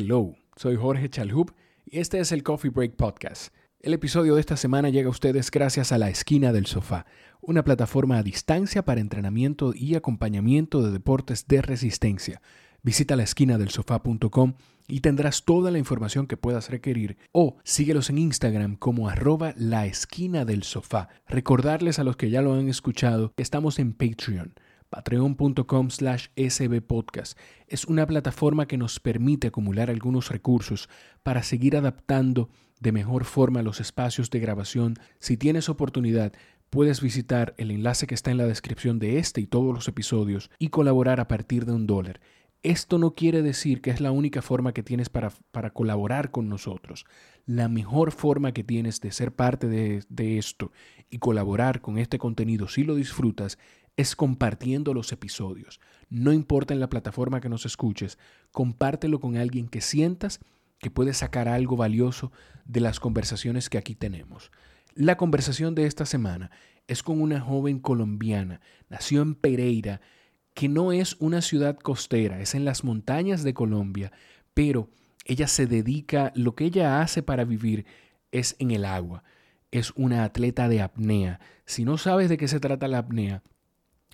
Hello, 0.00 0.36
soy 0.54 0.76
Jorge 0.76 1.10
Chalhub 1.10 1.52
y 1.84 1.98
este 1.98 2.20
es 2.20 2.30
el 2.30 2.44
Coffee 2.44 2.70
Break 2.70 2.94
Podcast. 2.94 3.52
El 3.80 3.94
episodio 3.94 4.36
de 4.36 4.40
esta 4.40 4.56
semana 4.56 4.90
llega 4.90 5.08
a 5.08 5.10
ustedes 5.10 5.50
gracias 5.50 5.90
a 5.90 5.98
La 5.98 6.08
Esquina 6.08 6.52
del 6.52 6.66
Sofá, 6.66 7.04
una 7.40 7.64
plataforma 7.64 8.16
a 8.16 8.22
distancia 8.22 8.84
para 8.84 9.00
entrenamiento 9.00 9.72
y 9.74 9.96
acompañamiento 9.96 10.82
de 10.82 10.92
deportes 10.92 11.48
de 11.48 11.62
resistencia. 11.62 12.40
Visita 12.80 13.16
laesquinadelsofá.com 13.16 14.54
y 14.86 15.00
tendrás 15.00 15.44
toda 15.44 15.72
la 15.72 15.78
información 15.78 16.28
que 16.28 16.36
puedas 16.36 16.70
requerir 16.70 17.16
o 17.32 17.56
síguelos 17.64 18.08
en 18.08 18.18
Instagram 18.18 18.76
como 18.76 19.08
arroba 19.08 19.52
la 19.56 19.86
esquina 19.86 20.44
del 20.44 20.62
sofá. 20.62 21.08
Recordarles 21.26 21.98
a 21.98 22.04
los 22.04 22.16
que 22.16 22.30
ya 22.30 22.40
lo 22.40 22.54
han 22.54 22.68
escuchado 22.68 23.32
que 23.34 23.42
estamos 23.42 23.80
en 23.80 23.94
Patreon 23.94 24.54
patreon.com 24.88 25.90
slash 25.90 26.28
sbpodcast. 26.36 27.38
Es 27.66 27.84
una 27.84 28.06
plataforma 28.06 28.66
que 28.66 28.78
nos 28.78 29.00
permite 29.00 29.48
acumular 29.48 29.90
algunos 29.90 30.30
recursos 30.30 30.88
para 31.22 31.42
seguir 31.42 31.76
adaptando 31.76 32.50
de 32.80 32.92
mejor 32.92 33.24
forma 33.24 33.62
los 33.62 33.80
espacios 33.80 34.30
de 34.30 34.40
grabación. 34.40 34.94
Si 35.18 35.36
tienes 35.36 35.68
oportunidad, 35.68 36.32
puedes 36.70 37.00
visitar 37.00 37.54
el 37.58 37.70
enlace 37.70 38.06
que 38.06 38.14
está 38.14 38.30
en 38.30 38.38
la 38.38 38.46
descripción 38.46 38.98
de 38.98 39.18
este 39.18 39.40
y 39.40 39.46
todos 39.46 39.74
los 39.74 39.88
episodios 39.88 40.50
y 40.58 40.68
colaborar 40.68 41.20
a 41.20 41.28
partir 41.28 41.64
de 41.66 41.72
un 41.72 41.86
dólar. 41.86 42.20
Esto 42.64 42.98
no 42.98 43.14
quiere 43.14 43.42
decir 43.42 43.80
que 43.80 43.90
es 43.90 44.00
la 44.00 44.10
única 44.10 44.42
forma 44.42 44.72
que 44.72 44.82
tienes 44.82 45.08
para, 45.08 45.30
para 45.52 45.70
colaborar 45.70 46.32
con 46.32 46.48
nosotros. 46.48 47.06
La 47.46 47.68
mejor 47.68 48.10
forma 48.10 48.52
que 48.52 48.64
tienes 48.64 49.00
de 49.00 49.12
ser 49.12 49.32
parte 49.32 49.68
de, 49.68 50.02
de 50.08 50.38
esto 50.38 50.72
y 51.08 51.18
colaborar 51.18 51.80
con 51.80 51.98
este 51.98 52.18
contenido 52.18 52.66
si 52.66 52.82
lo 52.82 52.96
disfrutas 52.96 53.58
es 53.98 54.14
compartiendo 54.14 54.94
los 54.94 55.10
episodios. 55.10 55.80
No 56.08 56.32
importa 56.32 56.72
en 56.72 56.78
la 56.78 56.88
plataforma 56.88 57.40
que 57.40 57.48
nos 57.48 57.66
escuches, 57.66 58.16
compártelo 58.52 59.18
con 59.18 59.36
alguien 59.36 59.68
que 59.68 59.80
sientas 59.80 60.38
que 60.78 60.88
puede 60.88 61.12
sacar 61.12 61.48
algo 61.48 61.76
valioso 61.76 62.30
de 62.64 62.80
las 62.80 63.00
conversaciones 63.00 63.68
que 63.68 63.76
aquí 63.76 63.96
tenemos. 63.96 64.52
La 64.94 65.16
conversación 65.16 65.74
de 65.74 65.86
esta 65.86 66.06
semana 66.06 66.52
es 66.86 67.02
con 67.02 67.20
una 67.20 67.40
joven 67.40 67.80
colombiana, 67.80 68.60
nació 68.88 69.20
en 69.20 69.34
Pereira, 69.34 70.00
que 70.54 70.68
no 70.68 70.92
es 70.92 71.16
una 71.18 71.42
ciudad 71.42 71.76
costera, 71.76 72.40
es 72.40 72.54
en 72.54 72.64
las 72.64 72.84
montañas 72.84 73.42
de 73.42 73.52
Colombia, 73.52 74.12
pero 74.54 74.90
ella 75.24 75.48
se 75.48 75.66
dedica, 75.66 76.32
lo 76.36 76.54
que 76.54 76.66
ella 76.66 77.02
hace 77.02 77.24
para 77.24 77.44
vivir 77.44 77.84
es 78.30 78.54
en 78.60 78.70
el 78.70 78.84
agua. 78.84 79.24
Es 79.72 79.92
una 79.96 80.22
atleta 80.22 80.68
de 80.68 80.82
apnea. 80.82 81.40
Si 81.66 81.84
no 81.84 81.98
sabes 81.98 82.28
de 82.28 82.36
qué 82.38 82.46
se 82.46 82.60
trata 82.60 82.86
la 82.86 82.98
apnea, 82.98 83.42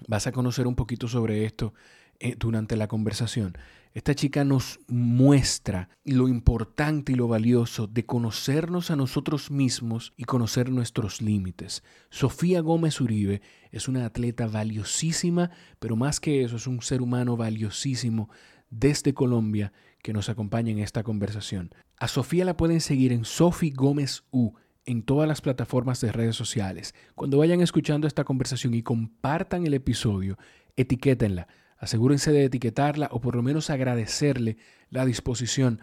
Vas 0.08 0.26
a 0.26 0.32
conocer 0.32 0.66
un 0.66 0.74
poquito 0.74 1.08
sobre 1.08 1.44
esto 1.44 1.74
eh, 2.20 2.36
durante 2.38 2.76
la 2.76 2.88
conversación. 2.88 3.56
Esta 3.92 4.14
chica 4.14 4.44
nos 4.44 4.80
muestra 4.88 5.88
lo 6.04 6.26
importante 6.26 7.12
y 7.12 7.14
lo 7.14 7.28
valioso 7.28 7.86
de 7.86 8.04
conocernos 8.04 8.90
a 8.90 8.96
nosotros 8.96 9.52
mismos 9.52 10.12
y 10.16 10.24
conocer 10.24 10.70
nuestros 10.70 11.22
límites. 11.22 11.84
Sofía 12.10 12.60
Gómez 12.60 13.00
Uribe 13.00 13.40
es 13.70 13.86
una 13.86 14.04
atleta 14.04 14.48
valiosísima, 14.48 15.50
pero 15.78 15.94
más 15.94 16.18
que 16.18 16.42
eso 16.42 16.56
es 16.56 16.66
un 16.66 16.82
ser 16.82 17.02
humano 17.02 17.36
valiosísimo 17.36 18.30
desde 18.70 19.14
Colombia 19.14 19.72
que 20.02 20.12
nos 20.12 20.28
acompaña 20.28 20.72
en 20.72 20.80
esta 20.80 21.04
conversación. 21.04 21.72
A 21.96 22.08
Sofía 22.08 22.44
la 22.44 22.56
pueden 22.56 22.80
seguir 22.80 23.12
en 23.12 23.24
Sofi 23.24 23.70
Gómez 23.70 24.24
U 24.32 24.54
en 24.86 25.02
todas 25.02 25.28
las 25.28 25.40
plataformas 25.40 26.00
de 26.00 26.12
redes 26.12 26.36
sociales. 26.36 26.94
Cuando 27.14 27.38
vayan 27.38 27.60
escuchando 27.60 28.06
esta 28.06 28.24
conversación 28.24 28.74
y 28.74 28.82
compartan 28.82 29.66
el 29.66 29.74
episodio, 29.74 30.38
etiquétenla. 30.76 31.48
Asegúrense 31.78 32.32
de 32.32 32.44
etiquetarla 32.44 33.08
o 33.10 33.20
por 33.20 33.36
lo 33.36 33.42
menos 33.42 33.70
agradecerle 33.70 34.56
la 34.90 35.04
disposición 35.04 35.80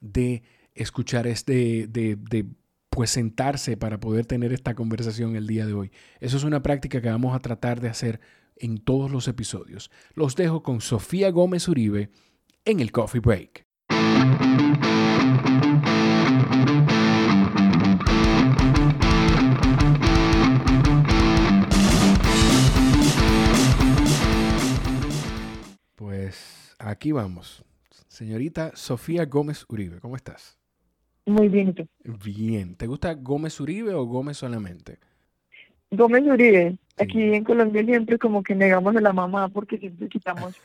de 0.00 0.42
escuchar 0.74 1.26
este, 1.26 1.86
de, 1.88 2.16
de 2.16 2.46
pues 2.88 3.10
sentarse 3.10 3.76
para 3.76 4.00
poder 4.00 4.26
tener 4.26 4.52
esta 4.52 4.74
conversación 4.74 5.36
el 5.36 5.46
día 5.46 5.66
de 5.66 5.74
hoy. 5.74 5.92
Eso 6.20 6.36
es 6.36 6.44
una 6.44 6.62
práctica 6.62 7.00
que 7.00 7.08
vamos 7.08 7.34
a 7.34 7.40
tratar 7.40 7.80
de 7.80 7.88
hacer 7.88 8.20
en 8.56 8.78
todos 8.78 9.10
los 9.10 9.28
episodios. 9.28 9.90
Los 10.14 10.36
dejo 10.36 10.62
con 10.62 10.80
Sofía 10.80 11.30
Gómez 11.30 11.68
Uribe 11.68 12.10
en 12.64 12.80
el 12.80 12.92
Coffee 12.92 13.20
Break. 13.20 13.66
Aquí 26.78 27.12
vamos. 27.12 27.64
Señorita 28.08 28.72
Sofía 28.74 29.24
Gómez 29.24 29.64
Uribe, 29.68 30.00
¿cómo 30.00 30.16
estás? 30.16 30.58
Muy 31.24 31.48
bien, 31.48 31.68
¿y 31.68 31.72
tú? 31.72 31.88
Bien. 32.24 32.74
¿Te 32.74 32.86
gusta 32.86 33.14
Gómez 33.14 33.58
Uribe 33.60 33.94
o 33.94 34.04
Gómez 34.04 34.36
solamente? 34.36 34.98
Gómez 35.90 36.24
Uribe. 36.24 36.76
Aquí 36.98 37.22
en 37.34 37.44
Colombia 37.44 37.84
siempre 37.84 38.18
como 38.18 38.42
que 38.42 38.54
negamos 38.54 38.94
a 38.96 39.00
la 39.00 39.12
mamá 39.12 39.48
porque 39.48 39.78
siempre 39.78 40.08
quitamos 40.08 40.60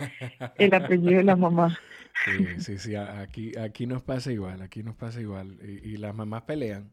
el 0.58 0.74
apellido 0.74 1.18
de 1.18 1.24
la 1.24 1.36
mamá. 1.36 1.78
Sí, 2.26 2.60
sí, 2.60 2.78
sí. 2.78 2.96
Aquí, 2.96 3.58
aquí 3.58 3.88
nos 3.88 4.02
pasa 4.02 4.32
igual, 4.32 4.62
aquí 4.62 4.84
nos 4.84 4.96
pasa 4.96 5.22
igual. 5.22 5.58
Y, 5.62 5.98
las 5.98 6.16
mamás 6.16 6.44
pelean. 6.44 6.90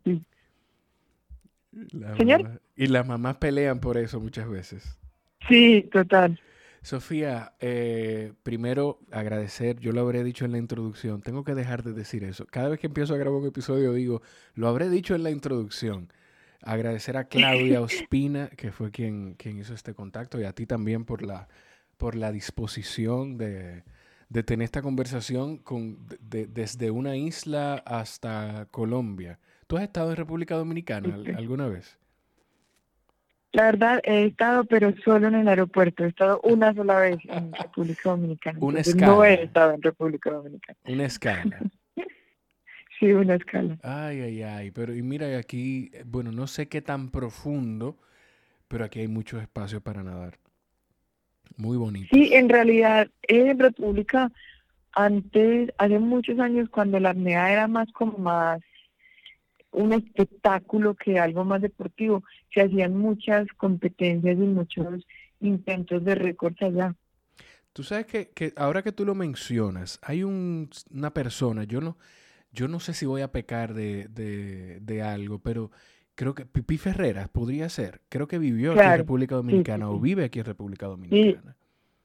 ¿Señor? 2.17 2.61
y 2.77 2.87
las 2.87 3.07
mamás 3.07 3.37
pelean 3.37 3.81
por 3.81 3.97
eso 3.97 4.21
muchas 4.21 4.49
veces. 4.49 4.99
Sí, 5.49 5.89
total. 5.93 6.39
Sofía, 6.85 7.55
eh, 7.61 8.35
primero 8.43 9.01
agradecer, 9.11 9.81
yo 9.81 9.93
lo 9.93 10.03
habré 10.03 10.23
dicho 10.23 10.45
en 10.45 10.53
la 10.53 10.59
introducción, 10.59 11.23
tengo 11.23 11.43
que 11.43 11.55
dejar 11.55 11.83
de 11.83 11.95
decir 11.95 12.25
eso. 12.25 12.45
Cada 12.45 12.69
vez 12.69 12.79
que 12.79 12.89
empiezo 12.89 13.15
a 13.15 13.17
grabar 13.17 13.41
un 13.41 13.47
episodio 13.47 13.95
digo, 13.95 14.21
lo 14.55 14.69
habré 14.69 14.91
dicho 14.91 15.15
en 15.15 15.23
la 15.23 15.31
introducción. 15.31 16.13
Agradecer 16.61 17.17
a 17.17 17.25
Claudia 17.25 17.81
Ospina, 17.81 18.51
que 18.51 18.71
fue 18.71 18.91
quien, 18.91 19.33
quien 19.35 19.59
hizo 19.59 19.73
este 19.73 19.95
contacto, 19.95 20.39
y 20.39 20.45
a 20.45 20.53
ti 20.53 20.67
también 20.67 21.07
por 21.07 21.23
la, 21.23 21.49
por 21.97 22.17
la 22.17 22.31
disposición 22.33 23.39
de, 23.39 23.83
tener 24.45 24.65
esta 24.65 24.83
conversación 24.83 25.57
con, 25.57 26.07
desde 26.21 26.91
una 26.91 27.17
isla 27.17 27.77
hasta 27.87 28.69
Colombia. 28.71 29.39
¿Tú 29.67 29.79
has 29.79 29.85
estado 29.85 30.11
en 30.11 30.17
República 30.17 30.55
Dominicana 30.57 31.15
alguna 31.35 31.67
vez? 31.67 31.99
La 33.55 33.67
verdad, 33.67 34.01
he 34.03 34.25
estado, 34.25 34.65
pero 34.65 34.93
solo 35.05 35.29
en 35.29 35.37
el 35.37 35.47
aeropuerto. 35.47 36.05
He 36.05 36.09
estado 36.09 36.41
una 36.43 36.75
sola 36.75 36.99
vez 36.99 37.19
en 37.29 37.53
República 37.53 38.11
Dominicana. 38.11 38.59
Una 38.61 38.81
escala. 38.81 39.07
No 39.07 39.25
he 39.25 39.45
estado 39.45 39.75
en 39.75 39.83
República 39.83 40.31
Dominicana. 40.31 40.77
Una 40.89 41.05
escala. 41.05 41.61
sí, 42.99 43.13
una 43.13 43.37
escala. 43.37 43.79
Ay, 43.85 44.23
ay, 44.23 44.43
ay. 44.43 44.71
Pero 44.73 44.93
y 44.93 45.03
mira, 45.03 45.39
aquí, 45.39 45.93
bueno, 46.05 46.33
no 46.33 46.49
sé 46.49 46.67
qué 46.67 46.83
tan 46.83 47.11
profundo, 47.11 47.97
pero 48.67 48.87
aquí 48.87 48.99
hay 48.99 49.09
mucho 49.09 49.39
espacio 49.39 49.81
para 49.81 50.03
nadar. 50.03 50.41
Muy 51.57 51.77
bonito. 51.77 52.09
Sí, 52.11 52.35
en 52.35 52.49
realidad, 52.49 53.09
en 53.23 53.57
República, 53.57 54.33
antes, 54.91 55.73
hace 55.79 56.01
muchos 56.01 56.41
años, 56.41 56.69
cuando 56.71 56.99
la 56.99 57.11
apnea 57.11 57.53
era 57.53 57.69
más 57.69 57.87
como 57.93 58.19
más 58.19 58.61
un 59.75 59.93
espectáculo 59.93 60.95
que 60.95 61.19
algo 61.19 61.45
más 61.45 61.63
deportivo. 61.63 62.25
Se 62.53 62.63
hacían 62.63 62.97
muchas 62.97 63.47
competencias 63.57 64.37
y 64.37 64.41
muchos 64.41 65.07
intentos 65.41 66.05
de 66.05 66.15
récords 66.15 66.63
allá. 66.63 66.95
Tú 67.73 67.83
sabes 67.83 68.07
que, 68.07 68.31
que, 68.31 68.53
ahora 68.57 68.83
que 68.83 68.93
tú 68.93 69.05
lo 69.05 69.15
mencionas, 69.15 69.99
hay 70.03 70.23
un, 70.23 70.71
una 70.93 71.13
persona, 71.13 71.65
yo 71.65 71.81
no, 71.81 71.97
yo 72.53 72.69
no 72.69 72.79
sé 72.79 72.95
si 72.95 73.05
voy 73.05 73.23
a 73.23 73.33
pecar 73.33 73.75
de, 73.75 74.07
de, 74.09 74.79
de 74.81 75.03
algo, 75.03 75.41
pero 75.41 75.73
creo 76.15 76.35
que 76.35 76.47
Pipi 76.47 76.79
Ferreras 76.79 77.29
podría 77.29 77.69
ser. 77.69 78.01
Creo 78.09 78.29
que 78.29 78.39
vivió 78.39 78.73
aquí 78.73 78.81
en 78.81 78.99
República 78.99 79.35
Dominicana 79.35 79.91
o 79.91 79.99
vive 79.99 80.25
aquí 80.25 80.39
en 80.39 80.45
República 80.45 80.87
Dominicana. 80.87 81.57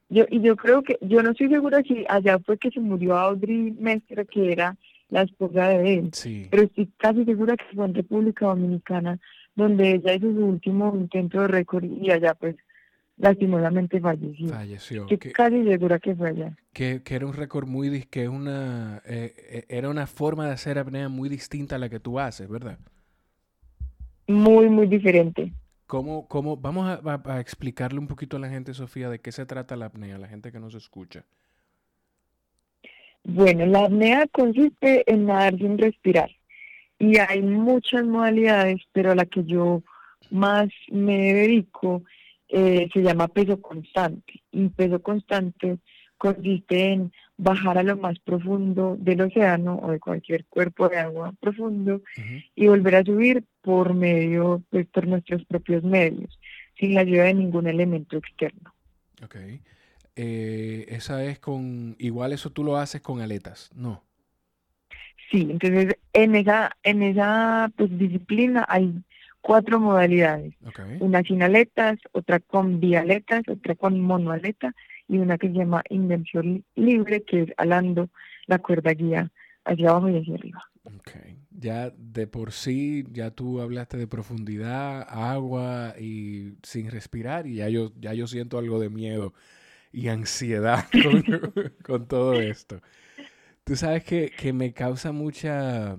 Yo, 0.10 0.26
y 0.28 0.42
yo 0.42 0.56
creo 0.56 0.82
que, 0.82 0.98
yo 1.02 1.22
no 1.22 1.32
estoy 1.32 1.50
segura 1.50 1.84
si 1.84 2.04
allá 2.10 2.40
fue 2.40 2.58
que 2.58 2.72
se 2.72 2.80
murió 2.80 3.16
Audrey 3.16 3.72
Mestre, 3.80 4.26
que 4.26 4.52
era 4.52 4.76
la 5.10 5.24
esposa 5.24 5.70
de 5.70 5.96
él. 5.96 6.12
Pero 6.50 6.64
estoy 6.64 6.90
casi 6.98 7.26
segura 7.26 7.58
que 7.58 7.76
fue 7.76 7.86
en 7.86 7.94
República 7.94 8.46
Dominicana, 8.48 9.20
donde 9.56 9.96
ella 9.96 10.14
hizo 10.14 10.32
su 10.32 10.46
último 10.46 10.94
intento 10.96 11.42
de 11.42 11.48
récord 11.48 11.84
y 11.84 12.12
allá 12.12 12.34
pues 12.36 12.56
lastimosamente 13.18 14.00
falleció. 14.00 14.48
Falleció. 14.48 15.08
Estoy 15.10 15.32
casi 15.32 15.64
segura 15.64 16.00
que 16.00 16.16
fue 16.16 16.30
allá. 16.30 16.58
Que, 16.74 17.02
que 17.04 17.16
era 17.16 17.26
un 17.26 17.34
récord 17.34 17.68
muy, 17.68 18.04
que 18.04 18.30
una, 18.30 19.02
eh, 19.06 19.34
eh, 19.38 19.66
era 19.68 19.90
una 19.90 20.08
forma 20.08 20.46
de 20.48 20.54
hacer 20.54 20.80
apnea 20.80 21.10
muy 21.10 21.28
distinta 21.28 21.76
a 21.76 21.80
la 21.80 21.90
que 21.90 22.00
tú 22.00 22.20
haces, 22.20 22.48
¿verdad? 22.48 22.80
Muy, 24.28 24.70
muy 24.70 24.88
diferente. 24.88 25.52
¿Cómo, 25.88 26.28
cómo, 26.28 26.56
vamos 26.56 26.88
a, 26.88 27.22
a 27.26 27.40
explicarle 27.40 27.98
un 27.98 28.08
poquito 28.08 28.38
a 28.38 28.40
la 28.40 28.48
gente, 28.48 28.76
Sofía, 28.76 29.10
de 29.10 29.20
qué 29.20 29.32
se 29.32 29.48
trata 29.48 29.76
la 29.76 29.88
apnea, 29.88 30.16
a 30.16 30.20
la 30.20 30.28
gente 30.28 30.52
que 30.52 30.60
nos 30.60 30.76
escucha. 30.76 31.26
Bueno, 33.32 33.68
la 33.68 33.86
apnea 33.86 34.26
consiste 34.32 35.04
en 35.06 35.28
nadar 35.28 35.56
sin 35.56 35.78
respirar 35.78 36.32
y 36.98 37.20
hay 37.20 37.44
muchas 37.44 38.04
modalidades, 38.04 38.82
pero 38.92 39.14
la 39.14 39.28
que 39.28 39.44
yo 39.44 39.84
más 40.32 40.70
me 40.92 41.34
dedico 41.34 42.04
eh, 42.48 42.90
se 42.92 43.04
llama 43.04 43.28
peso 43.28 43.62
constante 43.62 44.42
y 44.52 44.68
peso 44.70 45.00
constante 45.04 45.78
consiste 46.18 46.92
en 46.92 47.12
bajar 47.38 47.78
a 47.78 47.84
lo 47.84 47.98
más 47.98 48.18
profundo 48.18 48.98
del 49.00 49.22
océano 49.22 49.80
o 49.80 49.92
de 49.92 50.00
cualquier 50.00 50.46
cuerpo 50.46 50.90
de 50.90 50.98
agua 50.98 51.32
profundo 51.40 52.02
y 52.56 52.68
volver 52.68 52.96
a 52.96 53.04
subir 53.04 53.44
por 53.62 53.94
medio, 53.94 54.64
pues 54.72 54.88
por 54.88 55.06
nuestros 55.06 55.46
propios 55.46 55.84
medios, 55.84 56.40
sin 56.80 56.96
la 56.96 57.02
ayuda 57.02 57.26
de 57.26 57.36
ningún 57.36 57.68
elemento 57.68 58.18
externo. 58.18 58.74
Ok. 59.24 59.36
Eh, 60.22 60.86
esa 60.90 61.24
es 61.24 61.40
con, 61.40 61.96
igual 61.98 62.34
eso 62.34 62.50
tú 62.50 62.66
lo 62.66 62.76
haces 62.76 63.00
con 63.00 63.22
aletas, 63.22 63.72
¿no? 63.74 64.04
Sí, 65.32 65.48
entonces 65.50 65.96
en 66.12 66.36
esa, 66.36 66.76
en 66.84 67.04
esa 67.04 67.72
pues, 67.78 67.98
disciplina 67.98 68.66
hay 68.68 69.02
cuatro 69.40 69.80
modalidades. 69.80 70.56
Una 71.00 71.24
sin 71.24 71.42
aletas, 71.42 72.00
otra 72.12 72.42
con 72.42 72.82
bialetas, 72.82 73.44
otra 73.48 73.76
con 73.76 74.02
monoaleta 74.02 74.76
y 75.08 75.20
una 75.20 75.38
que 75.38 75.48
se 75.48 75.54
llama 75.54 75.84
invención 75.90 76.66
libre, 76.76 77.24
que 77.24 77.44
es 77.44 77.54
alando 77.56 78.10
la 78.46 78.60
cuerda 78.60 78.92
guía 78.92 79.32
hacia 79.64 79.90
abajo 79.92 80.10
y 80.10 80.18
hacia 80.18 80.36
arriba. 80.36 80.66
Okay. 80.84 81.38
Ya 81.52 81.92
de 81.92 82.28
por 82.28 82.52
sí, 82.52 83.06
ya 83.10 83.32
tú 83.32 83.62
hablaste 83.62 83.96
de 83.96 84.08
profundidad, 84.08 85.08
agua 85.08 85.94
y 85.98 86.56
sin 86.62 86.92
respirar 86.92 87.48
y 87.48 87.56
ya 87.56 87.70
yo, 87.70 87.94
ya 88.02 88.14
yo 88.14 88.28
siento 88.28 88.58
algo 88.58 88.82
de 88.82 88.90
miedo 88.90 89.34
y 89.92 90.08
ansiedad 90.08 90.86
con, 91.84 92.08
todo 92.08 92.34
esto. 92.34 92.82
Tú 93.64 93.76
sabes 93.76 94.04
que, 94.04 94.32
que, 94.38 94.54
me 94.54 94.74
causa 94.74 95.12
mucha, 95.12 95.98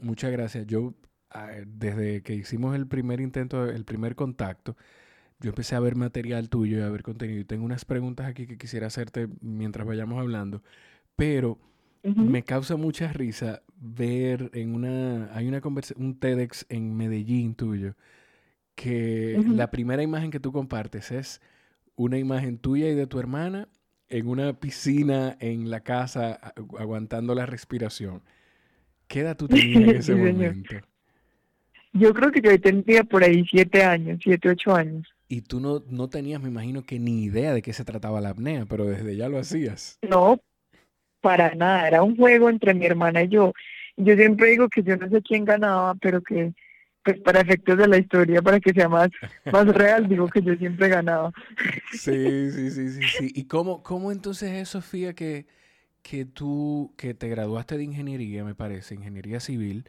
mucha 0.00 0.30
gracia. 0.30 0.62
Yo, 0.62 0.94
ah, 1.30 1.50
desde 1.66 2.22
que 2.22 2.34
hicimos 2.34 2.74
el 2.74 2.86
primer 2.86 3.20
intento, 3.20 3.68
el 3.68 3.84
primer 3.84 4.14
contacto, 4.14 4.76
yo 5.40 5.50
empecé 5.50 5.74
a 5.74 5.80
ver 5.80 5.96
material 5.96 6.48
tuyo 6.48 6.78
y 6.78 6.82
a 6.82 6.90
ver 6.90 7.02
contenido. 7.02 7.40
Y 7.40 7.44
tengo 7.44 7.64
unas 7.64 7.84
preguntas 7.84 8.26
aquí 8.26 8.46
que 8.46 8.58
quisiera 8.58 8.86
hacerte 8.86 9.28
mientras 9.40 9.86
vayamos 9.86 10.20
hablando, 10.20 10.62
pero 11.16 11.58
me 12.02 12.42
causa 12.44 12.76
mucha 12.76 13.12
risa 13.12 13.62
ver 13.76 14.50
en 14.54 14.74
una, 14.74 15.34
hay 15.34 15.48
una 15.48 15.60
conversación, 15.60 16.06
un 16.06 16.18
TEDx 16.18 16.64
en 16.70 16.96
Medellín 16.96 17.54
tuyo, 17.54 17.94
que 18.74 19.42
la 19.46 19.70
primera 19.70 20.02
imagen 20.02 20.30
que 20.30 20.40
tú 20.40 20.52
compartes 20.52 21.10
es 21.10 21.42
una 22.00 22.16
imagen 22.16 22.56
tuya 22.56 22.88
y 22.88 22.94
de 22.94 23.06
tu 23.06 23.18
hermana 23.18 23.68
en 24.08 24.26
una 24.26 24.54
piscina 24.54 25.36
en 25.38 25.68
la 25.68 25.80
casa 25.80 26.54
aguantando 26.78 27.34
la 27.34 27.44
respiración. 27.44 28.22
¿Qué 29.06 29.20
edad 29.20 29.36
tú 29.36 29.46
tenías 29.48 29.82
en 29.82 29.90
ese 29.96 30.14
momento? 30.14 30.76
Yo 31.92 32.14
creo 32.14 32.32
que 32.32 32.40
yo 32.40 32.58
tendría 32.58 33.04
por 33.04 33.22
ahí 33.22 33.44
siete 33.50 33.84
años, 33.84 34.18
siete, 34.22 34.48
ocho 34.48 34.74
años. 34.74 35.06
Y 35.28 35.42
tú 35.42 35.60
no, 35.60 35.82
no 35.88 36.08
tenías, 36.08 36.40
me 36.40 36.48
imagino 36.48 36.84
que 36.84 36.98
ni 36.98 37.24
idea 37.24 37.52
de 37.52 37.60
qué 37.60 37.74
se 37.74 37.84
trataba 37.84 38.22
la 38.22 38.30
apnea, 38.30 38.64
pero 38.64 38.86
desde 38.86 39.14
ya 39.14 39.28
lo 39.28 39.38
hacías. 39.38 39.98
No, 40.00 40.40
para 41.20 41.54
nada, 41.54 41.86
era 41.86 42.02
un 42.02 42.16
juego 42.16 42.48
entre 42.48 42.72
mi 42.72 42.86
hermana 42.86 43.24
y 43.24 43.28
yo. 43.28 43.52
Yo 43.98 44.16
siempre 44.16 44.50
digo 44.50 44.70
que 44.70 44.82
yo 44.82 44.96
no 44.96 45.06
sé 45.10 45.20
quién 45.20 45.44
ganaba, 45.44 45.94
pero 45.96 46.22
que 46.22 46.54
pues 47.02 47.18
para 47.20 47.40
efectos 47.40 47.78
de 47.78 47.88
la 47.88 47.98
historia, 47.98 48.42
para 48.42 48.60
que 48.60 48.72
sea 48.72 48.88
más, 48.88 49.08
más 49.50 49.66
real, 49.74 50.08
digo 50.08 50.28
que 50.28 50.42
yo 50.42 50.54
siempre 50.56 50.88
ganaba. 50.88 51.32
Sí, 51.92 52.50
sí, 52.50 52.70
sí, 52.70 52.90
sí, 52.90 53.08
sí. 53.08 53.32
¿Y 53.34 53.44
cómo, 53.44 53.82
cómo 53.82 54.12
entonces 54.12 54.50
es, 54.52 54.68
Sofía, 54.68 55.14
que, 55.14 55.46
que 56.02 56.24
tú, 56.24 56.94
que 56.96 57.14
te 57.14 57.28
graduaste 57.28 57.76
de 57.76 57.84
ingeniería, 57.84 58.44
me 58.44 58.54
parece, 58.54 58.94
ingeniería 58.94 59.40
civil, 59.40 59.88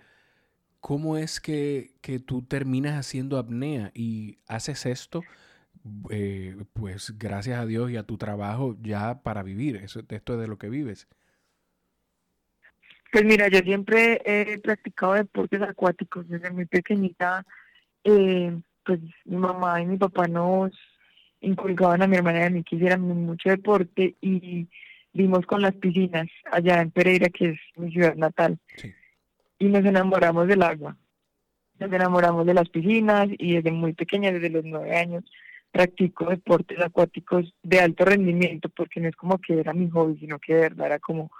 ¿cómo 0.79 1.17
es 1.17 1.39
que, 1.39 1.93
tú 2.25 2.43
terminas 2.43 2.97
haciendo 2.97 3.37
apnea 3.37 3.91
y 3.93 4.39
haces 4.47 4.85
esto, 4.85 5.23
eh, 6.09 6.55
pues 6.73 7.17
gracias 7.17 7.59
a 7.59 7.65
Dios 7.65 7.91
y 7.91 7.97
a 7.97 8.03
tu 8.03 8.17
trabajo 8.17 8.77
ya 8.81 9.21
para 9.23 9.43
vivir? 9.43 9.77
Eso, 9.77 10.01
esto 10.07 10.33
es 10.33 10.39
de 10.39 10.47
lo 10.47 10.57
que 10.57 10.69
vives. 10.69 11.07
Pues 13.11 13.25
mira, 13.25 13.47
yo 13.49 13.59
siempre 13.59 14.21
he 14.25 14.57
practicado 14.59 15.13
deportes 15.13 15.61
acuáticos 15.61 16.27
desde 16.29 16.49
muy 16.51 16.65
pequeñita. 16.65 17.45
Eh, 18.03 18.57
pues 18.83 18.99
mi 19.25 19.37
mamá 19.37 19.81
y 19.81 19.85
mi 19.85 19.97
papá 19.97 20.27
nos 20.27 20.71
inculcaban 21.41 22.01
a 22.01 22.07
mi 22.07 22.17
hermana 22.17 22.39
y 22.39 22.43
a 22.43 22.49
mí 22.49 22.63
que 22.63 22.77
hiciéramos 22.77 23.15
mucho 23.15 23.49
deporte 23.49 24.15
y 24.21 24.67
vimos 25.13 25.45
con 25.45 25.61
las 25.61 25.75
piscinas 25.75 26.27
allá 26.51 26.81
en 26.81 26.91
Pereira, 26.91 27.29
que 27.29 27.49
es 27.49 27.59
mi 27.75 27.91
ciudad 27.91 28.15
natal. 28.15 28.57
Sí 28.75 28.93
y 29.61 29.65
nos 29.65 29.85
enamoramos 29.85 30.47
del 30.47 30.63
agua. 30.63 30.97
Nos 31.77 31.93
enamoramos 31.93 32.47
de 32.47 32.55
las 32.55 32.67
piscinas 32.69 33.29
y 33.37 33.55
desde 33.55 33.71
muy 33.71 33.93
pequeña, 33.93 34.31
desde 34.31 34.49
los 34.49 34.65
nueve 34.65 34.97
años, 34.97 35.23
practico 35.71 36.25
deportes 36.25 36.79
acuáticos 36.79 37.53
de 37.61 37.79
alto 37.79 38.03
rendimiento 38.03 38.69
porque 38.69 38.99
no 38.99 39.07
es 39.07 39.15
como 39.15 39.37
que 39.37 39.59
era 39.59 39.71
mi 39.71 39.87
hobby, 39.91 40.17
sino 40.17 40.39
que 40.39 40.55
de 40.55 40.61
verdad 40.61 40.87
era 40.87 40.99
como 40.99 41.31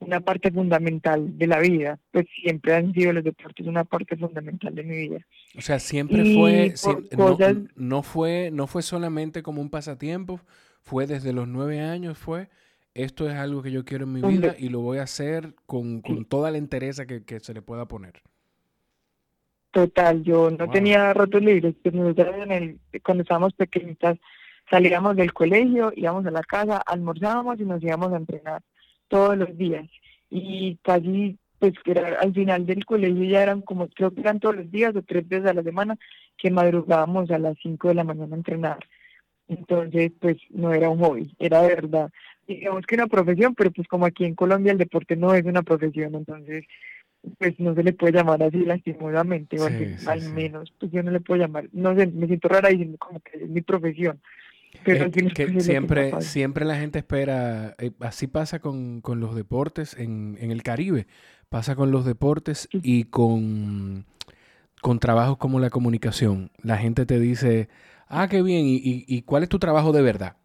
una 0.00 0.20
parte 0.20 0.50
fundamental 0.50 1.38
de 1.38 1.46
la 1.46 1.60
vida. 1.60 1.98
Pues 2.10 2.26
siempre 2.42 2.74
han 2.74 2.92
sido 2.92 3.12
los 3.12 3.24
deportes 3.24 3.66
una 3.66 3.84
parte 3.84 4.16
fundamental 4.16 4.74
de 4.74 4.82
mi 4.82 5.08
vida. 5.08 5.26
O 5.56 5.60
sea, 5.60 5.78
siempre 5.78 6.34
fue, 6.34 6.74
no, 7.76 8.02
fue, 8.02 8.50
no 8.50 8.66
fue 8.66 8.82
solamente 8.82 9.42
como 9.42 9.60
un 9.60 9.70
pasatiempo, 9.70 10.40
fue 10.82 11.06
desde 11.06 11.32
los 11.32 11.46
nueve 11.46 11.80
años, 11.80 12.18
fue 12.18 12.48
esto 12.94 13.28
es 13.28 13.36
algo 13.36 13.62
que 13.62 13.70
yo 13.70 13.84
quiero 13.84 14.04
en 14.04 14.12
mi 14.12 14.22
vida 14.22 14.56
y 14.58 14.68
lo 14.68 14.80
voy 14.80 14.98
a 14.98 15.04
hacer 15.04 15.54
con, 15.66 16.02
toda 16.28 16.50
la 16.50 16.58
entereza 16.58 17.06
que, 17.06 17.40
se 17.40 17.54
le 17.54 17.62
pueda 17.62 17.86
poner. 17.86 18.22
Total, 19.70 20.24
yo 20.24 20.50
no 20.50 20.68
tenía 20.68 21.14
ratos 21.14 21.40
libres, 21.40 21.76
cuando 23.04 23.22
estábamos 23.22 23.54
pequeñitas 23.54 24.18
salíamos 24.68 25.16
del 25.16 25.32
colegio, 25.32 25.92
íbamos 25.94 26.26
a 26.26 26.30
la 26.30 26.42
casa, 26.42 26.78
almorzábamos 26.78 27.60
y 27.60 27.64
nos 27.64 27.82
íbamos 27.82 28.12
a 28.12 28.16
entrenar 28.16 28.62
todos 29.10 29.36
los 29.36 29.54
días. 29.58 29.86
Y 30.30 30.78
casi, 30.82 31.36
pues 31.58 31.74
al 32.18 32.32
final 32.32 32.64
del 32.64 32.86
colegio 32.86 33.24
ya 33.24 33.42
eran 33.42 33.60
como, 33.60 33.88
creo 33.88 34.14
que 34.14 34.22
eran 34.22 34.40
todos 34.40 34.56
los 34.56 34.70
días 34.70 34.96
o 34.96 35.02
tres 35.02 35.28
veces 35.28 35.50
a 35.50 35.54
la 35.54 35.62
semana 35.62 35.98
que 36.38 36.50
madrugábamos 36.50 37.30
a 37.30 37.38
las 37.38 37.58
cinco 37.62 37.88
de 37.88 37.94
la 37.94 38.04
mañana 38.04 38.34
a 38.34 38.38
entrenar. 38.38 38.78
Entonces, 39.48 40.12
pues 40.18 40.36
no 40.50 40.72
era 40.72 40.88
un 40.88 41.00
hobby, 41.00 41.34
era 41.38 41.60
de 41.62 41.74
verdad 41.74 42.10
digamos 42.54 42.86
que 42.86 42.94
una 42.94 43.06
profesión, 43.06 43.54
pero 43.54 43.70
pues 43.70 43.86
como 43.88 44.06
aquí 44.06 44.24
en 44.24 44.34
Colombia 44.34 44.72
el 44.72 44.78
deporte 44.78 45.16
no 45.16 45.34
es 45.34 45.44
una 45.44 45.62
profesión, 45.62 46.14
entonces 46.14 46.64
pues 47.38 47.58
no 47.60 47.74
se 47.74 47.82
le 47.82 47.92
puede 47.92 48.14
llamar 48.14 48.42
así 48.42 48.58
lastimosamente, 48.64 49.60
o 49.60 49.66
al, 49.66 50.32
menos 50.32 50.72
pues 50.78 50.90
yo 50.90 51.02
no 51.02 51.10
le 51.10 51.20
puedo 51.20 51.40
llamar, 51.40 51.68
no 51.72 51.94
sé, 51.94 52.06
me 52.06 52.26
siento 52.26 52.48
rara 52.48 52.70
diciendo 52.70 52.96
como 52.98 53.20
que 53.20 53.44
es 53.44 53.48
mi 53.48 53.60
profesión. 53.60 54.20
Pero 54.84 55.10
que 55.10 55.60
siempre, 55.60 56.20
siempre 56.22 56.64
la 56.64 56.76
gente 56.76 57.00
espera, 57.00 57.74
eh, 57.78 57.90
así 58.00 58.26
pasa 58.26 58.60
con, 58.60 59.00
con 59.00 59.20
los 59.20 59.34
deportes 59.34 59.94
en, 59.98 60.36
en, 60.40 60.50
el 60.50 60.62
Caribe, 60.62 61.06
pasa 61.48 61.74
con 61.74 61.90
los 61.90 62.04
deportes 62.04 62.68
y 62.72 63.04
con, 63.04 64.06
con 64.80 64.98
trabajos 64.98 65.38
como 65.38 65.58
la 65.60 65.70
comunicación. 65.70 66.50
La 66.62 66.78
gente 66.78 67.04
te 67.04 67.18
dice, 67.18 67.68
ah, 68.08 68.28
qué 68.28 68.42
bien, 68.42 68.64
¿y, 68.66 68.76
y, 68.76 69.04
y 69.06 69.22
cuál 69.22 69.42
es 69.42 69.48
tu 69.48 69.58
trabajo 69.58 69.92
de 69.92 70.02
verdad? 70.02 70.36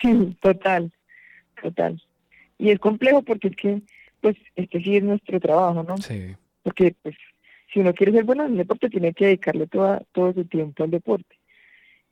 Sí, 0.00 0.36
total, 0.40 0.92
total. 1.62 2.02
Y 2.58 2.70
es 2.70 2.78
complejo 2.78 3.22
porque 3.22 3.48
es 3.48 3.56
que, 3.56 3.82
pues, 4.20 4.36
este 4.56 4.82
sí 4.82 4.96
es 4.96 5.02
nuestro 5.02 5.40
trabajo, 5.40 5.82
¿no? 5.82 5.96
Sí. 5.98 6.36
Porque, 6.62 6.94
pues, 7.02 7.16
si 7.72 7.80
uno 7.80 7.94
quiere 7.94 8.12
ser 8.12 8.24
bueno 8.24 8.44
en 8.44 8.52
el 8.52 8.58
deporte, 8.58 8.90
tiene 8.90 9.14
que 9.14 9.26
dedicarle 9.26 9.66
toda, 9.66 10.02
todo 10.12 10.32
su 10.32 10.44
tiempo 10.44 10.84
al 10.84 10.90
deporte. 10.90 11.39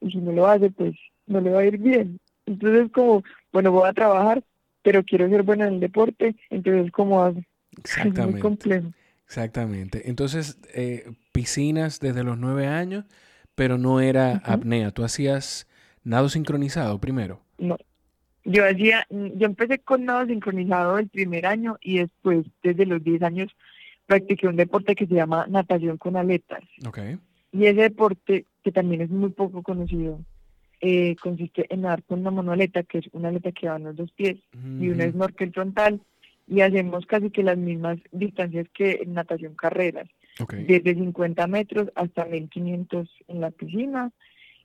Y 0.00 0.10
si 0.10 0.18
no 0.18 0.32
lo 0.32 0.46
hace, 0.46 0.70
pues, 0.70 0.94
no 1.26 1.40
le 1.40 1.50
va 1.50 1.60
a 1.60 1.64
ir 1.66 1.78
bien. 1.78 2.20
Entonces, 2.46 2.90
como, 2.92 3.22
bueno, 3.52 3.72
voy 3.72 3.88
a 3.88 3.92
trabajar, 3.92 4.42
pero 4.82 5.02
quiero 5.04 5.28
ser 5.28 5.42
bueno 5.42 5.66
en 5.66 5.74
el 5.74 5.80
deporte, 5.80 6.36
entonces, 6.50 6.90
¿cómo 6.92 7.22
hago? 7.22 7.42
Exactamente. 7.76 8.20
Es 8.22 8.32
muy 8.32 8.40
complejo. 8.40 8.92
Exactamente. 9.26 10.08
Entonces, 10.08 10.58
eh, 10.72 11.12
piscinas 11.32 12.00
desde 12.00 12.24
los 12.24 12.38
nueve 12.38 12.66
años, 12.66 13.04
pero 13.54 13.76
no 13.76 14.00
era 14.00 14.40
apnea. 14.44 14.90
Tú 14.90 15.04
hacías 15.04 15.68
nado 16.02 16.28
sincronizado 16.30 16.98
primero. 16.98 17.42
No. 17.58 17.76
Yo 18.44 18.64
hacía, 18.64 19.06
yo 19.10 19.46
empecé 19.46 19.80
con 19.80 20.06
nado 20.06 20.24
sincronizado 20.26 20.98
el 20.98 21.08
primer 21.08 21.44
año 21.44 21.76
y 21.82 21.98
después, 21.98 22.46
desde 22.62 22.86
los 22.86 23.04
10 23.04 23.22
años, 23.22 23.54
practiqué 24.06 24.48
un 24.48 24.56
deporte 24.56 24.94
que 24.94 25.06
se 25.06 25.14
llama 25.14 25.46
natación 25.48 25.98
con 25.98 26.16
aletas. 26.16 26.62
Okay. 26.86 27.18
Y 27.52 27.66
ese 27.66 27.82
deporte, 27.82 28.46
que 28.68 28.72
también 28.72 29.00
es 29.00 29.08
muy 29.08 29.30
poco 29.30 29.62
conocido, 29.62 30.20
eh, 30.82 31.16
consiste 31.16 31.66
en 31.72 31.80
nadar 31.82 32.02
con 32.02 32.20
una 32.20 32.30
monoaleta, 32.30 32.82
que 32.82 32.98
es 32.98 33.08
una 33.12 33.28
aleta 33.28 33.50
que 33.50 33.66
va 33.66 33.76
en 33.76 33.84
los 33.84 33.96
dos 33.96 34.12
pies, 34.12 34.36
y 34.52 34.90
una 34.90 35.10
snorkel 35.10 35.52
frontal, 35.52 36.02
y 36.46 36.60
hacemos 36.60 37.06
casi 37.06 37.30
que 37.30 37.42
las 37.42 37.56
mismas 37.56 37.98
distancias 38.12 38.66
que 38.74 39.00
en 39.02 39.14
natación 39.14 39.54
carreras, 39.54 40.06
desde 40.66 40.94
50 40.94 41.46
metros 41.46 41.88
hasta 41.94 42.26
1500 42.26 43.08
en 43.28 43.40
la 43.40 43.50
piscina, 43.52 44.12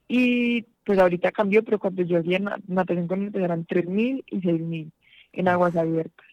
y 0.09 0.63
pues 0.83 0.99
ahorita 0.99 1.31
cambió, 1.31 1.63
pero 1.63 1.79
cuando 1.79 2.01
yo 2.03 2.19
hacía 2.19 2.39
natación 2.67 3.07
con 3.07 3.31
eran 3.33 3.65
3.000 3.65 4.25
y 4.27 4.41
6.000 4.41 4.91
en 5.31 5.47
aguas 5.47 5.77
abiertas. 5.77 6.27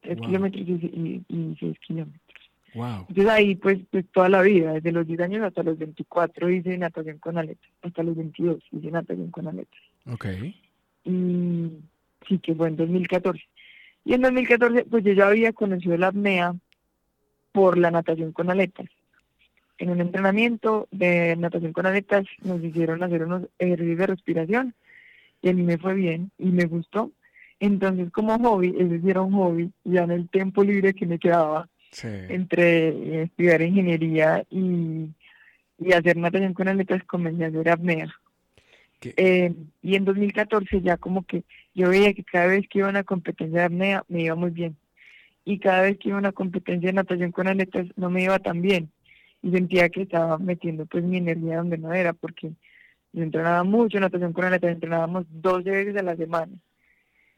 3 0.00 0.20
kilómetros 0.22 0.62
y, 0.66 1.22
y, 1.28 1.56
6 1.60 1.78
kilómetros. 1.80 2.19
Wow. 2.74 3.06
Entonces 3.08 3.28
ahí 3.28 3.54
pues, 3.56 3.78
pues 3.90 4.04
toda 4.12 4.28
la 4.28 4.42
vida, 4.42 4.74
desde 4.74 4.92
los 4.92 5.06
10 5.06 5.20
años 5.20 5.42
hasta 5.42 5.62
los 5.62 5.78
24 5.78 6.50
hice 6.50 6.78
natación 6.78 7.18
con 7.18 7.38
aletas, 7.38 7.70
hasta 7.82 8.02
los 8.02 8.16
22 8.16 8.62
hice 8.70 8.90
natación 8.90 9.30
con 9.30 9.48
aletas. 9.48 9.80
Ok. 10.06 10.26
Y 11.04 11.70
sí, 12.28 12.38
que 12.38 12.54
fue 12.54 12.68
en 12.68 12.76
2014. 12.76 13.42
Y 14.04 14.14
en 14.14 14.22
2014, 14.22 14.84
pues 14.84 15.04
yo 15.04 15.12
ya 15.12 15.28
había 15.28 15.52
conocido 15.52 15.96
la 15.96 16.08
apnea 16.08 16.54
por 17.52 17.76
la 17.78 17.90
natación 17.90 18.32
con 18.32 18.50
aletas. 18.50 18.86
En 19.78 19.90
un 19.90 20.00
entrenamiento 20.00 20.88
de 20.90 21.36
natación 21.36 21.72
con 21.72 21.86
aletas 21.86 22.26
nos 22.42 22.62
hicieron 22.62 23.02
hacer 23.02 23.24
unos 23.24 23.48
ejercicios 23.58 23.98
de 23.98 24.06
respiración 24.06 24.74
y 25.42 25.48
a 25.48 25.54
mí 25.54 25.62
me 25.62 25.78
fue 25.78 25.94
bien 25.94 26.30
y 26.38 26.50
me 26.50 26.66
gustó. 26.66 27.10
Entonces, 27.60 28.10
como 28.10 28.38
hobby, 28.38 28.74
ese 28.78 29.00
era 29.10 29.22
un 29.22 29.32
hobby, 29.32 29.70
ya 29.84 30.04
en 30.04 30.10
el 30.12 30.28
tiempo 30.28 30.64
libre 30.64 30.94
que 30.94 31.06
me 31.06 31.18
quedaba 31.18 31.68
entre 32.02 33.22
estudiar 33.22 33.62
ingeniería 33.62 34.44
y, 34.50 35.08
y 35.78 35.92
hacer 35.92 36.16
natación 36.16 36.54
con 36.54 36.68
aletas, 36.68 37.02
comencé 37.04 37.44
a 37.44 37.48
hacer 37.48 37.68
apnea. 37.68 38.08
Eh, 39.02 39.54
y 39.82 39.96
en 39.96 40.04
2014 40.04 40.82
ya 40.82 40.98
como 40.98 41.24
que 41.24 41.44
yo 41.74 41.88
veía 41.88 42.12
que 42.12 42.22
cada 42.22 42.46
vez 42.48 42.68
que 42.68 42.80
iba 42.80 42.88
a 42.88 42.90
una 42.90 43.04
competencia 43.04 43.60
de 43.60 43.64
apnea 43.64 44.04
me 44.08 44.22
iba 44.22 44.34
muy 44.34 44.50
bien. 44.50 44.76
Y 45.44 45.58
cada 45.58 45.82
vez 45.82 45.98
que 45.98 46.10
iba 46.10 46.18
a 46.18 46.20
una 46.20 46.32
competencia 46.32 46.88
de 46.88 46.92
natación 46.92 47.32
con 47.32 47.48
aletas 47.48 47.86
no 47.96 48.10
me 48.10 48.22
iba 48.22 48.38
tan 48.38 48.60
bien. 48.60 48.90
Y 49.42 49.50
sentía 49.52 49.88
que 49.88 50.02
estaba 50.02 50.38
metiendo 50.38 50.84
pues 50.86 51.02
mi 51.02 51.16
energía 51.16 51.56
donde 51.56 51.78
no 51.78 51.94
era, 51.94 52.12
porque 52.12 52.52
yo 53.12 53.22
entrenaba 53.22 53.64
mucho 53.64 53.98
natación 53.98 54.32
con 54.34 54.44
aletas, 54.44 54.72
entrenábamos 54.72 55.24
12 55.30 55.70
veces 55.70 55.96
a 55.96 56.02
la 56.02 56.16
semana. 56.16 56.52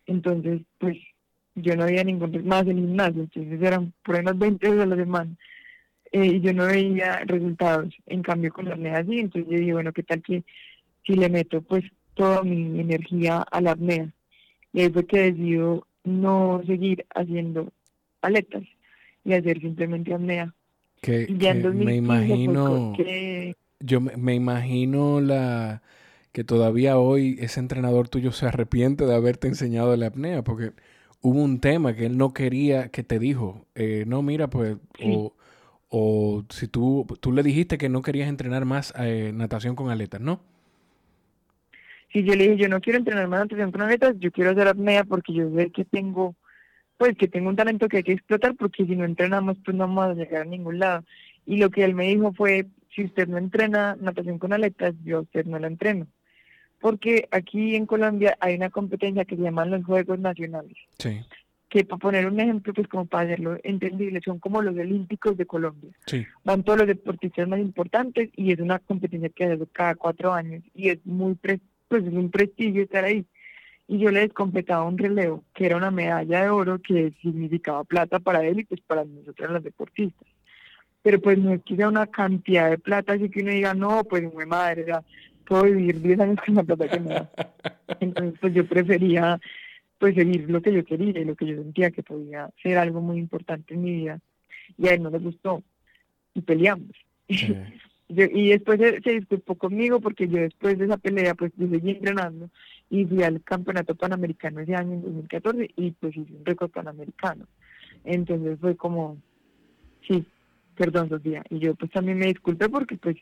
Entonces, 0.06 0.62
pues 0.78 0.99
yo 1.54 1.76
no 1.76 1.85
había 1.85 2.04
ningún 2.04 2.47
más 2.47 2.66
en 2.66 2.76
gimnasio, 2.76 3.23
entonces 3.23 3.62
eran 3.62 3.92
por 4.04 4.18
unas 4.18 4.38
20 4.38 4.66
veces 4.66 4.82
a 4.82 4.87
la 4.87 4.97
semana. 4.97 5.30
Eh, 6.11 6.26
y 6.26 6.40
yo 6.40 6.52
no 6.52 6.66
veía 6.66 7.21
resultados. 7.25 7.94
En 8.06 8.23
cambio, 8.23 8.52
con 8.52 8.66
la 8.66 8.75
apnea 8.75 9.04
sí, 9.04 9.18
entonces 9.18 9.50
yo 9.50 9.59
dije, 9.59 9.73
bueno, 9.73 9.92
¿qué 9.92 10.02
tal 10.02 10.23
que 10.23 10.44
si 11.06 11.14
le 11.14 11.28
meto 11.28 11.62
pues 11.62 11.85
toda 12.14 12.42
mi 12.42 12.80
energía 12.80 13.38
a 13.38 13.61
la 13.61 13.73
apnea. 13.73 14.09
Y 14.73 14.80
ahí 14.80 14.90
fue 14.90 15.06
que 15.06 15.32
decido 15.32 15.87
no 16.04 16.62
seguir 16.66 17.06
haciendo 17.14 17.73
aletas 18.21 18.62
y 19.25 19.35
hacer 19.35 19.61
simplemente 19.61 20.14
apnea. 20.14 20.54
Que, 21.00 21.26
me 21.75 21.97
imagino, 21.97 22.94
yo 23.80 24.00
me, 24.00 24.35
imagino 24.35 25.21
la 25.21 25.82
que 26.30 26.44
todavía 26.44 26.97
hoy 26.97 27.37
ese 27.40 27.59
entrenador 27.59 28.09
tuyo 28.09 28.30
se 28.30 28.47
arrepiente 28.47 29.04
de 29.04 29.14
haberte 29.14 29.49
enseñado 29.49 29.97
la 29.97 30.06
apnea, 30.06 30.42
porque 30.42 30.71
hubo 31.23 31.43
un 31.43 31.61
tema 31.61 31.95
que 31.95 32.07
él 32.07 32.19
no 32.19 32.33
quería 32.35 32.88
que 32.88 33.02
te 33.02 33.19
dijo, 33.19 33.67
eh, 33.75 34.05
no, 34.07 34.23
mira, 34.23 34.49
pues, 34.49 34.76
o, 35.05 35.35
o, 35.88 36.45
si 36.50 36.69
tú, 36.69 37.07
tú 37.21 37.33
le 37.33 37.43
dijiste 37.43 37.79
que 37.79 37.88
no 37.88 38.02
querías 38.02 38.29
entrenar 38.29 38.64
más 38.64 38.93
eh, 38.99 39.33
natación 39.35 39.75
con 39.75 39.91
aletas, 39.91 40.21
¿no? 40.21 40.41
si 42.12 42.23
yo 42.25 42.35
le 42.35 42.45
dije, 42.45 42.57
yo 42.59 42.69
no 42.69 42.81
quiero 42.81 42.99
entrenar 42.99 43.26
más 43.29 43.41
natación 43.41 43.73
con 43.73 43.83
aletas, 43.83 44.17
yo 44.19 44.31
quiero 44.31 44.50
hacer 44.50 44.69
apnea 44.69 45.05
porque 45.05 45.33
yo 45.33 45.50
sé 45.55 45.71
que 45.71 45.85
tengo, 45.85 46.37
pues 46.99 47.17
que 47.17 47.26
tengo 47.26 47.49
un 47.49 47.57
talento 47.57 47.88
que 47.88 47.99
hay 47.99 48.02
que 48.02 48.12
explotar 48.12 48.55
porque 48.55 48.85
si 48.85 48.95
no 48.97 49.05
entrenamos 49.05 49.57
pues 49.64 49.76
no 49.76 49.87
vamos 49.87 50.07
a 50.07 50.14
llegar 50.14 50.43
a 50.43 50.45
ningún 50.45 50.79
lado. 50.79 51.05
Y 51.47 51.57
lo 51.57 51.71
que 51.71 51.85
él 51.85 51.95
me 51.95 52.09
dijo 52.09 52.33
fue, 52.35 52.67
si 52.95 53.05
usted 53.05 53.29
no 53.29 53.38
entrena 53.38 53.97
natación 53.99 54.38
con 54.38 54.52
aletas, 54.52 54.95
yo 55.02 55.19
a 55.19 55.21
usted 55.23 55.47
no 55.47 55.59
la 55.59 55.67
entreno. 55.69 56.07
Porque 56.83 57.27
aquí 57.31 57.75
en 57.75 57.87
Colombia 57.87 58.37
hay 58.41 58.57
una 58.57 58.69
competencia 58.69 59.25
que 59.25 59.37
se 59.37 59.43
llaman 59.43 59.71
los 59.71 59.85
Juegos 59.85 60.19
Nacionales. 60.19 60.77
Sí. 60.99 61.23
Que 61.71 61.85
para 61.85 61.99
poner 61.99 62.27
un 62.27 62.39
ejemplo, 62.39 62.75
pues 62.75 62.87
como 62.89 63.07
para 63.07 63.25
hacerlo 63.25 63.57
entendible, 63.62 64.21
son 64.23 64.39
como 64.39 64.61
los 64.61 64.77
Olímpicos 64.77 65.39
de 65.39 65.47
Colombia. 65.47 65.93
Sí. 66.05 66.27
Van 66.45 66.62
todos 66.62 66.81
los 66.81 66.89
deportistas 66.89 67.49
más 67.49 67.61
importantes 67.61 68.29
y 68.37 68.53
es 68.53 68.61
una 68.61 68.79
competencia 68.79 69.31
que 69.31 69.45
hace 69.45 69.67
cada 69.73 69.95
cuatro 69.95 70.35
años 70.35 70.62
y 70.75 70.91
es 70.91 70.99
muy 71.07 71.35
prestigiosa 71.37 71.73
pues 71.93 72.07
es 72.07 72.15
un 72.15 72.31
prestigio 72.31 72.85
estar 72.85 73.05
ahí. 73.05 73.27
Y 73.87 73.99
yo 73.99 74.11
le 74.11 74.27
completaba 74.31 74.85
un 74.85 74.97
relevo, 74.97 75.45
que 75.53 75.67
era 75.67 75.77
una 75.77 75.91
medalla 75.91 76.45
de 76.45 76.49
oro 76.49 76.81
que 76.81 77.12
significaba 77.21 77.85
plata 77.85 78.19
para 78.19 78.43
él 78.43 78.61
y 78.61 78.65
pues 78.65 78.81
para 78.81 79.05
nosotros 79.05 79.51
los 79.51 79.62
deportistas. 79.62 80.27
Pero 81.03 81.21
pues 81.21 81.37
no 81.37 81.53
es 81.53 81.62
que 81.62 81.77
sea 81.77 81.89
una 81.89 82.07
cantidad 82.07 82.71
de 82.71 82.79
plata, 82.79 83.12
así 83.12 83.29
que 83.29 83.43
uno 83.43 83.51
diga, 83.51 83.75
no, 83.75 84.05
pues 84.05 84.23
mi 84.23 84.47
madre, 84.47 84.87
ya 84.89 85.05
puedo 85.52 85.64
vivir 85.64 86.00
10 86.00 86.21
años 86.21 86.38
con 86.47 86.54
la 86.54 86.62
plata 86.62 86.88
que 86.88 87.00
me 87.00 87.11
da. 87.11 87.30
Entonces 88.00 88.38
pues 88.40 88.54
yo 88.54 88.66
prefería 88.66 89.38
pues 89.99 90.14
seguir 90.14 90.49
lo 90.49 90.62
que 90.62 90.73
yo 90.73 90.82
quería 90.82 91.21
y 91.21 91.25
lo 91.26 91.37
que 91.37 91.47
yo 91.47 91.56
sentía 91.56 91.90
que 91.90 92.02
podía 92.02 92.49
ser 92.62 92.78
algo 92.78 93.02
muy 93.02 93.18
importante 93.18 93.75
en 93.75 93.82
mi 93.82 93.92
vida. 93.92 94.18
Y 94.78 94.88
a 94.88 94.94
él 94.94 95.02
no 95.02 95.11
le 95.11 95.18
gustó 95.18 95.62
y 96.32 96.40
peleamos. 96.40 96.97
y 97.28 98.49
después 98.49 98.80
se, 98.80 99.11
disculpó 99.11 99.54
conmigo 99.56 100.00
porque 100.00 100.26
yo 100.26 100.38
después 100.38 100.78
de 100.78 100.87
esa 100.87 100.97
pelea 100.97 101.35
pues 101.35 101.52
yo 101.56 101.68
seguí 101.68 101.90
entrenando 101.90 102.49
y 102.88 103.04
fui 103.04 103.23
al 103.23 103.42
campeonato 103.42 103.94
panamericano 103.94 104.61
ese 104.61 104.75
año 104.75 104.94
en 104.94 105.02
2014 105.02 105.71
y 105.76 105.90
pues 105.90 106.16
hice 106.16 106.32
un 106.32 106.47
récord 106.47 106.71
panamericano. 106.71 107.47
Entonces 108.04 108.59
fue 108.59 108.75
como, 108.75 109.18
sí, 110.09 110.25
perdón 110.76 111.11
Sofía. 111.11 111.44
Y 111.50 111.59
yo 111.59 111.75
pues 111.75 111.90
también 111.90 112.18
me 112.18 112.28
disculpé 112.28 112.71
porque 112.71 112.97
pues 112.97 113.16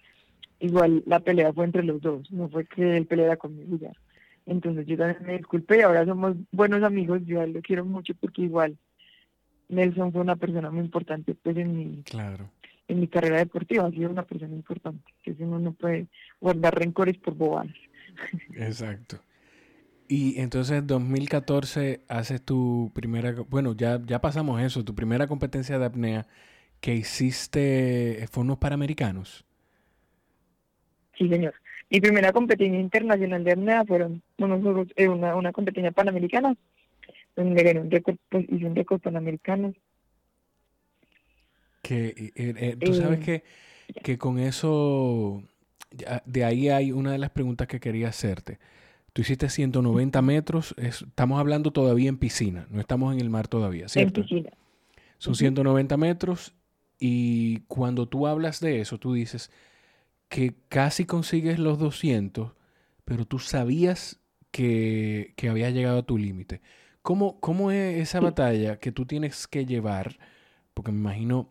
igual 0.60 1.02
la 1.06 1.20
pelea 1.20 1.52
fue 1.52 1.64
entre 1.64 1.82
los 1.82 2.00
dos, 2.00 2.30
no 2.30 2.48
fue 2.48 2.64
que 2.66 2.96
él 2.96 3.06
peleara 3.06 3.36
conmigo 3.36 3.76
ya. 3.78 3.92
Entonces 4.46 4.86
yo 4.86 4.96
también 4.96 5.24
me 5.26 5.38
disculpé 5.38 5.78
y 5.78 5.82
ahora 5.82 6.04
somos 6.04 6.36
buenos 6.52 6.82
amigos, 6.82 7.20
yo 7.24 7.40
a 7.40 7.44
él 7.44 7.52
lo 7.52 7.60
quiero 7.62 7.84
mucho 7.84 8.14
porque 8.14 8.42
igual 8.42 8.76
Nelson 9.68 10.12
fue 10.12 10.20
una 10.20 10.36
persona 10.36 10.70
muy 10.70 10.80
importante 10.80 11.34
pues 11.34 11.56
en 11.56 11.76
mi, 11.76 12.02
claro 12.02 12.50
en 12.90 13.00
mi 13.00 13.08
carrera 13.08 13.38
deportiva 13.38 13.86
ha 13.86 13.90
sido 13.90 14.10
una 14.10 14.24
persona 14.24 14.54
importante, 14.54 15.12
que 15.22 15.34
uno 15.38 15.58
no 15.58 15.72
puede 15.72 16.08
guardar 16.40 16.74
rencores 16.74 17.16
por 17.18 17.34
bobadas. 17.34 17.72
Exacto. 18.54 19.20
Y 20.08 20.40
entonces 20.40 20.78
en 20.78 20.88
2014 20.88 22.02
haces 22.08 22.42
tu 22.42 22.90
primera, 22.92 23.32
bueno, 23.48 23.76
ya, 23.76 24.00
ya 24.04 24.20
pasamos 24.20 24.60
eso, 24.60 24.84
tu 24.84 24.94
primera 24.94 25.28
competencia 25.28 25.78
de 25.78 25.84
apnea 25.84 26.26
que 26.80 26.96
hiciste, 26.96 28.26
¿fue 28.32 28.42
unos 28.42 28.58
Panamericanos? 28.58 29.44
Sí, 31.20 31.28
señor. 31.28 31.52
Mi 31.90 32.00
primera 32.00 32.32
competencia 32.32 32.80
internacional 32.80 33.44
de 33.44 33.52
apnea 33.52 33.84
fueron 33.84 34.22
unos 34.38 34.62
juegos, 34.62 34.88
eh, 34.96 35.06
una, 35.06 35.36
una 35.36 35.52
competencia 35.52 35.92
panamericana, 35.92 36.56
donde 37.36 37.62
gané 37.62 37.80
un 37.80 37.90
récord, 37.90 38.16
pues, 38.30 38.46
hice 38.48 38.64
un 38.64 38.74
récord 38.74 39.00
panamericano 39.00 39.74
que 41.82 42.08
eh, 42.08 42.32
eh, 42.36 42.76
tú 42.78 42.94
sabes 42.94 43.20
que, 43.20 43.42
que 44.02 44.18
con 44.18 44.38
eso, 44.38 45.42
de 46.24 46.44
ahí 46.44 46.68
hay 46.68 46.92
una 46.92 47.12
de 47.12 47.18
las 47.18 47.30
preguntas 47.30 47.66
que 47.68 47.80
quería 47.80 48.08
hacerte. 48.08 48.58
Tú 49.12 49.22
hiciste 49.22 49.48
190 49.48 50.22
metros, 50.22 50.74
estamos 50.78 51.40
hablando 51.40 51.72
todavía 51.72 52.08
en 52.08 52.16
piscina, 52.16 52.66
no 52.70 52.80
estamos 52.80 53.12
en 53.12 53.20
el 53.20 53.28
mar 53.28 53.48
todavía, 53.48 53.88
¿cierto? 53.88 54.20
En 54.20 54.26
piscina. 54.26 54.50
Son 55.18 55.34
190 55.34 55.96
metros 55.96 56.54
y 56.98 57.60
cuando 57.60 58.06
tú 58.06 58.26
hablas 58.26 58.60
de 58.60 58.80
eso, 58.80 58.98
tú 58.98 59.14
dices 59.14 59.50
que 60.30 60.54
casi 60.68 61.04
consigues 61.04 61.58
los 61.58 61.78
200, 61.78 62.52
pero 63.04 63.26
tú 63.26 63.40
sabías 63.40 64.20
que, 64.52 65.34
que 65.36 65.48
había 65.50 65.70
llegado 65.70 65.98
a 65.98 66.06
tu 66.06 66.16
límite. 66.16 66.62
¿Cómo, 67.02 67.40
¿Cómo 67.40 67.72
es 67.72 67.98
esa 67.98 68.20
batalla 68.20 68.78
que 68.78 68.92
tú 68.92 69.06
tienes 69.06 69.48
que 69.48 69.66
llevar? 69.66 70.18
Porque 70.72 70.92
me 70.92 70.98
imagino 71.00 71.50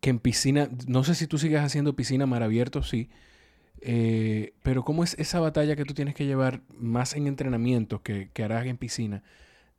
que 0.00 0.10
en 0.10 0.20
piscina, 0.20 0.70
no 0.86 1.02
sé 1.02 1.16
si 1.16 1.26
tú 1.26 1.38
sigues 1.38 1.60
haciendo 1.60 1.96
piscina 1.96 2.24
mar 2.24 2.44
abierto, 2.44 2.84
sí, 2.84 3.10
eh, 3.80 4.54
pero 4.62 4.84
¿cómo 4.84 5.02
es 5.02 5.14
esa 5.18 5.40
batalla 5.40 5.74
que 5.74 5.84
tú 5.84 5.92
tienes 5.92 6.14
que 6.14 6.26
llevar 6.26 6.62
más 6.68 7.16
en 7.16 7.26
entrenamiento 7.26 8.02
que, 8.02 8.30
que 8.32 8.44
harás 8.44 8.66
en 8.66 8.76
piscina? 8.76 9.24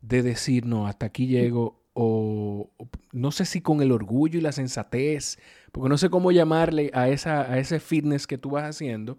De 0.02 0.24
decir, 0.24 0.66
no, 0.66 0.88
hasta 0.88 1.06
aquí 1.06 1.28
llego, 1.28 1.86
o, 1.98 2.70
no 3.14 3.32
sé 3.32 3.46
si 3.46 3.62
con 3.62 3.82
el 3.82 3.94
orgullo 3.94 4.38
y 4.38 4.42
la 4.42 4.52
sensatez, 4.52 5.40
porque 5.76 5.90
no 5.90 5.98
sé 5.98 6.10
cómo 6.10 6.32
llamarle 6.32 6.90
a, 6.94 7.10
esa, 7.10 7.52
a 7.52 7.60
ese 7.60 7.82
fitness 7.82 8.28
que 8.28 8.38
tú 8.38 8.52
vas 8.52 8.64
haciendo, 8.64 9.18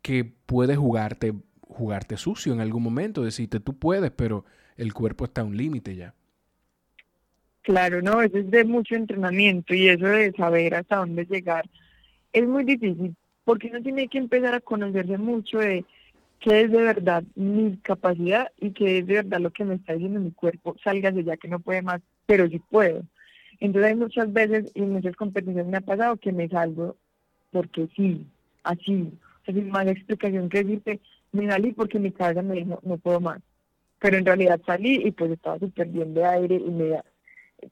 que 0.00 0.24
puede 0.24 0.76
jugarte, 0.76 1.34
jugarte 1.60 2.16
sucio 2.16 2.54
en 2.54 2.60
algún 2.60 2.82
momento, 2.82 3.22
decirte 3.22 3.60
tú 3.60 3.78
puedes, 3.78 4.10
pero 4.10 4.46
el 4.78 4.94
cuerpo 4.94 5.26
está 5.26 5.42
a 5.42 5.44
un 5.44 5.58
límite 5.58 5.94
ya. 5.94 6.14
Claro, 7.60 8.00
no, 8.00 8.22
eso 8.22 8.38
es 8.38 8.50
de 8.50 8.64
mucho 8.64 8.94
entrenamiento 8.94 9.74
y 9.74 9.90
eso 9.90 10.06
de 10.06 10.32
saber 10.32 10.74
hasta 10.74 10.96
dónde 10.96 11.26
llegar 11.26 11.68
es 12.32 12.48
muy 12.48 12.64
difícil 12.64 13.14
porque 13.44 13.68
uno 13.68 13.82
tiene 13.82 14.08
que 14.08 14.16
empezar 14.16 14.54
a 14.54 14.60
conocerse 14.60 15.18
mucho 15.18 15.58
de 15.58 15.84
qué 16.40 16.62
es 16.62 16.72
de 16.72 16.80
verdad 16.80 17.24
mi 17.34 17.76
capacidad 17.82 18.50
y 18.58 18.70
qué 18.70 19.00
es 19.00 19.06
de 19.06 19.16
verdad 19.16 19.38
lo 19.38 19.50
que 19.50 19.66
me 19.66 19.74
está 19.74 19.92
diciendo 19.92 20.18
mi 20.18 20.30
cuerpo, 20.30 20.76
sálgase 20.82 21.24
ya 21.24 21.36
que 21.36 21.48
no 21.48 21.58
puede 21.58 21.82
más, 21.82 22.00
pero 22.24 22.48
sí 22.48 22.58
puedo. 22.70 23.02
Entonces 23.64 23.92
hay 23.92 23.96
muchas 23.96 24.30
veces 24.30 24.70
y 24.74 24.82
muchas 24.82 25.16
competencias 25.16 25.66
me 25.66 25.78
ha 25.78 25.80
pasado 25.80 26.18
que 26.18 26.32
me 26.32 26.50
salgo 26.50 26.96
porque 27.50 27.88
sí, 27.96 28.26
así, 28.62 29.10
es 29.46 29.66
más 29.66 29.86
explicación 29.86 30.50
que 30.50 30.62
decirte, 30.62 31.00
me 31.32 31.48
salí 31.48 31.72
porque 31.72 31.98
mi 31.98 32.12
cabeza 32.12 32.42
me 32.42 32.56
dijo 32.56 32.78
no 32.82 32.98
puedo 32.98 33.20
más. 33.20 33.40
Pero 34.00 34.18
en 34.18 34.26
realidad 34.26 34.60
salí 34.66 35.06
y 35.06 35.12
pues 35.12 35.30
estaba 35.30 35.58
súper 35.58 35.88
bien 35.88 36.12
de 36.12 36.26
aire 36.26 36.56
y 36.56 36.70
me 36.70 37.00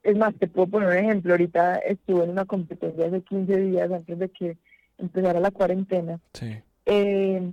es 0.03 0.17
más, 0.17 0.35
te 0.37 0.47
puedo 0.47 0.69
poner 0.69 0.89
un 0.89 0.97
ejemplo. 0.97 1.35
Ahorita 1.35 1.77
estuve 1.77 2.25
en 2.25 2.31
una 2.31 2.47
competencia 2.47 3.07
hace 3.07 3.21
15 3.21 3.57
días 3.59 3.93
antes 3.93 4.19
de 4.19 4.31
que 4.31 4.57
empezara 4.97 5.41
la 5.41 5.51
cuarentena. 5.51 6.21
Sí. 6.33 6.57
Eh, 6.87 7.53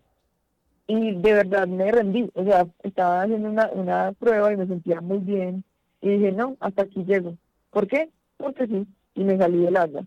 y 0.88 1.12
de 1.12 1.34
verdad 1.34 1.67
me 1.67 1.91
rendí. 1.91 2.31
O 2.36 2.46
sea, 2.46 2.65
estaba 2.84 3.24
haciendo 3.24 3.50
una, 3.50 3.69
una 3.74 4.13
prueba 4.13 4.53
y 4.53 4.55
me 4.55 4.65
sentía 4.65 5.01
muy 5.01 5.17
bien. 5.17 5.65
Y 6.01 6.12
dije, 6.12 6.31
no, 6.31 6.55
hasta 6.62 6.84
aquí 6.84 7.03
llego. 7.03 7.36
¿Por 7.72 7.86
qué? 7.86 8.10
Porque 8.39 8.65
sí, 8.67 8.88
y 9.15 9.24
me 9.24 9.38
salí 9.38 9.60
del 9.60 9.75
agua. 9.75 10.05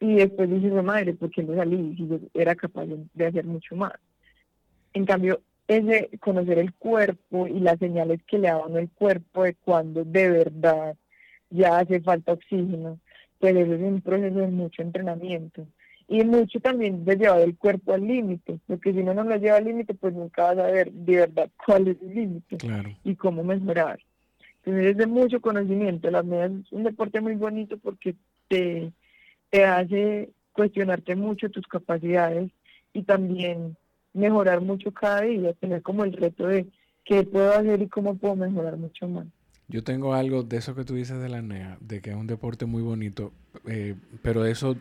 Y 0.00 0.16
después 0.16 0.50
dije, 0.50 0.70
madre, 0.82 1.14
¿por 1.14 1.30
qué 1.30 1.42
me 1.42 1.56
salí? 1.56 1.96
Si 1.96 2.06
yo 2.06 2.18
era 2.34 2.54
capaz 2.54 2.84
de 2.86 3.26
hacer 3.26 3.46
mucho 3.46 3.74
más. 3.74 3.94
En 4.92 5.06
cambio, 5.06 5.40
ese 5.66 6.10
conocer 6.20 6.58
el 6.58 6.74
cuerpo 6.74 7.46
y 7.46 7.58
las 7.60 7.78
señales 7.78 8.20
que 8.26 8.38
le 8.38 8.48
daban 8.48 8.76
el 8.76 8.90
cuerpo 8.90 9.44
de 9.44 9.54
cuando 9.54 10.04
de 10.04 10.28
verdad 10.28 10.94
ya 11.48 11.78
hace 11.78 12.00
falta 12.00 12.32
oxígeno, 12.34 12.98
pues 13.38 13.56
eso 13.56 13.74
es 13.74 13.80
un 13.80 14.02
proceso 14.02 14.40
de 14.40 14.48
mucho 14.48 14.82
entrenamiento 14.82 15.66
y 16.06 16.22
mucho 16.22 16.60
también 16.60 17.04
de 17.06 17.16
llevar 17.16 17.40
el 17.40 17.56
cuerpo 17.56 17.94
al 17.94 18.06
límite, 18.06 18.58
porque 18.66 18.92
si 18.92 18.98
uno 18.98 19.14
no 19.14 19.24
lo 19.24 19.36
lleva 19.36 19.56
al 19.56 19.64
límite, 19.64 19.94
pues 19.94 20.12
nunca 20.12 20.44
vas 20.44 20.58
a 20.58 20.70
ver 20.70 20.92
de 20.92 21.16
verdad 21.16 21.50
cuál 21.64 21.88
es 21.88 21.96
el 22.02 22.14
límite 22.14 22.58
y 23.04 23.16
cómo 23.16 23.42
mejorar. 23.42 23.98
Entonces 24.64 24.92
es 24.92 24.96
de 24.96 25.06
mucho 25.06 25.40
conocimiento, 25.40 26.10
la 26.10 26.22
medias 26.22 26.52
es 26.64 26.72
un 26.72 26.84
deporte 26.84 27.20
muy 27.20 27.34
bonito 27.34 27.76
porque 27.78 28.14
te, 28.48 28.92
te 29.50 29.64
hace 29.64 30.30
cuestionarte 30.52 31.16
mucho 31.16 31.50
tus 31.50 31.66
capacidades 31.66 32.50
y 32.94 33.02
también 33.02 33.76
mejorar 34.14 34.62
mucho 34.62 34.92
cada 34.92 35.22
día, 35.22 35.52
tener 35.54 35.82
como 35.82 36.04
el 36.04 36.12
reto 36.14 36.46
de 36.46 36.66
qué 37.04 37.24
puedo 37.24 37.52
hacer 37.52 37.82
y 37.82 37.88
cómo 37.88 38.16
puedo 38.16 38.36
mejorar 38.36 38.78
mucho 38.78 39.06
más. 39.08 39.26
Yo 39.68 39.82
tengo 39.82 40.14
algo 40.14 40.42
de 40.42 40.58
eso 40.58 40.74
que 40.74 40.84
tú 40.84 40.94
dices 40.94 41.20
de 41.20 41.28
la 41.28 41.42
NEA, 41.42 41.78
de 41.80 42.00
que 42.00 42.10
es 42.10 42.16
un 42.16 42.26
deporte 42.26 42.66
muy 42.66 42.82
bonito, 42.82 43.32
eh, 43.66 43.96
pero 44.22 44.44
eso, 44.46 44.76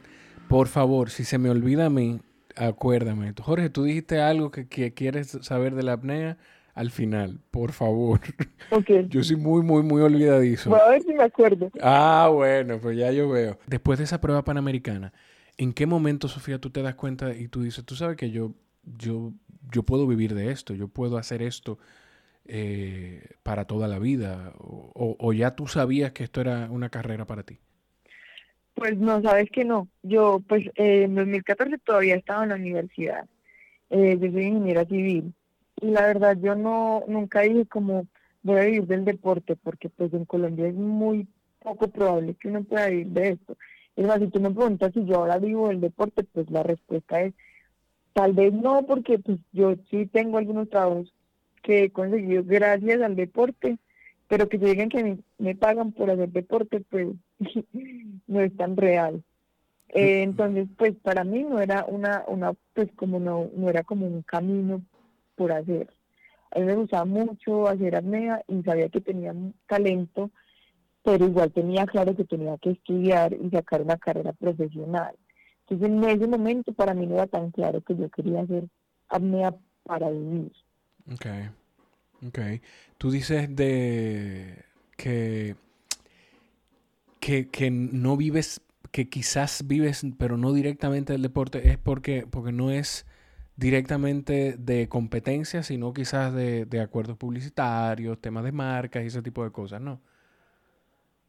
por 0.47 0.67
favor, 0.67 1.09
si 1.09 1.23
se 1.23 1.37
me 1.37 1.49
olvida 1.49 1.87
a 1.87 1.89
mí, 1.89 2.19
acuérdame. 2.55 3.33
Jorge, 3.41 3.69
tú 3.69 3.83
dijiste 3.83 4.21
algo 4.21 4.51
que, 4.51 4.93
quieres 4.93 5.37
saber 5.41 5.75
de 5.75 5.83
la 5.83 5.93
apnea 5.93 6.37
al 6.73 6.91
final, 6.91 7.39
por 7.51 7.71
favor. 7.71 8.19
Okay. 8.71 9.05
Yo 9.07 9.21
soy 9.23 9.35
muy, 9.35 9.61
muy, 9.61 9.83
muy 9.83 10.01
olvidadizo. 10.01 10.75
a 10.75 10.89
ver 10.89 11.03
si 11.03 11.13
me 11.13 11.23
acuerdo. 11.23 11.69
Ah, 11.79 12.27
bueno, 12.33 12.79
pues 12.79 12.97
ya 12.97 13.11
yo 13.11 13.29
veo. 13.29 13.59
Después 13.67 13.99
de 13.99 14.05
esa 14.05 14.19
prueba 14.19 14.43
panamericana, 14.43 15.13
¿en 15.57 15.73
qué 15.73 15.85
momento, 15.85 16.27
Sofía, 16.27 16.57
tú 16.57 16.71
te 16.71 16.81
das 16.81 16.95
cuenta 16.95 17.35
y 17.35 17.47
tú 17.49 17.61
dices, 17.61 17.85
tú 17.85 17.93
sabes 17.93 18.17
que 18.17 18.31
yo, 18.31 18.55
yo, 18.97 19.31
yo 19.71 19.83
puedo 19.83 20.07
vivir 20.07 20.33
de 20.33 20.49
esto, 20.49 20.73
yo 20.73 20.87
puedo 20.87 21.17
hacer 21.17 21.43
esto? 21.43 21.77
Eh, 22.45 23.23
para 23.43 23.65
toda 23.65 23.87
la 23.87 23.99
vida? 23.99 24.53
O, 24.57 25.31
ya 25.33 25.55
tú 25.55 25.67
sabías 25.67 26.11
que 26.11 26.23
esto 26.23 26.41
era 26.41 26.69
una 26.71 26.89
carrera 26.89 27.25
para 27.25 27.43
ti? 27.43 27.59
Pues 28.73 28.97
no, 28.97 29.21
sabes 29.21 29.49
que 29.51 29.63
no. 29.63 29.87
Yo, 30.01 30.41
pues 30.47 30.65
eh, 30.75 31.03
en 31.03 31.15
2014 31.15 31.77
todavía 31.77 32.15
estaba 32.15 32.43
en 32.43 32.49
la 32.49 32.55
universidad. 32.55 33.25
Eh, 33.89 34.17
yo 34.19 34.31
soy 34.31 34.45
ingeniera 34.45 34.83
civil. 34.85 35.33
Y 35.81 35.87
la 35.91 36.01
verdad, 36.07 36.37
yo 36.39 36.55
no 36.55 37.03
nunca 37.07 37.41
dije 37.41 37.65
como 37.65 38.07
voy 38.43 38.59
a 38.59 38.65
vivir 38.65 38.87
del 38.87 39.05
deporte, 39.05 39.55
porque 39.55 39.89
pues 39.89 40.13
en 40.13 40.25
Colombia 40.25 40.67
es 40.67 40.75
muy 40.75 41.27
poco 41.59 41.87
probable 41.87 42.35
que 42.35 42.49
uno 42.49 42.63
pueda 42.63 42.87
vivir 42.87 43.07
de 43.07 43.29
esto. 43.29 43.57
Es 43.95 44.05
más, 44.05 44.19
si 44.19 44.27
tú 44.27 44.39
me 44.39 44.51
preguntas 44.51 44.91
si 44.93 45.05
yo 45.05 45.15
ahora 45.17 45.37
vivo 45.39 45.69
del 45.69 45.81
deporte, 45.81 46.23
pues 46.23 46.49
la 46.49 46.63
respuesta 46.63 47.21
es 47.21 47.33
tal 48.13 48.33
vez 48.33 48.53
no, 48.53 48.85
porque 48.85 49.19
pues 49.19 49.39
yo 49.51 49.75
sí 49.89 50.05
tengo 50.05 50.37
algunos 50.37 50.69
trabajos 50.69 51.13
que 51.61 51.85
he 51.85 51.89
conseguido 51.89 52.43
gracias 52.45 53.01
al 53.01 53.15
deporte, 53.15 53.77
pero 54.27 54.49
que 54.49 54.57
lleguen 54.57 54.89
que 54.89 55.17
me, 55.37 55.55
pagan 55.55 55.91
por 55.91 56.09
hacer 56.09 56.29
deporte, 56.29 56.81
pues 56.89 57.07
no 58.27 58.41
es 58.41 58.55
tan 58.55 58.77
real. 58.77 59.23
Eh, 59.89 60.23
entonces, 60.23 60.67
pues 60.75 60.95
para 60.95 61.23
mí 61.23 61.43
no 61.43 61.59
era 61.59 61.85
una, 61.85 62.23
una 62.27 62.53
pues 62.73 62.89
como 62.95 63.19
no, 63.19 63.49
no 63.55 63.69
era 63.69 63.83
como 63.83 64.07
un 64.07 64.23
camino 64.23 64.81
por 65.35 65.51
hacer. 65.51 65.87
A 66.51 66.59
mí 66.59 66.65
me 66.65 66.75
gustaba 66.75 67.05
mucho 67.05 67.67
hacer 67.67 67.95
apnea 67.95 68.43
y 68.47 68.61
sabía 68.63 68.89
que 68.89 69.01
tenía 69.01 69.33
talento, 69.67 70.29
pero 71.03 71.25
igual 71.25 71.51
tenía 71.51 71.85
claro 71.85 72.15
que 72.15 72.25
tenía 72.25 72.57
que 72.57 72.71
estudiar 72.71 73.33
y 73.33 73.49
sacar 73.49 73.81
una 73.81 73.97
carrera 73.97 74.33
profesional. 74.33 75.15
Entonces 75.61 75.89
en 75.89 76.03
ese 76.03 76.27
momento 76.27 76.73
para 76.73 76.93
mí 76.93 77.07
no 77.07 77.15
era 77.15 77.27
tan 77.27 77.51
claro 77.51 77.81
que 77.81 77.95
yo 77.95 78.09
quería 78.09 78.41
hacer 78.41 78.67
apnea 79.09 79.55
para 79.83 80.09
vivir. 80.09 80.51
Ok, 81.11 81.25
ok. 82.27 82.39
Tú 82.97 83.11
dices 83.11 83.53
de 83.55 84.63
que, 84.95 85.55
que, 87.19 87.49
que 87.49 87.71
no 87.71 88.15
vives, 88.15 88.61
que 88.91 89.09
quizás 89.09 89.65
vives, 89.67 90.05
pero 90.17 90.37
no 90.37 90.53
directamente 90.53 91.13
del 91.13 91.21
deporte, 91.21 91.69
es 91.69 91.77
porque, 91.77 92.27
porque 92.29 92.51
no 92.51 92.71
es 92.71 93.05
directamente 93.55 94.55
de 94.57 94.87
competencia, 94.89 95.63
sino 95.63 95.93
quizás 95.93 96.33
de, 96.33 96.65
de 96.65 96.81
acuerdos 96.81 97.17
publicitarios, 97.17 98.19
temas 98.19 98.43
de 98.43 98.51
marcas 98.51 99.03
y 99.03 99.07
ese 99.07 99.21
tipo 99.21 99.43
de 99.43 99.51
cosas, 99.51 99.81
¿no? 99.81 99.99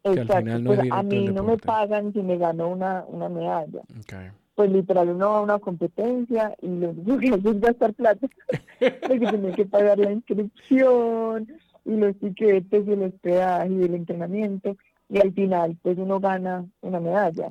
Exacto. 0.05 0.65
Pues 0.65 0.81
a 0.91 1.03
mí 1.03 1.29
no 1.29 1.45
me 1.45 1.57
pagan 1.57 2.13
si 2.13 2.23
me 2.23 2.37
gano 2.37 2.69
una, 2.69 3.05
una 3.09 3.29
medalla. 3.29 3.81
Okay 4.01 4.31
pues 4.55 4.71
literal 4.71 5.09
uno 5.09 5.31
va 5.31 5.39
a 5.39 5.43
una 5.43 5.59
competencia 5.59 6.55
y 6.63 6.69
lo 6.69 6.91
único 6.91 7.19
que 7.19 7.29
hace 7.29 7.51
es 7.51 7.61
gastar 7.61 7.95
plata, 7.95 8.27
porque 8.79 9.19
tiene 9.19 9.53
que 9.53 9.67
pagar 9.67 9.99
la 9.99 10.13
inscripción 10.13 11.49
y 11.85 11.97
los 11.97 12.17
tiquetes 12.19 12.87
y 12.87 12.93
el 12.93 13.03
hospedaje 13.03 13.73
y 13.73 13.83
el 13.83 13.95
entrenamiento 13.95 14.77
y 15.09 15.19
al 15.21 15.33
final 15.33 15.77
pues 15.83 15.99
uno 15.99 16.21
gana 16.21 16.65
una 16.83 17.01
medalla. 17.01 17.51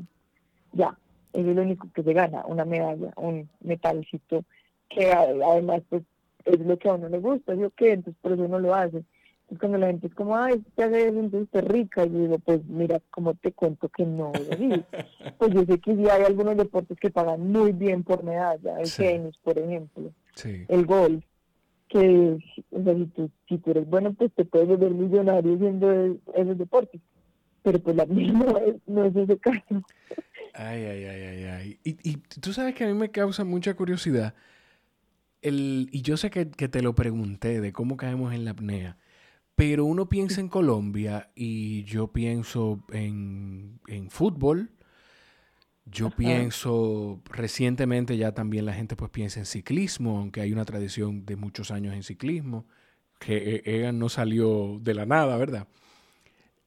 Ya, 0.71 0.97
es 1.33 1.45
lo 1.45 1.61
único 1.61 1.87
que 1.93 2.03
se 2.03 2.13
gana, 2.13 2.45
una 2.45 2.65
medalla, 2.65 3.11
un 3.17 3.49
metalcito 3.61 4.43
que 4.89 5.11
además 5.11 5.81
pues 5.89 6.03
es 6.45 6.59
lo 6.59 6.77
que 6.77 6.89
a 6.89 6.93
uno 6.93 7.09
le 7.09 7.19
gusta, 7.19 7.55
¿sí 7.55 7.63
o 7.63 7.71
qué? 7.71 7.93
Entonces 7.93 8.19
por 8.21 8.33
eso 8.33 8.43
uno 8.43 8.59
lo 8.59 8.75
hace 8.75 9.03
cuando 9.59 9.77
la 9.77 9.87
gente 9.87 10.07
es 10.07 10.15
como, 10.15 10.37
ay, 10.37 10.63
¿qué 10.75 10.83
haces? 10.83 11.13
Entonces 11.13 11.49
te 11.51 11.61
rica. 11.61 12.05
Y 12.05 12.11
yo 12.11 12.19
digo, 12.19 12.39
pues 12.39 12.63
mira, 12.65 13.01
como 13.11 13.33
te 13.35 13.51
cuento 13.51 13.89
que 13.89 14.05
no 14.05 14.31
pues 15.37 15.53
yo 15.53 15.65
sé 15.65 15.79
que 15.79 15.95
sí 15.95 16.09
hay 16.09 16.23
algunos 16.23 16.57
deportes 16.57 16.97
que 16.99 17.09
pagan 17.09 17.51
muy 17.51 17.71
bien 17.71 18.03
por 18.03 18.23
medalla, 18.23 18.79
el 18.79 18.91
tenis, 18.91 19.37
por 19.43 19.57
ejemplo, 19.57 20.11
el 20.43 20.85
golf, 20.85 21.23
que 21.87 22.37
o 22.71 22.83
sea, 22.83 22.95
si 22.95 23.05
tú, 23.07 23.29
si 23.47 23.57
tú 23.59 23.71
eres 23.71 23.87
bueno, 23.87 24.13
pues 24.13 24.31
te 24.33 24.45
puedes 24.45 24.67
volver 24.67 24.91
millonario 24.91 25.55
haciendo 25.55 26.17
esos 26.33 26.57
deportes. 26.57 27.01
Pero 27.61 27.79
pues 27.79 27.95
la 27.95 28.05
misma 28.07 28.45
no 28.45 28.57
es, 28.57 28.75
no 28.87 29.05
es 29.05 29.15
ese 29.15 29.37
caso. 29.37 29.83
Ay, 30.53 30.83
ay, 30.83 31.05
ay, 31.05 31.21
ay, 31.21 31.43
ay. 31.45 31.79
Y, 31.83 31.97
y 32.09 32.17
tú 32.17 32.53
sabes 32.53 32.75
que 32.75 32.83
a 32.83 32.87
mí 32.87 32.93
me 32.93 33.09
causa 33.09 33.43
mucha 33.43 33.73
curiosidad. 33.73 34.33
El, 35.43 35.89
y 35.91 36.01
yo 36.01 36.17
sé 36.17 36.29
que, 36.31 36.49
que 36.49 36.67
te 36.67 36.81
lo 36.81 36.95
pregunté 36.95 37.61
de 37.61 37.71
cómo 37.71 37.97
caemos 37.97 38.33
en 38.33 38.45
la 38.45 38.51
apnea. 38.51 38.97
Pero 39.55 39.85
uno 39.85 40.09
piensa 40.09 40.41
en 40.41 40.49
Colombia 40.49 41.29
y 41.35 41.83
yo 41.83 42.07
pienso 42.07 42.83
en, 42.91 43.79
fútbol. 44.09 44.71
Yo 45.85 46.09
pienso, 46.09 47.21
recientemente 47.25 48.17
ya 48.17 48.31
también 48.31 48.65
la 48.65 48.73
gente 48.73 48.95
pues 48.95 49.11
piensa 49.11 49.39
en 49.39 49.45
ciclismo, 49.45 50.17
aunque 50.17 50.41
hay 50.41 50.53
una 50.53 50.65
tradición 50.65 51.25
de 51.25 51.35
muchos 51.35 51.71
años 51.71 51.93
en 51.93 52.03
ciclismo, 52.03 52.65
que 53.19 53.61
e, 53.65 53.77
Egan 53.77 53.99
no 53.99 54.09
salió 54.09 54.79
de 54.81 54.93
la 54.93 55.05
nada, 55.05 55.37
¿verdad? 55.37 55.67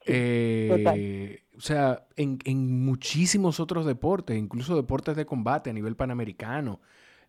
Eh, 0.04 1.42
o 1.56 1.60
sea, 1.60 2.06
en, 2.14 2.84
muchísimos 2.84 3.58
otros 3.58 3.86
deportes, 3.86 4.38
incluso 4.38 4.76
deportes 4.76 5.16
de 5.16 5.26
combate 5.26 5.70
a 5.70 5.72
nivel 5.72 5.96
panamericano, 5.96 6.80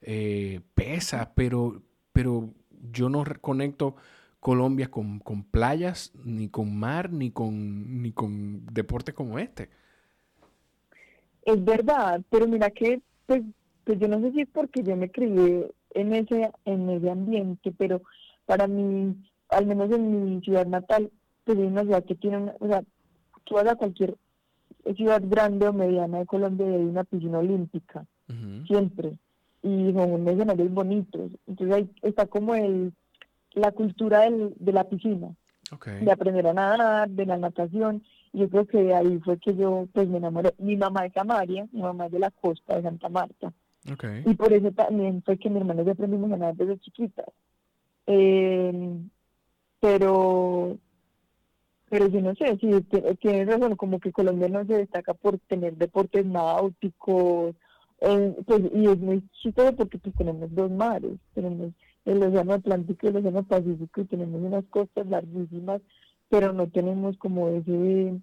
eh, 0.01 0.61
pesas, 0.75 1.29
pero, 1.35 1.81
pero 2.13 2.49
yo 2.91 3.09
no 3.09 3.23
conecto 3.41 3.95
Colombia 4.39 4.89
con, 4.89 5.19
con, 5.19 5.43
playas, 5.43 6.13
ni 6.23 6.49
con 6.49 6.77
mar, 6.77 7.11
ni 7.11 7.31
con, 7.31 8.01
ni 8.01 8.11
con 8.11 8.65
deportes 8.67 9.13
como 9.13 9.39
este. 9.39 9.69
Es 11.43 11.63
verdad, 11.63 12.21
pero 12.29 12.47
mira 12.47 12.69
que, 12.69 13.01
pues, 13.25 13.41
pues 13.83 13.99
yo 13.99 14.07
no 14.07 14.19
sé 14.21 14.31
si 14.31 14.41
es 14.41 14.49
porque 14.51 14.83
yo 14.83 14.95
me 14.95 15.09
crié 15.09 15.71
en 15.91 16.13
ese, 16.13 16.51
en 16.65 16.89
ese 16.89 17.09
ambiente, 17.09 17.73
pero 17.77 18.01
para 18.45 18.67
mí, 18.67 19.15
al 19.49 19.65
menos 19.65 19.91
en 19.91 20.35
mi 20.35 20.41
ciudad 20.41 20.65
natal, 20.65 21.11
pues 21.43 21.57
es 21.57 21.65
una 21.65 21.83
ciudad 21.83 22.05
que 22.05 22.15
tiene, 22.15 22.37
una, 22.37 22.55
o 22.59 22.67
sea, 22.67 22.83
tú 23.45 23.55
vas 23.55 23.67
a 23.67 23.75
cualquier 23.75 24.15
ciudad 24.95 25.21
grande 25.25 25.67
o 25.67 25.73
mediana 25.73 26.19
de 26.19 26.25
Colombia 26.25 26.67
y 26.67 26.73
hay 26.73 26.83
una 26.83 27.03
piscina 27.03 27.39
olímpica, 27.39 28.05
siempre, 28.67 29.17
y 29.67 29.93
son 29.93 30.27
escenarios 30.27 30.71
bonitos, 30.71 31.31
entonces 31.47 31.75
ahí 31.75 31.89
está 32.01 32.25
como 32.25 32.55
el 32.55 32.93
la 33.57 33.71
cultura 33.71 34.21
del, 34.21 34.53
de 34.59 34.71
la 34.71 34.83
piscina, 34.85 35.35
de 36.01 36.11
aprender 36.11 36.47
a 36.47 36.53
nadar, 36.53 37.09
de 37.09 37.25
la 37.25 37.37
natación. 37.37 38.03
Y 38.31 38.39
yo 38.39 38.49
creo 38.49 38.67
que 38.67 38.93
ahí 38.93 39.19
fue 39.19 39.37
que 39.39 39.55
yo 39.55 39.87
pues 39.93 40.07
me 40.07 40.17
enamoré. 40.17 40.53
Mi 40.59 40.77
mamá 40.77 41.05
es 41.05 41.13
Samaria, 41.13 41.67
mi 41.71 41.81
mamá 41.81 42.05
es 42.05 42.11
de 42.11 42.19
la 42.19 42.31
costa 42.31 42.75
de 42.75 42.83
Santa 42.83 43.09
Marta. 43.09 43.51
Y 44.25 44.33
por 44.35 44.51
eso 44.51 44.71
también 44.71 45.23
fue 45.23 45.37
que 45.37 45.49
mi 45.49 45.59
hermano 45.59 45.83
y 45.83 45.89
aprendimos 45.89 46.31
a 46.31 46.37
nadar 46.37 46.55
desde 46.55 46.79
chiquitas. 46.79 47.27
Eh, 48.05 48.99
pero 49.79 50.77
pero 51.89 52.07
yo 52.07 52.21
no 52.21 52.35
sé 52.35 52.57
si 52.57 52.81
tienes 53.15 53.47
razón, 53.47 53.77
como 53.77 53.99
que 53.99 54.11
Colombia 54.11 54.49
no 54.49 54.65
se 54.65 54.73
destaca 54.73 55.13
por 55.13 55.39
tener 55.39 55.77
deportes 55.77 56.25
náuticos, 56.25 57.55
eh, 58.01 58.35
pues, 58.45 58.61
y 58.73 58.85
es 58.87 58.97
muy 58.99 59.23
chistoso 59.41 59.75
porque 59.75 59.97
pues 59.97 60.15
tenemos 60.15 60.53
dos 60.53 60.71
mares, 60.71 61.17
tenemos 61.33 61.71
el 62.05 62.23
Océano 62.23 62.53
Atlántico 62.53 63.05
y 63.05 63.09
el 63.09 63.17
Océano 63.17 63.43
Pacífico 63.43 64.01
y 64.01 64.05
tenemos 64.05 64.41
unas 64.41 64.65
costas 64.65 65.07
larguísimas 65.07 65.81
pero 66.29 66.53
no 66.53 66.67
tenemos 66.67 67.17
como 67.17 67.49
ese, 67.49 68.19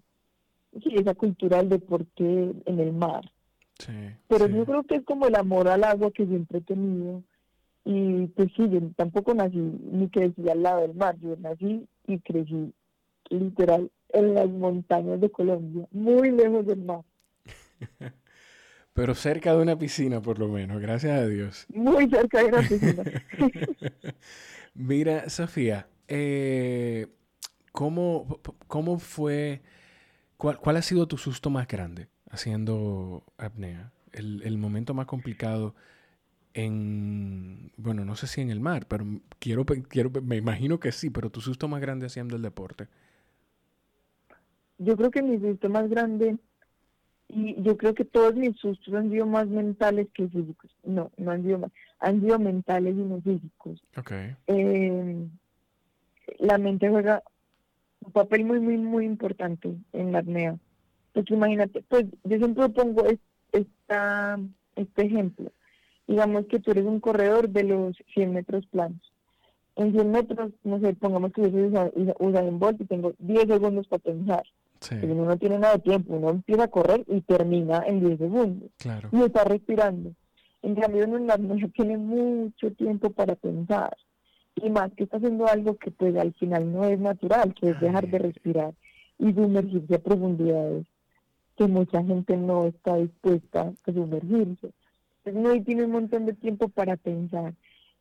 sí, 0.83 0.95
esa 0.95 1.15
cultura 1.15 1.57
del 1.57 1.69
deporte 1.69 2.23
en 2.65 2.79
el 2.79 2.93
mar. 2.93 3.29
pero 4.27 4.47
yo 4.47 4.65
creo 4.65 4.83
que 4.83 4.95
es 4.95 5.03
como 5.03 5.27
el 5.27 5.35
amor 5.35 5.67
al 5.67 5.83
agua 5.83 6.11
que 6.11 6.25
siempre 6.25 6.59
he 6.59 6.61
tenido. 6.61 7.23
Y 7.83 8.27
pues 8.27 8.49
sí, 8.55 8.67
yo 8.69 8.79
tampoco 8.95 9.33
nací 9.35 9.57
ni 9.57 10.09
crecí 10.09 10.49
al 10.49 10.63
lado 10.63 10.81
del 10.81 10.95
mar, 10.95 11.17
yo 11.19 11.35
nací 11.37 11.87
y 12.07 12.19
crecí 12.19 12.73
literal 13.29 13.91
en 14.09 14.33
las 14.33 14.49
montañas 14.49 15.21
de 15.21 15.29
Colombia, 15.29 15.87
muy 15.91 16.31
lejos 16.31 16.65
del 16.65 16.79
mar. 16.79 17.01
Pero 18.95 19.13
cerca 19.13 19.53
de 19.53 19.61
una 19.61 19.77
piscina, 19.77 20.21
por 20.21 20.39
lo 20.39 20.47
menos, 20.47 20.81
gracias 20.81 21.19
a 21.19 21.27
Dios. 21.27 21.65
Muy 21.67 22.09
cerca 22.09 22.39
de 22.39 22.45
una 22.45 22.61
piscina. 22.61 23.03
Mira, 24.73 25.29
Sofía, 25.29 25.89
eh, 26.07 27.07
¿cómo, 27.73 28.39
¿cómo, 28.67 28.97
fue, 28.97 29.61
cuál, 30.37 30.59
cuál, 30.59 30.77
ha 30.77 30.81
sido 30.81 31.09
tu 31.09 31.17
susto 31.17 31.49
más 31.49 31.67
grande 31.67 32.07
haciendo 32.29 33.25
apnea? 33.37 33.91
El, 34.13 34.41
el, 34.43 34.57
momento 34.57 34.93
más 34.93 35.07
complicado 35.07 35.75
en, 36.53 37.73
bueno, 37.75 38.05
no 38.05 38.15
sé 38.15 38.27
si 38.27 38.39
en 38.39 38.49
el 38.49 38.61
mar, 38.61 38.87
pero 38.87 39.05
quiero, 39.39 39.65
quiero, 39.65 40.09
me 40.21 40.37
imagino 40.37 40.79
que 40.79 40.93
sí, 40.93 41.09
pero 41.09 41.29
tu 41.29 41.41
susto 41.41 41.67
más 41.67 41.81
grande 41.81 42.05
haciendo 42.05 42.37
el 42.37 42.41
deporte. 42.41 42.87
Yo 44.77 44.95
creo 44.95 45.11
que 45.11 45.21
mi 45.21 45.37
susto 45.37 45.69
más 45.69 45.89
grande 45.89 46.37
y 47.27 47.61
yo 47.61 47.77
creo 47.77 47.93
que 47.93 48.05
todos 48.05 48.35
mis 48.35 48.55
sustos 48.57 48.93
han 48.93 49.09
sido 49.09 49.25
más 49.25 49.47
mentales 49.47 50.07
que 50.13 50.27
físicos. 50.27 50.71
No, 50.83 51.11
no 51.17 51.31
han 51.31 51.43
sido 51.43 51.59
más, 51.59 51.71
han 51.99 52.21
sido 52.21 52.39
mentales 52.39 52.95
y 52.95 52.99
no 52.99 53.21
físicos. 53.21 53.81
Okay. 53.97 54.35
Eh, 54.47 55.27
la 56.39 56.57
mente 56.57 56.89
juega 56.89 57.23
un 58.01 58.11
papel 58.11 58.45
muy, 58.45 58.59
muy, 58.59 58.77
muy 58.77 59.05
importante 59.05 59.73
en 59.93 60.11
la 60.11 60.19
apnea. 60.19 60.57
Porque 61.13 61.33
imagínate, 61.33 61.83
pues 61.87 62.05
yo 62.23 62.37
siempre 62.37 62.69
pongo 62.69 63.05
esta, 63.51 64.39
este 64.75 65.05
ejemplo. 65.05 65.51
Digamos 66.07 66.45
que 66.45 66.59
tú 66.59 66.71
eres 66.71 66.85
un 66.85 66.99
corredor 66.99 67.49
de 67.49 67.63
los 67.63 67.97
100 68.13 68.33
metros 68.33 68.65
planos. 68.67 69.01
En 69.75 69.91
100 69.91 70.11
metros, 70.11 70.51
no 70.63 70.79
sé, 70.79 70.93
pongamos 70.93 71.33
que 71.33 71.41
yo 71.41 71.49
soy 71.49 72.13
un 72.19 72.59
Bolt 72.59 72.79
y 72.79 72.85
tengo 72.85 73.13
10 73.17 73.47
segundos 73.47 73.87
para 73.87 74.03
pensar 74.03 74.43
uno 74.91 75.25
no 75.25 75.37
tiene 75.37 75.59
nada 75.59 75.75
de 75.75 75.79
tiempo, 75.79 76.15
uno 76.15 76.29
empieza 76.29 76.63
a 76.63 76.67
correr 76.67 77.03
y 77.07 77.21
termina 77.21 77.83
en 77.85 77.99
10 78.01 78.19
segundos. 78.19 78.69
Y 79.11 79.21
está 79.21 79.43
respirando. 79.43 80.13
En 80.61 80.75
cambio, 80.75 81.05
uno 81.05 81.17
en 81.17 81.27
la 81.27 81.37
noche 81.37 81.69
tiene 81.69 81.97
mucho 81.97 82.71
tiempo 82.71 83.11
para 83.11 83.35
pensar. 83.35 83.95
Y 84.55 84.69
más 84.69 84.91
que 84.93 85.03
está 85.03 85.17
haciendo 85.17 85.47
algo 85.47 85.77
que 85.77 85.91
pues 85.91 86.15
al 86.15 86.33
final 86.33 86.71
no 86.71 86.85
es 86.85 86.99
natural, 86.99 87.53
que 87.53 87.71
es 87.71 87.79
dejar 87.79 88.07
de 88.07 88.19
respirar 88.19 88.73
y 89.19 89.33
sumergirse 89.33 89.95
a 89.95 89.99
profundidades 89.99 90.85
que 91.57 91.67
mucha 91.67 92.03
gente 92.03 92.35
no 92.35 92.65
está 92.65 92.97
dispuesta 92.97 93.73
a 93.85 93.91
sumergirse. 93.91 94.71
Entonces 95.23 95.53
uno 95.53 95.63
tiene 95.63 95.85
un 95.85 95.91
montón 95.91 96.25
de 96.25 96.33
tiempo 96.33 96.69
para 96.69 96.97
pensar 96.97 97.53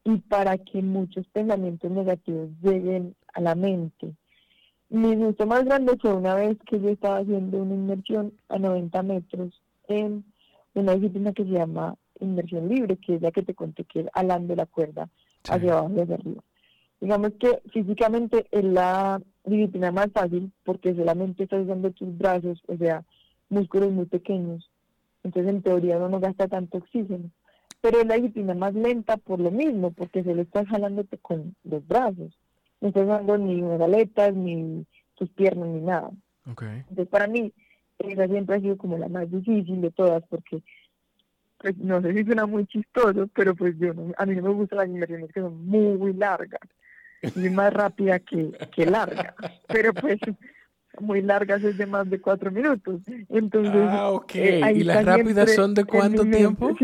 y 0.04 0.16
para 0.18 0.58
que 0.58 0.82
muchos 0.82 1.26
pensamientos 1.28 1.90
negativos 1.90 2.50
lleguen 2.62 3.14
a 3.32 3.40
la 3.40 3.54
mente 3.54 4.14
mi 4.94 5.16
gusto 5.16 5.44
más 5.44 5.64
grande 5.64 5.96
fue 6.00 6.14
una 6.14 6.36
vez 6.36 6.56
que 6.66 6.80
yo 6.80 6.88
estaba 6.88 7.18
haciendo 7.18 7.58
una 7.58 7.74
inmersión 7.74 8.32
a 8.48 8.58
90 8.58 9.02
metros 9.02 9.60
en 9.88 10.24
una 10.74 10.94
disciplina 10.94 11.32
que 11.32 11.42
se 11.42 11.50
llama 11.50 11.96
inmersión 12.20 12.68
libre, 12.68 12.96
que 12.98 13.16
es 13.16 13.22
la 13.22 13.32
que 13.32 13.42
te 13.42 13.54
conté 13.54 13.84
que 13.84 14.00
es 14.02 14.06
alando 14.12 14.54
la 14.54 14.66
cuerda 14.66 15.08
hacia 15.48 15.72
abajo 15.72 15.94
y 15.96 16.00
hacia 16.00 16.14
arriba. 16.14 16.42
Digamos 17.00 17.32
que 17.40 17.60
físicamente 17.72 18.46
es 18.52 18.62
la 18.62 19.20
disciplina 19.44 19.90
más 19.90 20.12
fácil 20.12 20.52
porque 20.62 20.94
solamente 20.94 21.42
estás 21.42 21.64
usando 21.64 21.90
tus 21.90 22.16
brazos, 22.16 22.62
o 22.68 22.76
sea, 22.76 23.02
músculos 23.48 23.90
muy 23.90 24.06
pequeños. 24.06 24.70
Entonces, 25.24 25.52
en 25.52 25.62
teoría, 25.62 25.98
no 25.98 26.20
gasta 26.20 26.46
tanto 26.46 26.78
oxígeno. 26.78 27.30
Pero 27.80 27.98
es 27.98 28.06
la 28.06 28.14
disciplina 28.14 28.54
más 28.54 28.74
lenta 28.74 29.16
por 29.16 29.40
lo 29.40 29.50
mismo, 29.50 29.90
porque 29.90 30.22
solo 30.22 30.40
estás 30.40 30.68
jalándote 30.68 31.18
con 31.18 31.56
los 31.64 31.84
brazos 31.88 32.38
no 32.92 33.38
ni 33.38 33.62
aletas, 33.82 34.34
ni 34.34 34.86
tus 35.14 35.30
piernas, 35.30 35.68
ni 35.68 35.80
nada. 35.80 36.10
Entonces, 36.46 37.08
para 37.08 37.26
mí, 37.26 37.52
esa 37.98 38.26
siempre 38.26 38.56
ha 38.56 38.60
sido 38.60 38.76
como 38.76 38.98
la 38.98 39.08
más 39.08 39.30
difícil 39.30 39.80
de 39.80 39.90
todas, 39.90 40.22
porque, 40.28 40.62
pues, 41.58 41.76
no 41.78 42.02
sé 42.02 42.12
si 42.12 42.24
suena 42.24 42.46
muy 42.46 42.66
chistoso, 42.66 43.28
pero 43.34 43.54
pues 43.54 43.78
yo 43.78 43.94
no, 43.94 44.12
a 44.16 44.26
mí 44.26 44.34
no 44.34 44.42
me 44.42 44.50
gustan 44.50 44.78
las 44.78 44.88
inversiones 44.88 45.32
que 45.32 45.40
son 45.40 45.66
muy 45.66 46.12
largas, 46.12 46.60
y 47.22 47.48
más 47.48 47.72
rápida 47.72 48.18
que, 48.18 48.50
que 48.74 48.84
larga, 48.84 49.34
pero 49.68 49.94
pues 49.94 50.18
muy 51.00 51.22
largas 51.22 51.62
es 51.64 51.78
de 51.78 51.86
más 51.86 52.08
de 52.08 52.20
cuatro 52.20 52.50
minutos. 52.50 53.00
Entonces, 53.28 53.72
ah, 53.74 54.10
ok. 54.10 54.34
Eh, 54.36 54.72
¿Y 54.76 54.84
las 54.84 55.04
rápidas 55.04 55.54
son 55.54 55.74
de 55.74 55.84
cuánto 55.84 56.24
tiempo? 56.24 56.76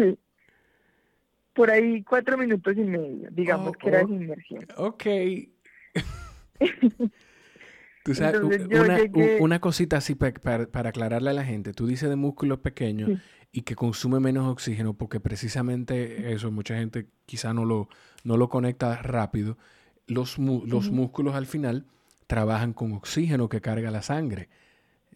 Por 1.52 1.70
ahí 1.70 2.02
cuatro 2.02 2.38
minutos 2.38 2.76
y 2.76 2.80
medio, 2.80 3.28
digamos 3.30 3.76
que 3.76 3.88
era 3.88 4.02
oh, 4.04 4.08
inmersión. 4.08 4.66
Ok. 4.76 5.04
Tú 8.03 8.14
sabes, 8.14 8.40
una, 9.40 9.61
cosita 9.61 9.98
así 9.98 10.14
para, 10.14 10.88
aclararle 10.88 11.31
a 11.31 11.35
la 11.35 11.44
gente. 11.44 11.72
Tú 11.74 11.87
dices 11.87 12.09
de 12.09 12.16
músculos 12.16 12.61
pequeños 12.61 13.11
y 13.53 13.62
que 13.62 13.74
consume 13.74 14.20
menos 14.20 14.48
oxígeno 14.48 14.94
porque 14.94 15.20
precisamente 15.20 16.33
eso, 16.33 16.50
mucha 16.50 16.76
gente 16.76 17.09
quizá 17.26 17.53
no 17.53 17.64
lo, 17.64 17.88
no 18.24 18.37
lo 18.38 18.48
conecta 18.48 19.03
rápido. 19.03 19.59
Los, 20.07 20.38
los 20.38 20.90
músculos 20.90 21.35
al 21.35 21.46
final 21.46 21.85
trabajan 22.26 22.72
con 22.72 22.92
oxígeno 22.92 23.48
que 23.48 23.61
carga 23.61 23.90
la 23.90 24.03
sangre. 24.03 24.48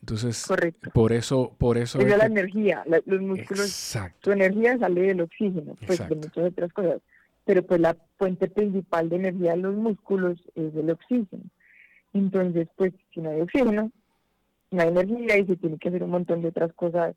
Entonces, 0.01 0.47
por 0.93 1.13
eso, 1.15 1.57
por 1.57 1.79
eso 1.79 1.99
es, 1.99 2.19
la 2.19 2.27
energía, 2.27 2.85
los 3.07 3.23
músculos, 3.23 3.65
Exacto. 3.65 4.19
tu 4.21 4.33
energía 4.33 4.79
sale 4.79 5.01
del 5.01 5.23
oxígeno, 5.23 5.77
pues 5.87 6.07
de 6.07 6.15
muchas 6.15 6.37
otras 6.37 6.73
cosas 6.75 7.01
pero 7.45 7.63
pues 7.63 7.81
la 7.81 7.97
fuente 8.19 8.49
principal 8.49 9.09
de 9.09 9.17
energía 9.17 9.53
de 9.53 9.59
los 9.59 9.75
músculos 9.75 10.39
es 10.55 10.75
el 10.75 10.91
oxígeno. 10.91 11.45
Entonces, 12.13 12.69
pues 12.77 12.93
si 13.13 13.21
no 13.21 13.31
hay 13.31 13.41
oxígeno, 13.41 13.91
no 14.71 14.83
hay 14.83 14.89
energía 14.89 15.39
y 15.39 15.47
se 15.47 15.57
tiene 15.57 15.79
que 15.79 15.89
hacer 15.89 16.03
un 16.03 16.11
montón 16.11 16.43
de 16.43 16.49
otras 16.49 16.73
cosas, 16.75 17.15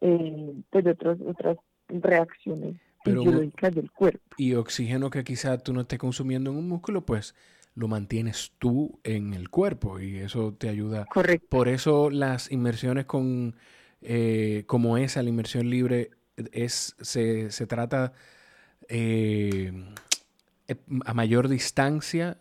eh, 0.00 0.54
pues 0.70 0.84
de 0.84 0.90
otras 0.92 1.18
otras 1.26 1.56
reacciones 1.88 2.76
fisiológicas 3.04 3.74
del 3.74 3.90
cuerpo. 3.90 4.20
Y 4.36 4.54
oxígeno 4.54 5.10
que 5.10 5.24
quizá 5.24 5.58
tú 5.58 5.72
no 5.72 5.82
estés 5.82 5.98
consumiendo 5.98 6.50
en 6.50 6.56
un 6.56 6.68
músculo, 6.68 7.04
pues 7.04 7.34
lo 7.74 7.88
mantienes 7.88 8.52
tú 8.58 9.00
en 9.02 9.34
el 9.34 9.50
cuerpo 9.50 9.98
y 9.98 10.18
eso 10.18 10.54
te 10.54 10.68
ayuda. 10.68 11.06
Correcto. 11.06 11.46
Por 11.48 11.68
eso 11.68 12.10
las 12.10 12.52
inmersiones 12.52 13.06
con, 13.06 13.56
eh, 14.00 14.64
como 14.66 14.96
esa, 14.96 15.22
la 15.22 15.30
inmersión 15.30 15.68
libre, 15.68 16.10
es, 16.52 16.94
se, 17.00 17.50
se 17.50 17.66
trata 17.66 18.12
eh, 18.88 19.72
eh, 20.68 20.76
a 21.04 21.14
mayor 21.14 21.48
distancia, 21.48 22.38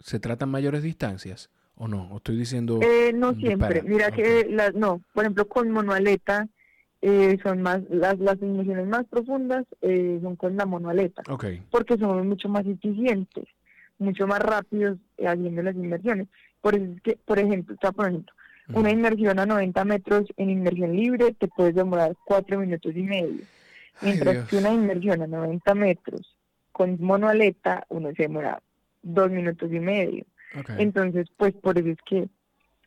¿se 0.00 0.20
tratan 0.20 0.50
mayores 0.50 0.82
distancias 0.82 1.50
o 1.76 1.88
no? 1.88 2.08
¿O 2.10 2.16
estoy 2.18 2.36
diciendo...? 2.36 2.80
Eh, 2.82 3.12
no 3.14 3.34
siempre. 3.34 3.82
Mira 3.82 4.10
que, 4.10 4.46
las, 4.50 4.74
no, 4.74 5.02
por 5.12 5.24
ejemplo, 5.24 5.48
con 5.48 5.70
monoaleta 5.70 6.48
son 7.44 7.62
más, 7.62 7.80
las, 7.90 8.18
las 8.18 8.42
inmersiones 8.42 8.88
más 8.88 9.04
profundas 9.06 9.64
son 9.80 10.34
con 10.34 10.56
la 10.56 10.66
monoaleta. 10.66 11.22
Porque 11.70 11.96
somos 11.96 12.26
mucho 12.26 12.48
más 12.48 12.66
eficientes, 12.66 13.44
mucho 13.98 14.26
más 14.26 14.40
rápidos 14.40 14.98
haciendo 15.24 15.62
las 15.62 15.76
inmersiones. 15.76 16.26
Por 16.60 16.74
eso 16.74 16.92
es 16.96 17.02
que, 17.02 17.16
por 17.24 17.38
ejemplo, 17.38 17.74
está 17.74 17.92
por 17.92 18.08
ejemplo, 18.08 18.34
una 18.74 18.90
inmersión 18.90 19.38
a 19.38 19.46
90 19.46 19.84
metros 19.84 20.24
en 20.36 20.50
inmersión 20.50 20.96
libre 20.96 21.34
te 21.34 21.46
puedes 21.46 21.76
demorar 21.76 22.16
4 22.24 22.58
minutos 22.58 22.92
y 22.96 23.02
medio 23.02 23.44
Mientras 24.02 24.48
que 24.48 24.56
una 24.56 24.72
inmersión 24.72 25.22
a 25.22 25.26
90 25.26 25.74
metros 25.74 26.36
con 26.72 26.96
monoaleta, 27.00 27.84
uno 27.88 28.10
se 28.16 28.24
demora 28.24 28.62
dos 29.02 29.30
minutos 29.30 29.70
y 29.72 29.80
medio. 29.80 30.24
Entonces, 30.78 31.26
pues 31.36 31.54
por 31.54 31.78
eso 31.78 31.88
es 31.88 31.98
que 32.06 32.28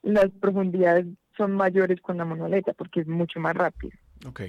las 0.02 0.30
profundidades 0.39 1.06
son 1.38 1.54
mayores 1.54 2.02
con 2.02 2.17
la 2.17 2.26
monoaleta, 2.26 2.74
porque 2.74 3.02
es 3.02 3.08
mucho 3.08 3.39
más 3.39 3.56
rápido. 3.56 3.93
Ok, 4.28 4.41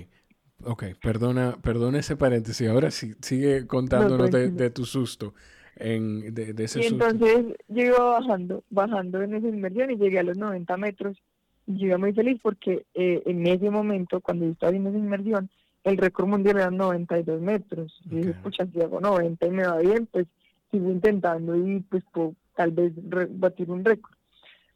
ok, 0.64 0.84
perdona, 1.00 1.56
perdona 1.62 1.98
ese 1.98 2.16
paréntesis. 2.16 2.68
Ahora 2.68 2.90
sí, 2.90 3.14
sigue 3.20 3.66
contándonos 3.66 4.30
de, 4.30 4.70
tu 4.70 4.84
susto. 4.84 5.34
En, 5.76 6.34
de, 6.34 6.54
ese 6.58 6.80
y 6.80 6.86
entonces 6.86 7.46
yo 7.68 7.82
iba 7.82 7.98
bajando, 7.98 8.62
bajando 8.68 9.22
en 9.22 9.34
esa 9.34 9.48
inmersión 9.48 9.90
y 9.90 9.96
llegué 9.96 10.18
a 10.18 10.22
los 10.22 10.36
90 10.36 10.76
metros. 10.76 11.18
Y 11.66 11.78
yo 11.78 11.86
iba 11.86 11.98
muy 11.98 12.12
feliz 12.12 12.38
porque 12.42 12.86
eh, 12.94 13.22
en 13.24 13.46
ese 13.46 13.70
momento, 13.70 14.20
cuando 14.20 14.44
yo 14.44 14.52
estaba 14.52 14.70
haciendo 14.70 14.90
esa 14.90 14.98
inmersión, 14.98 15.50
el 15.84 15.96
récord 15.96 16.28
mundial 16.28 16.56
era 16.58 16.70
92 16.70 17.40
metros. 17.40 18.00
Y 18.06 18.16
dije, 18.16 18.34
pucha, 18.34 18.66
si 18.66 18.80
hago 18.80 19.00
90 19.00 19.46
y 19.46 19.50
me 19.50 19.66
va 19.66 19.78
bien, 19.78 20.06
pues 20.06 20.26
sigo 20.70 20.90
intentando 20.90 21.56
y 21.56 21.80
pues 21.80 22.04
puedo 22.12 22.34
tal 22.54 22.70
vez 22.70 22.92
batir 23.30 23.70
un 23.70 23.84
récord. 23.84 24.14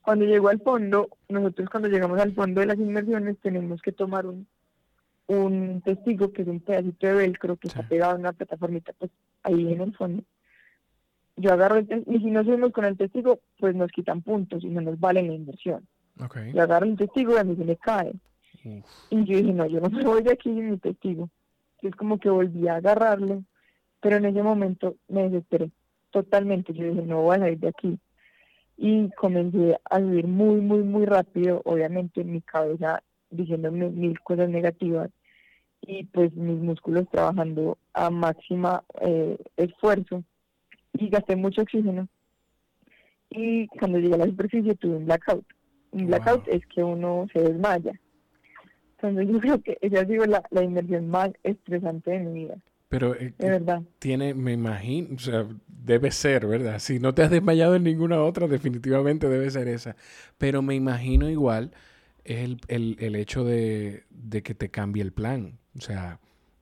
Cuando 0.03 0.25
llego 0.25 0.49
al 0.49 0.61
fondo, 0.61 1.09
nosotros 1.29 1.69
cuando 1.69 1.88
llegamos 1.88 2.21
al 2.21 2.35
fondo 2.35 2.61
de 2.61 2.69
las 2.69 2.79
inmersiones 2.79 3.38
tenemos 3.38 3.83
que 3.83 3.92
tomar 3.92 4.27
un, 4.27 4.47
un 5.27 5.83
testigo 5.85 6.33
que 6.33 6.42
es 6.42 6.49
un 6.49 6.61
pedacito 6.61 7.07
de 7.07 7.14
velcro 7.14 7.57
que 7.57 7.69
está 7.69 7.83
pegado 7.83 8.14
en 8.14 8.21
una 8.21 8.33
plataformita 8.33 8.92
pues 8.99 9.11
ahí 9.42 9.73
en 9.73 9.81
el 9.81 9.97
fondo. 9.97 10.23
yo 11.37 11.53
agarro 11.53 11.77
el 11.77 11.88
testigo, 11.88 12.16
y 12.16 12.21
si 12.21 12.31
no 12.31 12.45
subimos 12.45 12.73
con 12.73 12.85
el 12.85 12.97
testigo, 12.97 13.40
pues 13.59 13.75
nos 13.75 13.90
quitan 13.90 14.23
puntos 14.23 14.62
y 14.62 14.69
no 14.69 14.81
nos 14.81 14.99
vale 15.01 15.23
la 15.23 15.33
inversión. 15.33 15.87
Okay. 16.25 16.53
Yo 16.53 16.62
agarro 16.62 16.87
el 16.87 16.97
testigo 16.97 17.35
y 17.35 17.38
a 17.38 17.45
mí 17.45 17.57
se 17.57 17.64
me 17.64 17.77
cae. 17.77 18.12
Y 19.11 19.24
yo 19.24 19.37
dije, 19.37 19.52
no, 19.52 19.66
yo 19.66 19.81
no 19.81 19.90
me 19.90 20.05
voy 20.05 20.22
de 20.22 20.33
aquí 20.33 20.48
mi 20.50 20.76
testigo. 20.79 21.31
Es 21.83 21.94
como 21.94 22.18
que 22.18 22.31
volví 22.31 22.66
a 22.68 22.76
agarrarlo, 22.76 23.44
pero 24.00 24.16
en 24.16 24.24
ese 24.24 24.42
momento 24.42 24.96
me 25.09 25.29
desesperé 25.29 25.70
totalmente. 26.11 26.72
Yo 26.72 26.85
dije, 26.88 27.02
no 27.02 27.22
voy 27.22 27.37
a 27.37 27.40
salir 27.40 27.59
de 27.59 27.68
aquí. 27.68 27.98
Y 28.76 29.11
comencé 29.11 29.79
a 29.88 29.98
subir 29.98 30.26
muy, 30.26 30.61
muy, 30.61 30.83
muy 30.83 31.07
rápido, 31.07 31.62
obviamente 31.64 32.20
en 32.20 32.33
mi 32.33 32.42
cabeza 32.42 33.02
diciéndome 33.31 33.88
mil 33.90 34.20
cosas 34.20 34.48
negativas 34.48 35.11
y 35.81 36.05
pues 36.05 36.33
mis 36.35 36.59
músculos 36.59 37.09
trabajando 37.11 37.79
a 37.92 38.11
máxima 38.11 38.83
eh, 39.00 39.38
esfuerzo 39.57 40.24
y 40.94 41.09
gasté 41.09 41.37
mucho 41.37 41.62
oxígeno. 41.62 42.09
Y 43.31 43.66
cuando 43.68 43.98
llegué 43.98 44.14
a 44.14 44.18
la 44.18 44.26
superficie 44.26 44.74
tuve 44.74 44.96
un 44.96 45.07
blackout. 45.07 45.44
Un 45.92 46.07
blackout 46.07 46.46
es 46.48 46.66
que 46.66 46.83
uno 46.83 47.26
se 47.33 47.40
desmaya. 47.40 47.92
Entonces 49.00 49.28
yo 49.32 49.40
creo 49.40 49.62
que 49.62 49.78
esa 49.80 50.00
ha 50.00 50.06
sido 50.06 50.26
la, 50.26 50.42
la 50.50 50.62
inmersión 50.62 51.09
más 51.09 51.30
estresante 51.42 52.11
de 52.12 52.18
mi 52.20 52.44
vida. 52.44 52.56
Pero 52.88 53.14
eh, 53.16 53.35
de 53.38 53.50
verdad. 53.50 53.82
tiene, 53.98 54.35
me 54.35 54.52
imagino, 54.52 55.16
o 55.16 55.18
sea, 55.18 55.46
debe 55.66 56.11
ser, 56.12 56.46
¿verdad? 56.46 56.78
Si 56.78 56.98
no 57.00 57.14
te 57.14 57.22
has 57.22 57.30
desmayado 57.30 57.74
en 57.76 57.85
ninguna 57.85 58.22
otra, 58.22 58.46
definitivamente 58.46 59.28
debe 59.28 59.50
ser 59.50 59.68
esa. 59.68 59.96
Pero 60.38 60.62
me 60.62 60.74
imagino 60.74 61.28
igual 61.28 61.72
es 62.24 62.38
el, 62.44 62.61
el, 62.68 62.96
el 63.00 63.16
hecho 63.16 63.44
de, 63.44 64.04
de, 64.11 64.42
que 64.42 64.54
te 64.54 64.70
cambie 64.70 65.02
el 65.02 65.12
plan. 65.12 65.59
O 65.76 65.80
sea, 65.80 66.20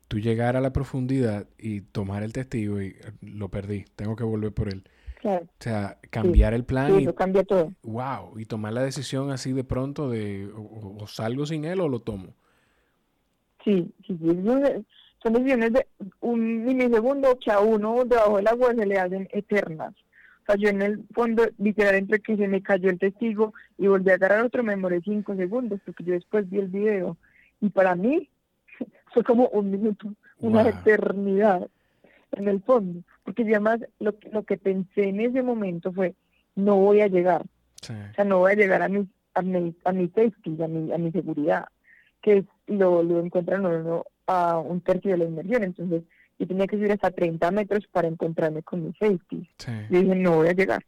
tú 0.08 0.18
llegar 0.18 0.56
a 0.56 0.60
la 0.60 0.72
profundidad 0.72 1.46
y 1.58 1.82
tomar 1.82 2.22
el 2.22 2.32
testigo 2.32 2.80
y 2.82 2.88
eh, 2.88 3.12
lo 3.22 3.50
perdí, 3.50 3.84
tengo 3.96 4.16
que 4.16 4.24
volver 4.24 4.52
por 4.52 4.68
él. 4.68 4.84
Claro. 5.24 5.46
O 5.46 5.62
sea, 5.62 5.96
cambiar 6.10 6.52
el 6.52 6.64
plan. 6.64 7.00
y, 7.00 7.06
cambia 7.14 7.44
todo. 7.44 7.72
Wow, 7.82 8.38
y 8.38 8.44
tomar 8.44 8.74
la 8.74 8.82
decisión 8.82 9.30
así 9.30 9.54
de 9.54 9.64
pronto 9.64 10.10
de 10.10 10.50
o, 10.54 11.06
salgo 11.06 11.46
sin 11.46 11.64
él 11.64 11.80
o 11.80 11.88
lo 11.88 12.00
tomo. 12.00 12.34
Sí, 13.64 13.90
sí, 14.06 14.18
sí. 14.20 14.84
Son 15.22 15.32
decisiones 15.32 15.72
de 15.72 15.86
un 16.20 16.66
milisegundo 16.66 17.38
que 17.38 17.50
a 17.50 17.60
uno 17.60 18.04
debajo 18.04 18.36
del 18.36 18.48
agua 18.48 18.74
se 18.74 18.84
le 18.84 18.98
hacen 18.98 19.26
eternas. 19.32 19.94
O 19.94 20.44
sea, 20.44 20.56
yo 20.56 20.68
en 20.68 20.82
el 20.82 21.02
fondo, 21.14 21.44
literal, 21.56 21.94
entre 21.94 22.20
que 22.20 22.36
se 22.36 22.46
me 22.46 22.62
cayó 22.62 22.90
el 22.90 22.98
testigo 22.98 23.54
y 23.78 23.86
volví 23.86 24.10
a 24.10 24.16
agarrar 24.16 24.44
otro, 24.44 24.62
me 24.62 24.74
demoré 24.74 25.00
cinco 25.00 25.34
segundos, 25.36 25.80
porque 25.86 26.04
yo 26.04 26.12
después 26.12 26.50
vi 26.50 26.58
el 26.58 26.68
video. 26.68 27.16
Y 27.62 27.70
para 27.70 27.94
mí, 27.94 28.28
fue 29.14 29.24
como 29.24 29.48
un 29.48 29.70
minuto, 29.70 30.12
una 30.38 30.68
eternidad 30.68 31.66
en 32.32 32.48
el 32.48 32.60
fondo. 32.60 33.00
Porque 33.24 33.44
yo 33.44 33.50
además 33.50 33.80
lo, 33.98 34.14
lo 34.30 34.44
que 34.44 34.56
pensé 34.56 35.08
en 35.08 35.20
ese 35.20 35.42
momento 35.42 35.92
fue, 35.92 36.14
no 36.54 36.76
voy 36.76 37.00
a 37.00 37.08
llegar. 37.08 37.42
O 37.42 38.14
sea, 38.14 38.24
no 38.24 38.38
voy 38.38 38.52
a 38.52 38.56
llegar 38.56 38.82
a 38.82 38.88
mi, 38.88 39.06
a 39.34 39.42
mi, 39.42 39.74
a 39.84 39.92
mi 39.92 40.08
safety, 40.08 40.62
a 40.62 40.68
mi, 40.68 40.92
a 40.92 40.98
mi 40.98 41.10
seguridad, 41.10 41.66
que 42.22 42.44
lo, 42.66 43.02
lo 43.02 43.20
encuentran 43.20 43.66
uno 43.66 44.04
a 44.26 44.58
un 44.58 44.80
tercio 44.80 45.12
de 45.12 45.18
la 45.18 45.24
inmersión. 45.24 45.64
Entonces, 45.64 46.02
yo 46.38 46.46
tenía 46.46 46.66
que 46.66 46.76
subir 46.76 46.92
hasta 46.92 47.10
30 47.10 47.50
metros 47.50 47.86
para 47.88 48.08
encontrarme 48.08 48.62
con 48.62 48.84
mi 48.84 48.92
safety. 48.94 49.48
Y 49.90 49.96
dije, 49.96 50.14
no 50.14 50.36
voy 50.36 50.48
a 50.48 50.52
llegar. 50.52 50.84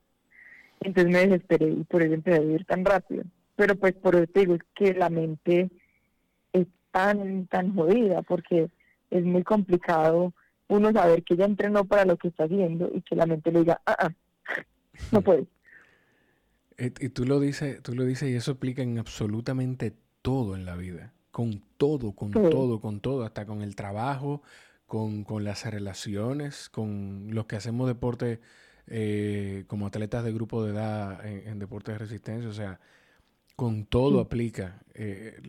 Entonces 0.81 1.13
me 1.13 1.27
desesperé 1.27 1.69
y 1.69 1.85
por 1.85 2.03
eso 2.03 2.15
empecé 2.15 2.39
a 2.39 2.41
vivir 2.41 2.65
tan 2.65 2.85
rápido. 2.85 3.25
Pero 3.57 3.77
pues 3.77 3.95
por 3.95 4.15
eso 4.15 4.27
te 4.27 4.41
digo, 4.41 4.55
es 4.55 4.63
que 4.75 4.95
la 4.95 5.09
mente 5.09 5.71
es 6.53 6.67
tan, 6.91 7.47
tan 7.47 7.75
jodida, 7.75 8.23
porque 8.23 8.69
es 9.11 9.25
muy 9.25 9.43
complicado 9.43 10.33
uno 10.69 10.93
saber 10.93 11.23
que 11.23 11.37
ya 11.37 11.45
entrenó 11.45 11.85
para 11.85 12.05
lo 12.05 12.17
que 12.17 12.29
está 12.29 12.45
haciendo 12.45 12.91
y 12.93 13.01
que 13.03 13.17
la 13.17 13.27
mente 13.27 13.53
le 13.53 13.61
diga, 13.61 13.81
ah, 13.87 13.97
ah 13.99 14.11
no 15.13 15.23
puede. 15.23 15.47
Y 16.79 17.09
tú 17.09 17.25
lo 17.25 17.41
dices, 17.41 17.83
tú 17.83 17.95
lo 17.95 18.05
dices 18.05 18.29
y 18.29 18.35
eso 18.35 18.53
aplica 18.53 18.83
en 18.83 18.99
absolutamente 18.99 19.95
todo 20.21 20.55
en 20.55 20.67
la 20.67 20.77
vida, 20.77 21.15
con 21.31 21.63
todo, 21.79 22.13
con 22.13 22.33
todo, 22.33 22.83
con 22.83 23.01
todo, 23.01 23.25
hasta 23.25 23.47
con 23.47 23.63
el 23.63 23.75
trabajo, 23.75 24.43
con, 24.87 25.25
con 25.25 25.43
las 25.43 25.65
relaciones, 25.65 26.69
con 26.69 27.29
los 27.31 27.47
que 27.47 27.57
hacemos 27.57 27.89
deporte 27.89 28.41
eh, 28.89 29.65
como 29.69 29.87
atletas 29.87 30.23
de 30.23 30.33
grupo 30.35 30.65
de 30.65 30.73
edad 30.73 31.27
en, 31.27 31.59
deporte 31.59 31.93
de 31.93 31.99
resistencia, 31.99 32.49
o 32.49 32.53
sea, 32.53 32.79
con 33.57 33.87
todo 33.87 34.21
aplica. 34.21 34.83
Eh, 34.93 35.41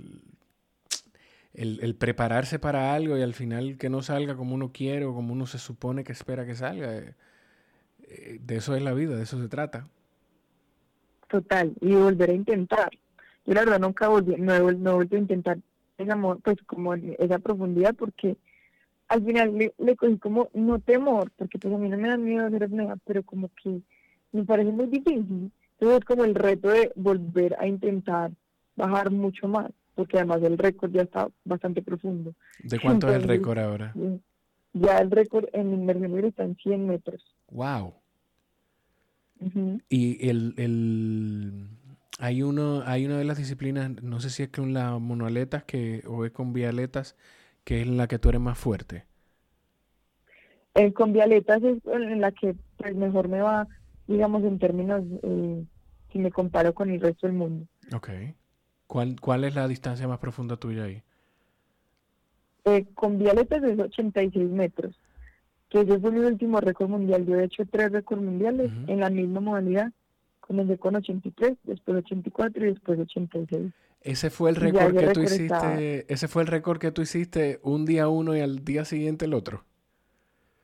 el, 1.57 1.79
el, 1.81 1.95
prepararse 1.95 2.59
para 2.59 2.93
algo 2.93 3.17
y 3.17 3.23
al 3.23 3.33
final 3.33 3.77
que 3.77 3.89
no 3.89 4.03
salga 4.03 4.35
como 4.35 4.53
uno 4.53 4.71
quiere 4.71 5.05
o 5.05 5.13
como 5.13 5.33
uno 5.33 5.47
se 5.47 5.57
supone 5.57 6.03
que 6.03 6.11
espera 6.11 6.45
que 6.45 6.53
salga, 6.55 6.95
eh, 6.95 7.15
eh, 8.03 8.37
de 8.39 8.55
eso 8.57 8.75
es 8.75 8.83
la 8.83 8.93
vida, 8.93 9.15
de 9.17 9.23
eso 9.23 9.41
se 9.41 9.49
trata. 9.49 9.87
Total, 11.27 11.73
y 11.81 11.95
volver 11.95 12.29
a 12.29 12.33
intentar. 12.33 12.89
Yo 13.45 13.53
la 13.55 13.61
verdad 13.61 13.79
nunca 13.79 14.07
volví, 14.07 14.35
no, 14.37 14.71
no 14.71 14.93
volví 14.93 15.15
a 15.15 15.19
intentar 15.19 15.57
esa, 15.97 16.15
pues 16.43 16.57
como 16.67 16.93
esa 16.93 17.39
profundidad 17.39 17.95
porque 17.95 18.37
al 19.07 19.25
final 19.25 19.57
le, 19.57 19.95
cogí 19.95 20.17
como, 20.19 20.49
no 20.53 20.79
temor, 20.79 21.31
porque 21.37 21.57
pues 21.57 21.73
a 21.73 21.77
mí 21.77 21.89
no 21.89 21.97
me 21.97 22.09
da 22.09 22.17
miedo 22.17 22.45
hacer 22.45 22.69
nada, 22.69 22.97
pero 23.03 23.23
como 23.23 23.49
que 23.63 23.81
me 24.31 24.43
parece 24.43 24.71
muy 24.71 24.85
difícil. 24.87 25.51
Entonces 25.73 25.99
es 25.99 26.05
como 26.05 26.23
el 26.23 26.35
reto 26.35 26.69
de 26.69 26.91
volver 26.95 27.55
a 27.59 27.65
intentar 27.65 28.31
bajar 28.75 29.09
mucho 29.09 29.47
más 29.47 29.71
porque 29.97 30.17
además 30.17 30.43
el 30.43 30.59
récord 30.59 30.91
ya 30.91 31.01
está 31.01 31.27
bastante 31.43 31.81
profundo. 31.81 32.35
¿De 32.59 32.79
cuánto 32.79 33.09
es 33.09 33.15
el 33.15 33.23
récord 33.23 33.57
ahora? 33.57 33.93
Ya 34.73 34.99
el 34.99 35.09
récord 35.09 35.45
en 35.53 35.73
inmersión 35.73 36.11
libre 36.11 36.27
está 36.27 36.43
en 36.43 36.55
100 36.55 36.87
metros. 36.87 37.35
¡Wow! 37.49 37.95
Y 39.89 40.29
el, 40.29 40.53
el, 40.57 41.67
hay 42.19 42.43
uno 42.43 42.83
hay 42.85 43.07
una 43.07 43.17
de 43.17 43.23
las 43.23 43.37
disciplinas, 43.37 44.03
no 44.03 44.19
sé 44.19 44.29
si 44.29 44.43
es 44.43 44.49
con 44.49 44.71
las 44.73 44.99
monoaletas 44.99 45.63
que, 45.63 46.03
o 46.07 46.25
es 46.25 46.31
con 46.31 46.53
vialetas, 46.53 47.15
que 47.63 47.81
es 47.81 47.87
en 47.87 47.97
la 47.97 48.07
que 48.07 48.19
tú 48.19 48.29
eres 48.29 48.41
más 48.41 48.57
fuerte. 48.57 49.05
El 50.75 50.93
con 50.93 51.11
vialetas 51.11 51.63
es 51.63 51.83
en 51.87 52.21
la 52.21 52.31
que 52.31 52.55
pues, 52.77 52.95
mejor 52.95 53.29
me 53.29 53.41
va, 53.41 53.67
digamos, 54.05 54.43
en 54.43 54.59
términos, 54.59 55.03
eh, 55.23 55.63
si 56.11 56.19
me 56.19 56.31
comparo 56.31 56.75
con 56.75 56.91
el 56.91 57.01
resto 57.01 57.25
del 57.25 57.35
mundo. 57.35 57.65
Ok. 57.95 58.09
¿Cuál, 58.87 59.19
¿Cuál 59.19 59.43
es 59.43 59.53
la 59.53 59.67
distancia 59.67 60.07
más 60.07 60.19
profunda 60.19 60.55
tuya 60.57 60.85
ahí? 60.85 61.03
Eh, 62.65 62.85
con 62.95 63.17
vialetas 63.17 63.63
es 63.63 63.79
86 63.79 64.49
metros, 64.49 64.95
que 65.69 65.81
ese 65.81 65.99
fue 65.99 66.11
mi 66.11 66.19
último 66.19 66.59
récord 66.59 66.89
mundial. 66.89 67.25
Yo 67.25 67.35
he 67.35 67.45
hecho 67.45 67.63
tres 67.69 67.91
récords 67.91 68.21
mundiales 68.21 68.71
en 68.87 68.99
la 68.99 69.09
misma 69.09 69.39
modalidad. 69.39 69.91
Comencé 70.41 70.77
con 70.77 70.95
83, 70.95 71.57
después 71.63 71.97
84 71.97 72.65
y 72.65 72.69
después 72.69 72.99
86. 72.99 73.71
Ese 74.01 74.29
fue 74.29 74.49
el 74.49 74.55
récord 74.55 74.97
que 74.97 75.07
tú 75.07 75.21
hiciste, 75.23 76.13
ese 76.13 76.27
fue 76.27 76.41
el 76.43 76.47
récord 76.47 76.79
que 76.79 76.91
tú 76.91 77.01
hiciste 77.01 77.59
un 77.63 77.85
día 77.85 78.07
uno 78.07 78.35
y 78.35 78.41
al 78.41 78.63
día 78.63 78.85
siguiente 78.85 79.25
el 79.25 79.33
otro. 79.33 79.63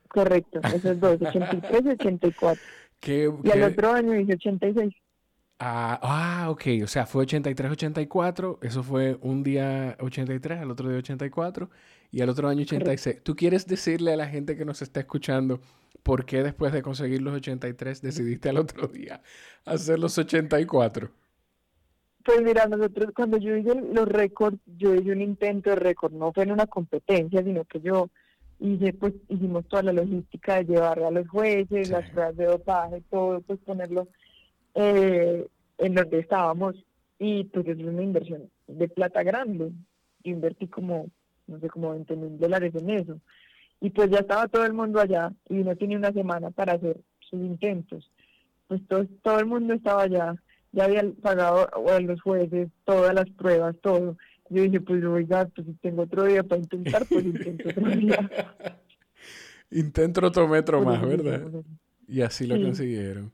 Correcto, 0.08 0.60
esos 0.74 0.98
dos, 1.00 1.20
83 1.20 1.84
y 1.84 1.88
84. 1.88 2.62
y 3.44 3.50
al 3.50 3.62
otro 3.62 3.92
año 3.92 4.14
hice 4.14 4.34
86. 4.34 4.94
Ah, 5.58 5.98
ah, 6.02 6.50
ok. 6.50 6.62
O 6.82 6.86
sea, 6.86 7.06
fue 7.06 7.24
83-84. 7.26 8.58
Eso 8.62 8.82
fue 8.82 9.18
un 9.20 9.42
día 9.42 9.96
83, 10.00 10.60
al 10.60 10.70
otro 10.70 10.88
día 10.88 10.98
84 10.98 11.70
y 12.10 12.20
al 12.22 12.28
otro 12.28 12.48
año 12.48 12.62
86. 12.62 13.22
¿Tú 13.22 13.36
quieres 13.36 13.66
decirle 13.66 14.12
a 14.12 14.16
la 14.16 14.26
gente 14.26 14.56
que 14.56 14.64
nos 14.64 14.82
está 14.82 15.00
escuchando 15.00 15.60
por 16.02 16.26
qué 16.26 16.42
después 16.42 16.72
de 16.72 16.82
conseguir 16.82 17.22
los 17.22 17.34
83 17.34 18.02
decidiste 18.02 18.48
al 18.48 18.58
otro 18.58 18.88
día 18.88 19.22
hacer 19.64 19.98
los 19.98 20.18
84? 20.18 21.10
Pues 22.24 22.42
mira, 22.42 22.66
nosotros 22.66 23.12
cuando 23.14 23.36
yo 23.36 23.56
hice 23.56 23.74
los 23.74 24.08
récords, 24.08 24.58
yo 24.78 24.94
hice 24.94 25.12
un 25.12 25.20
intento 25.20 25.70
de 25.70 25.76
récord, 25.76 26.12
no 26.12 26.32
fue 26.32 26.44
en 26.44 26.52
una 26.52 26.66
competencia, 26.66 27.42
sino 27.42 27.64
que 27.64 27.80
yo 27.80 28.08
hice, 28.60 28.94
pues 28.94 29.12
hicimos 29.28 29.66
toda 29.68 29.82
la 29.82 29.92
logística 29.92 30.56
de 30.56 30.64
llevar 30.64 31.00
a 31.00 31.10
los 31.10 31.28
jueces, 31.28 31.90
las 31.90 32.08
pruebas 32.10 32.36
de 32.36 32.46
dopaje, 32.46 33.02
todo, 33.10 33.42
pues 33.42 33.58
ponerlo 33.60 34.08
eh, 34.74 35.46
en 35.78 35.94
donde 35.94 36.18
estábamos 36.18 36.76
y 37.18 37.44
pues 37.44 37.66
es 37.66 37.78
una 37.78 38.02
inversión 38.02 38.50
de 38.66 38.88
plata 38.88 39.22
grande. 39.22 39.72
Invertí 40.22 40.66
como, 40.66 41.08
no 41.46 41.60
sé, 41.60 41.68
como 41.68 41.90
20 41.90 42.16
mil 42.16 42.38
dólares 42.38 42.74
en 42.74 42.90
eso. 42.90 43.20
Y 43.80 43.90
pues 43.90 44.10
ya 44.10 44.18
estaba 44.18 44.48
todo 44.48 44.64
el 44.64 44.72
mundo 44.72 45.00
allá 45.00 45.32
y 45.48 45.54
no 45.56 45.76
tenía 45.76 45.98
una 45.98 46.12
semana 46.12 46.50
para 46.50 46.74
hacer 46.74 47.00
sus 47.20 47.40
intentos. 47.40 48.10
Pues 48.68 48.80
todo, 48.88 49.06
todo 49.22 49.38
el 49.40 49.46
mundo 49.46 49.74
estaba 49.74 50.02
allá, 50.02 50.34
ya 50.72 50.84
había 50.84 51.04
pagado 51.22 51.68
a 51.88 52.00
los 52.00 52.20
jueces 52.20 52.68
todas 52.84 53.14
las 53.14 53.28
pruebas, 53.30 53.76
todo. 53.82 54.16
Yo 54.50 54.62
dije, 54.62 54.80
pues 54.80 55.04
oiga, 55.04 55.46
pues 55.54 55.66
si 55.66 55.74
tengo 55.74 56.02
otro 56.02 56.24
día 56.24 56.42
para 56.42 56.60
intentar, 56.60 57.06
pues 57.06 57.24
intento 57.24 57.68
otro 57.68 57.90
día. 57.90 58.30
intento 59.70 60.26
otro 60.26 60.48
metro 60.48 60.82
más, 60.82 61.02
¿verdad? 61.02 61.42
Y 62.06 62.20
así 62.22 62.46
lo 62.46 62.60
consiguieron. 62.60 63.32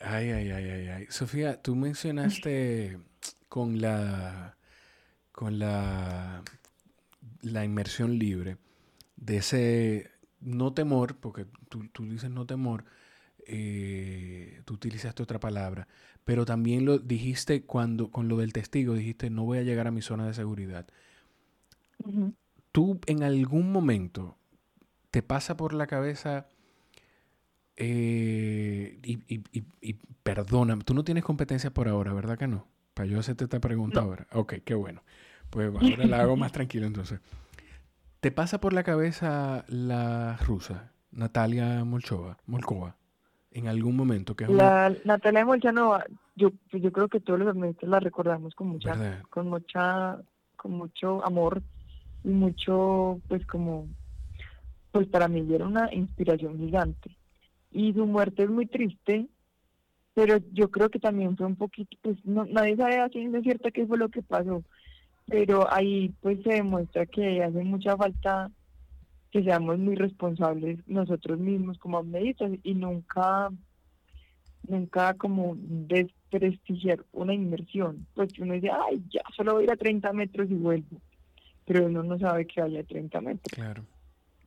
Ay, 0.00 0.30
ay, 0.30 0.50
ay, 0.50 0.70
ay, 0.70 0.88
ay. 0.88 1.06
Sofía, 1.10 1.60
tú 1.60 1.76
mencionaste 1.76 2.98
con 3.48 3.80
la 3.80 4.56
con 5.32 5.58
la, 5.58 6.42
la 7.42 7.64
inmersión 7.64 8.18
libre 8.18 8.58
de 9.16 9.38
ese 9.38 10.10
no 10.40 10.72
temor, 10.72 11.16
porque 11.16 11.46
tú, 11.68 11.88
tú 11.88 12.04
dices 12.04 12.30
no 12.30 12.46
temor, 12.46 12.84
eh, 13.46 14.62
tú 14.64 14.74
utilizaste 14.74 15.22
otra 15.22 15.40
palabra, 15.40 15.88
pero 16.24 16.44
también 16.44 16.84
lo 16.84 16.98
dijiste 16.98 17.62
cuando, 17.64 18.10
con 18.10 18.28
lo 18.28 18.36
del 18.38 18.52
testigo, 18.52 18.94
dijiste 18.94 19.30
no 19.30 19.44
voy 19.44 19.58
a 19.58 19.62
llegar 19.62 19.86
a 19.86 19.90
mi 19.90 20.02
zona 20.02 20.26
de 20.26 20.34
seguridad. 20.34 20.86
¿Tú 22.72 23.00
en 23.06 23.22
algún 23.22 23.72
momento 23.72 24.36
te 25.10 25.22
pasa 25.22 25.56
por 25.56 25.74
la 25.74 25.86
cabeza 25.86 26.48
eh, 27.82 28.98
y, 29.02 29.92
perdona, 30.22 30.78
tú 30.80 30.92
no 30.92 31.02
tienes 31.02 31.24
competencia 31.24 31.70
por 31.70 31.88
ahora, 31.88 32.12
¿verdad 32.12 32.36
que 32.36 32.46
no? 32.46 32.66
Para 32.92 33.08
yo 33.08 33.18
hacerte 33.18 33.44
esta 33.44 33.58
pregunta 33.58 34.00
ahora. 34.00 34.26
Ok, 34.32 34.56
qué 34.64 34.74
bueno. 34.74 35.02
Pues 35.48 35.72
ahora 35.74 36.06
la 36.06 36.20
hago 36.20 36.36
más 36.36 36.52
tranquilo 36.52 36.86
entonces. 36.86 37.20
¿Te 38.20 38.30
pasa 38.30 38.60
por 38.60 38.74
la 38.74 38.82
cabeza 38.82 39.64
la 39.68 40.36
rusa, 40.46 40.92
Natalia 41.10 41.82
Molchova, 41.86 42.36
Molkova, 42.44 42.96
en 43.50 43.66
algún 43.66 43.96
momento? 43.96 44.36
Que 44.36 44.46
la, 44.46 44.94
Natalia 45.06 45.46
Molchanova, 45.46 46.04
yo, 46.36 46.50
pues 46.70 46.82
yo 46.82 46.92
creo 46.92 47.08
que 47.08 47.20
todos 47.20 47.38
los 47.40 47.54
momentos 47.54 47.88
la 47.88 47.98
recordamos 47.98 48.54
con 48.54 48.68
mucha, 48.68 49.22
con 49.30 49.48
mucha, 49.48 50.18
con 50.56 50.72
mucho 50.72 51.24
amor 51.24 51.62
y 52.24 52.28
mucho, 52.28 53.22
pues 53.26 53.46
como, 53.46 53.88
pues 54.92 55.06
para 55.06 55.28
mí 55.28 55.46
era 55.50 55.66
una 55.66 55.92
inspiración 55.94 56.58
gigante. 56.58 57.16
Y 57.72 57.92
su 57.92 58.06
muerte 58.06 58.42
es 58.44 58.50
muy 58.50 58.66
triste, 58.66 59.26
pero 60.14 60.38
yo 60.52 60.70
creo 60.70 60.88
que 60.90 60.98
también 60.98 61.36
fue 61.36 61.46
un 61.46 61.56
poquito, 61.56 61.96
pues 62.02 62.16
no, 62.24 62.44
nadie 62.44 62.76
sabe 62.76 62.98
a 62.98 63.08
ciencia 63.08 63.40
cierta 63.40 63.70
qué 63.70 63.86
fue 63.86 63.98
lo 63.98 64.08
que 64.08 64.22
pasó, 64.22 64.62
pero 65.26 65.72
ahí 65.72 66.12
pues 66.20 66.42
se 66.42 66.54
demuestra 66.54 67.06
que 67.06 67.42
hace 67.42 67.62
mucha 67.62 67.96
falta 67.96 68.50
que 69.30 69.44
seamos 69.44 69.78
muy 69.78 69.94
responsables 69.94 70.80
nosotros 70.88 71.38
mismos 71.38 71.78
como 71.78 72.02
médicos 72.02 72.50
y 72.64 72.74
nunca 72.74 73.50
nunca 74.68 75.14
como 75.14 75.54
desprestigiar 75.56 77.04
una 77.12 77.32
inmersión, 77.32 78.06
pues 78.14 78.38
uno 78.38 78.54
dice, 78.54 78.70
ay, 78.70 79.02
ya, 79.10 79.22
solo 79.34 79.54
voy 79.54 79.62
a 79.62 79.64
ir 79.64 79.72
a 79.72 79.76
30 79.76 80.12
metros 80.12 80.50
y 80.50 80.54
vuelvo, 80.54 81.00
pero 81.64 81.86
uno 81.86 82.02
no 82.02 82.18
sabe 82.18 82.46
que 82.46 82.60
vaya 82.60 82.80
a 82.80 82.84
30 82.84 83.20
metros. 83.20 83.52
Claro. 83.52 83.84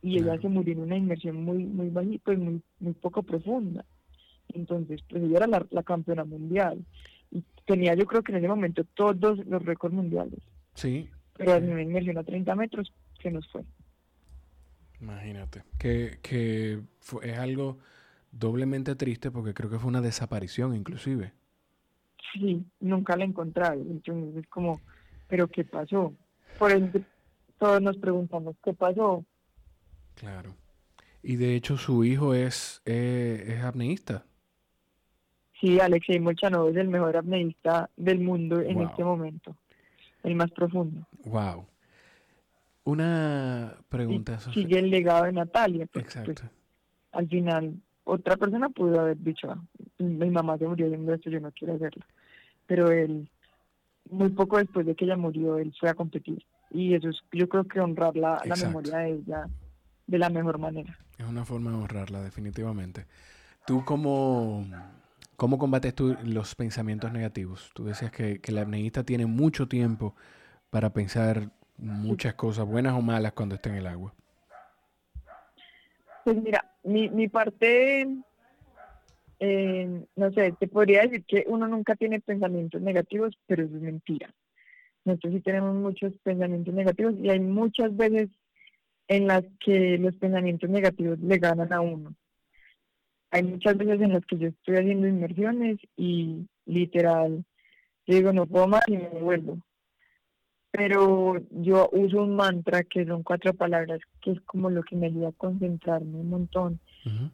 Y 0.04 0.18
ella 0.18 0.38
se 0.38 0.48
murió 0.48 0.74
en 0.74 0.80
una 0.80 0.96
inmersión 0.96 1.42
muy 1.42 1.64
muy 1.64 1.88
bajita 1.88 2.34
y 2.34 2.36
muy, 2.36 2.62
muy 2.78 2.92
poco 2.92 3.22
profunda. 3.22 3.84
Entonces, 4.52 5.00
pues 5.08 5.22
ella 5.22 5.38
era 5.38 5.46
la, 5.46 5.66
la 5.70 5.82
campeona 5.82 6.24
mundial 6.24 6.84
y 7.30 7.42
tenía 7.64 7.94
yo 7.94 8.04
creo 8.04 8.22
que 8.22 8.32
en 8.32 8.38
ese 8.38 8.48
momento 8.48 8.84
todos 8.84 9.38
los 9.46 9.64
récords 9.64 9.94
mundiales. 9.94 10.40
Sí. 10.74 11.08
Pero 11.36 11.54
en 11.54 11.72
una 11.72 11.82
inmersión 11.82 12.18
a 12.18 12.22
30 12.22 12.54
metros 12.54 12.92
se 13.22 13.30
nos 13.30 13.50
fue. 13.50 13.62
Imagínate. 15.00 15.64
Que, 15.78 16.18
que 16.22 16.80
es 17.22 17.38
algo 17.38 17.78
doblemente 18.30 18.94
triste 18.94 19.30
porque 19.30 19.54
creo 19.54 19.70
que 19.70 19.78
fue 19.78 19.88
una 19.88 20.00
desaparición 20.00 20.74
inclusive. 20.74 21.32
Sí, 22.32 22.64
nunca 22.80 23.16
la 23.16 23.24
encontraron. 23.24 23.90
Entonces 23.90 24.44
es 24.44 24.46
como, 24.48 24.80
¿pero 25.28 25.48
qué 25.48 25.64
pasó? 25.64 26.14
Por 26.58 26.72
eso 26.72 27.00
todos 27.58 27.80
nos 27.82 27.96
preguntamos, 27.96 28.56
¿qué 28.62 28.74
pasó? 28.74 29.24
Claro. 30.14 30.54
Y 31.22 31.36
de 31.36 31.56
hecho 31.56 31.76
su 31.76 32.04
hijo 32.04 32.34
es, 32.34 32.82
eh, 32.84 33.44
es 33.48 33.64
apneísta. 33.64 34.24
Sí, 35.60 35.80
Alexei 35.80 36.20
Molchanov 36.20 36.68
es 36.68 36.76
el 36.76 36.88
mejor 36.88 37.16
apneísta 37.16 37.88
del 37.96 38.20
mundo 38.20 38.60
en 38.60 38.82
este 38.82 39.02
momento 39.02 39.56
el 40.24 40.34
más 40.34 40.50
profundo. 40.50 41.06
Wow. 41.24 41.66
Una 42.84 43.76
pregunta. 43.88 44.38
Y 44.50 44.52
sigue 44.52 44.78
el 44.78 44.90
legado 44.90 45.24
de 45.24 45.32
Natalia. 45.32 45.86
Pues, 45.86 46.04
Exacto. 46.06 46.42
al 47.12 47.28
final, 47.28 47.74
otra 48.04 48.36
persona 48.36 48.68
pudo 48.68 49.00
haber 49.00 49.18
dicho, 49.18 49.50
ah, 49.50 49.62
mi 49.98 50.30
mamá 50.30 50.58
se 50.58 50.66
murió 50.66 50.86
haciendo 50.86 51.14
esto, 51.14 51.30
yo 51.30 51.40
no 51.40 51.52
quiero 51.52 51.74
hacerlo. 51.74 52.04
Pero 52.66 52.90
él, 52.90 53.28
muy 54.10 54.30
poco 54.30 54.58
después 54.58 54.84
de 54.86 54.94
que 54.94 55.04
ella 55.04 55.16
murió, 55.16 55.58
él 55.58 55.72
fue 55.78 55.88
a 55.88 55.94
competir. 55.94 56.44
Y 56.70 56.94
eso 56.94 57.10
es, 57.10 57.22
yo 57.32 57.48
creo 57.48 57.64
que 57.64 57.80
honrar 57.80 58.16
la, 58.16 58.42
la 58.44 58.56
memoria 58.56 58.98
de 58.98 59.12
ella 59.12 59.48
de 60.06 60.18
la 60.18 60.30
mejor 60.30 60.58
manera. 60.58 60.98
Es 61.18 61.26
una 61.26 61.44
forma 61.44 61.70
de 61.70 61.76
honrarla, 61.76 62.22
definitivamente. 62.22 63.06
Tú 63.66 63.84
como 63.84 64.66
¿Cómo 65.36 65.58
combates 65.58 65.94
tú 65.94 66.16
los 66.24 66.54
pensamientos 66.54 67.12
negativos? 67.12 67.70
Tú 67.74 67.84
decías 67.84 68.12
que, 68.12 68.40
que 68.40 68.52
el 68.52 68.58
apneísta 68.58 69.02
tiene 69.02 69.26
mucho 69.26 69.66
tiempo 69.66 70.14
para 70.70 70.90
pensar 70.90 71.50
muchas 71.76 72.34
cosas, 72.34 72.66
buenas 72.66 72.94
o 72.94 73.02
malas, 73.02 73.32
cuando 73.32 73.56
está 73.56 73.70
en 73.70 73.76
el 73.76 73.86
agua. 73.88 74.14
Pues 76.24 76.36
mira, 76.40 76.64
mi, 76.84 77.08
mi 77.10 77.28
parte, 77.28 78.06
eh, 79.40 80.04
no 80.14 80.32
sé, 80.32 80.52
te 80.52 80.68
podría 80.68 81.02
decir 81.02 81.24
que 81.24 81.44
uno 81.48 81.66
nunca 81.66 81.96
tiene 81.96 82.20
pensamientos 82.20 82.80
negativos, 82.80 83.36
pero 83.46 83.64
eso 83.64 83.74
es 83.74 83.82
mentira. 83.82 84.32
Nosotros 85.04 85.34
sí 85.34 85.40
tenemos 85.40 85.74
muchos 85.74 86.12
pensamientos 86.22 86.72
negativos 86.72 87.14
y 87.20 87.28
hay 87.28 87.40
muchas 87.40 87.94
veces 87.96 88.30
en 89.08 89.26
las 89.26 89.44
que 89.60 89.98
los 89.98 90.14
pensamientos 90.16 90.70
negativos 90.70 91.18
le 91.20 91.38
ganan 91.38 91.72
a 91.72 91.80
uno 91.80 92.14
hay 93.34 93.42
muchas 93.42 93.76
veces 93.76 94.00
en 94.00 94.12
las 94.12 94.24
que 94.26 94.38
yo 94.38 94.46
estoy 94.46 94.76
haciendo 94.76 95.08
inmersiones 95.08 95.78
y 95.96 96.46
literal, 96.66 97.44
digo, 98.06 98.32
no 98.32 98.46
puedo 98.46 98.68
más 98.68 98.82
y 98.86 98.96
me 98.96 99.08
vuelvo. 99.08 99.58
Pero 100.70 101.40
yo 101.50 101.88
uso 101.90 102.22
un 102.22 102.36
mantra 102.36 102.84
que 102.84 103.04
son 103.04 103.24
cuatro 103.24 103.52
palabras, 103.52 103.98
que 104.22 104.30
es 104.30 104.40
como 104.42 104.70
lo 104.70 104.84
que 104.84 104.94
me 104.94 105.06
ayuda 105.06 105.30
a 105.30 105.32
concentrarme 105.32 106.20
un 106.20 106.30
montón 106.30 106.78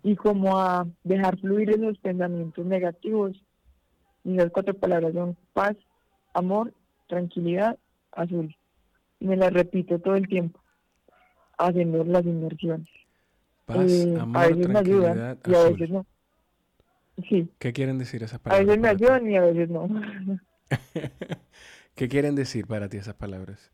y 0.03 0.17
como 0.17 0.59
a 0.59 0.87
dejar 1.05 1.39
fluir 1.39 1.69
esos 1.69 1.99
pensamientos 1.99 2.65
negativos. 2.65 3.33
Y 4.25 4.37
esas 4.37 4.51
cuatro 4.53 4.73
palabras 4.73 5.13
son 5.13 5.37
paz, 5.53 5.77
amor, 6.33 6.73
tranquilidad, 7.09 7.79
azul. 8.13 8.57
Y 9.19 9.27
me 9.27 9.37
las 9.37 9.53
repito 9.53 9.99
todo 9.99 10.15
el 10.15 10.29
tiempo, 10.29 10.61
haciendo 11.69 12.05
las 12.05 12.25
inmersiones. 12.25 12.89
Paz, 13.67 13.91
eh, 13.91 14.17
amor, 14.19 14.43
a 14.43 14.49
veces 14.49 14.69
me 14.69 14.79
ayudan 14.79 15.39
y 15.47 15.55
a 15.55 15.63
veces 15.65 15.91
no. 15.91 16.07
Sí. 17.29 17.49
¿Qué 17.59 17.73
quieren 17.73 17.99
decir 17.99 18.23
esas 18.23 18.41
palabras? 18.41 18.63
A 18.63 18.67
veces 18.67 18.81
me 18.81 18.89
ayudan 18.89 19.31
y 19.31 19.37
a 19.37 19.43
veces 19.43 19.69
no. 19.69 19.89
¿Qué 21.95 22.09
quieren 22.09 22.35
decir 22.35 22.67
para 22.67 22.89
ti 22.89 22.97
esas 22.97 23.15
palabras? 23.15 23.71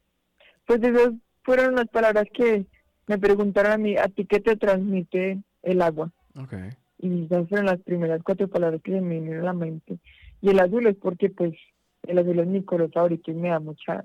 Pues 0.66 0.82
esas 0.82 1.12
fueron 1.44 1.76
las 1.76 1.86
palabras 1.88 2.26
que 2.32 2.66
me 3.06 3.18
preguntaron 3.18 3.72
a 3.72 3.78
mí, 3.78 3.96
¿a 3.96 4.08
ti 4.08 4.26
qué 4.26 4.40
te 4.40 4.56
transmite 4.56 5.38
el 5.62 5.82
agua? 5.82 6.10
Okay. 6.36 6.70
Y 6.98 7.26
esas 7.26 7.48
fueron 7.48 7.66
las 7.66 7.80
primeras 7.80 8.22
cuatro 8.24 8.48
palabras 8.48 8.80
que 8.82 8.92
se 8.92 9.00
me 9.00 9.20
vinieron 9.20 9.42
a 9.42 9.46
la 9.46 9.52
mente. 9.52 9.98
Y 10.40 10.50
el 10.50 10.58
azul 10.58 10.86
es 10.86 10.96
porque 10.96 11.30
pues 11.30 11.54
el 12.02 12.18
azul 12.18 12.40
es 12.40 12.46
mi 12.46 12.62
color 12.64 12.90
favorito 12.92 13.30
y 13.30 13.34
me 13.34 13.50
da 13.50 13.60
mucha 13.60 14.04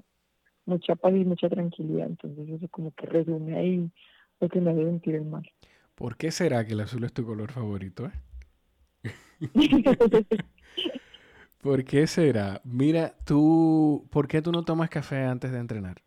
mucha 0.65 0.95
paz 0.95 1.13
y 1.13 1.25
mucha 1.25 1.49
tranquilidad. 1.49 2.07
Entonces 2.07 2.49
eso 2.49 2.67
como 2.69 2.91
que 2.91 3.05
resume 3.05 3.57
ahí 3.57 3.91
lo 4.39 4.49
que 4.49 4.61
me 4.61 4.71
hace 4.71 4.83
sentir 4.83 5.15
el 5.15 5.25
mar. 5.25 5.43
¿Por 5.95 6.17
qué 6.17 6.31
será 6.31 6.65
que 6.65 6.73
el 6.73 6.81
azul 6.81 7.03
es 7.03 7.13
tu 7.13 7.25
color 7.25 7.51
favorito? 7.51 8.07
Eh? 9.03 9.11
¿Por 11.61 11.83
qué 11.83 12.07
será? 12.07 12.61
Mira, 12.63 13.15
tú, 13.23 14.07
¿por 14.09 14.27
qué 14.27 14.41
tú 14.41 14.51
no 14.51 14.63
tomas 14.63 14.89
café 14.89 15.23
antes 15.25 15.51
de 15.51 15.59
entrenar? 15.59 16.01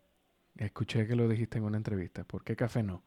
Escuché 0.57 1.07
que 1.07 1.15
lo 1.15 1.27
dijiste 1.27 1.57
en 1.57 1.63
una 1.63 1.77
entrevista. 1.77 2.23
¿Por 2.25 2.43
qué 2.43 2.55
café 2.55 2.83
no? 2.83 3.03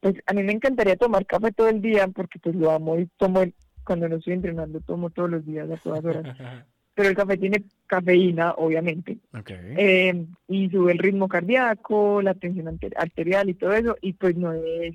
Pues 0.00 0.16
a 0.26 0.34
mí 0.34 0.42
me 0.42 0.52
encantaría 0.52 0.96
tomar 0.96 1.24
café 1.24 1.52
todo 1.52 1.68
el 1.68 1.80
día 1.80 2.06
porque 2.08 2.38
pues 2.38 2.54
lo 2.54 2.70
amo 2.70 2.98
y 2.98 3.06
tomo 3.16 3.42
cuando 3.84 4.08
no 4.08 4.16
estoy 4.16 4.34
entrenando 4.34 4.80
tomo 4.80 5.10
todos 5.10 5.30
los 5.30 5.46
días 5.46 5.70
a 5.70 5.76
todas 5.76 6.04
horas. 6.04 6.36
Pero 6.94 7.08
el 7.08 7.16
café 7.16 7.36
tiene 7.36 7.64
cafeína, 7.86 8.52
obviamente. 8.52 9.18
Eh, 9.48 10.26
y 10.48 10.70
sube 10.70 10.92
el 10.92 10.98
ritmo 10.98 11.28
cardíaco, 11.28 12.22
la 12.22 12.34
tensión 12.34 12.78
arterial 12.96 13.48
y 13.48 13.54
todo 13.54 13.72
eso, 13.72 13.96
y 14.00 14.12
pues 14.12 14.36
no 14.36 14.52
es 14.52 14.94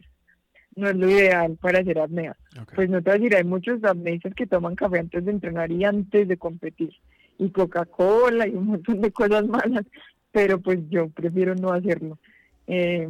no 0.76 0.90
es 0.90 0.96
lo 0.96 1.10
ideal 1.10 1.58
para 1.60 1.80
hacer 1.80 2.00
apnea. 2.00 2.36
Pues 2.74 2.90
no 2.90 3.02
te 3.02 3.10
voy 3.10 3.18
a 3.18 3.20
decir, 3.20 3.36
hay 3.36 3.44
muchos 3.44 3.84
apneístas 3.84 4.34
que 4.34 4.48
toman 4.48 4.76
café 4.76 5.00
antes 5.00 5.26
de 5.26 5.32
entrenar 5.32 5.72
y 5.72 5.84
antes 5.84 6.28
de 6.28 6.38
competir, 6.38 6.94
y 7.38 7.50
Coca-Cola 7.50 8.48
y 8.48 8.56
un 8.56 8.68
montón 8.68 9.02
de 9.02 9.12
cosas 9.12 9.46
malas, 9.46 9.86
pero 10.32 10.60
pues 10.60 10.80
yo 10.90 11.10
prefiero 11.10 11.56
no 11.56 11.74
hacerlo. 11.74 12.18
Eh, 12.68 13.10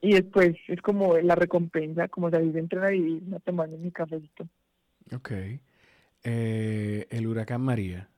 y 0.00 0.12
después 0.12 0.56
es 0.68 0.80
como 0.80 1.16
la 1.18 1.34
recompensa, 1.34 2.08
como 2.08 2.30
salir 2.30 2.52
de 2.52 2.60
entrenar 2.60 2.94
y 2.94 3.20
no 3.26 3.40
tomando 3.40 3.76
mi 3.78 3.90
cafecito. 3.90 4.46
Ok. 5.14 5.32
Eh, 6.24 7.06
el 7.10 7.26
huracán 7.26 7.62
María, 7.62 8.08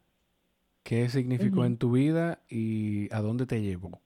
¿qué 0.90 1.08
significó 1.08 1.64
en 1.64 1.76
tu 1.76 1.92
vida 1.92 2.40
y 2.48 3.06
a 3.14 3.20
dónde 3.20 3.46
te 3.46 3.62
llevó? 3.62 4.00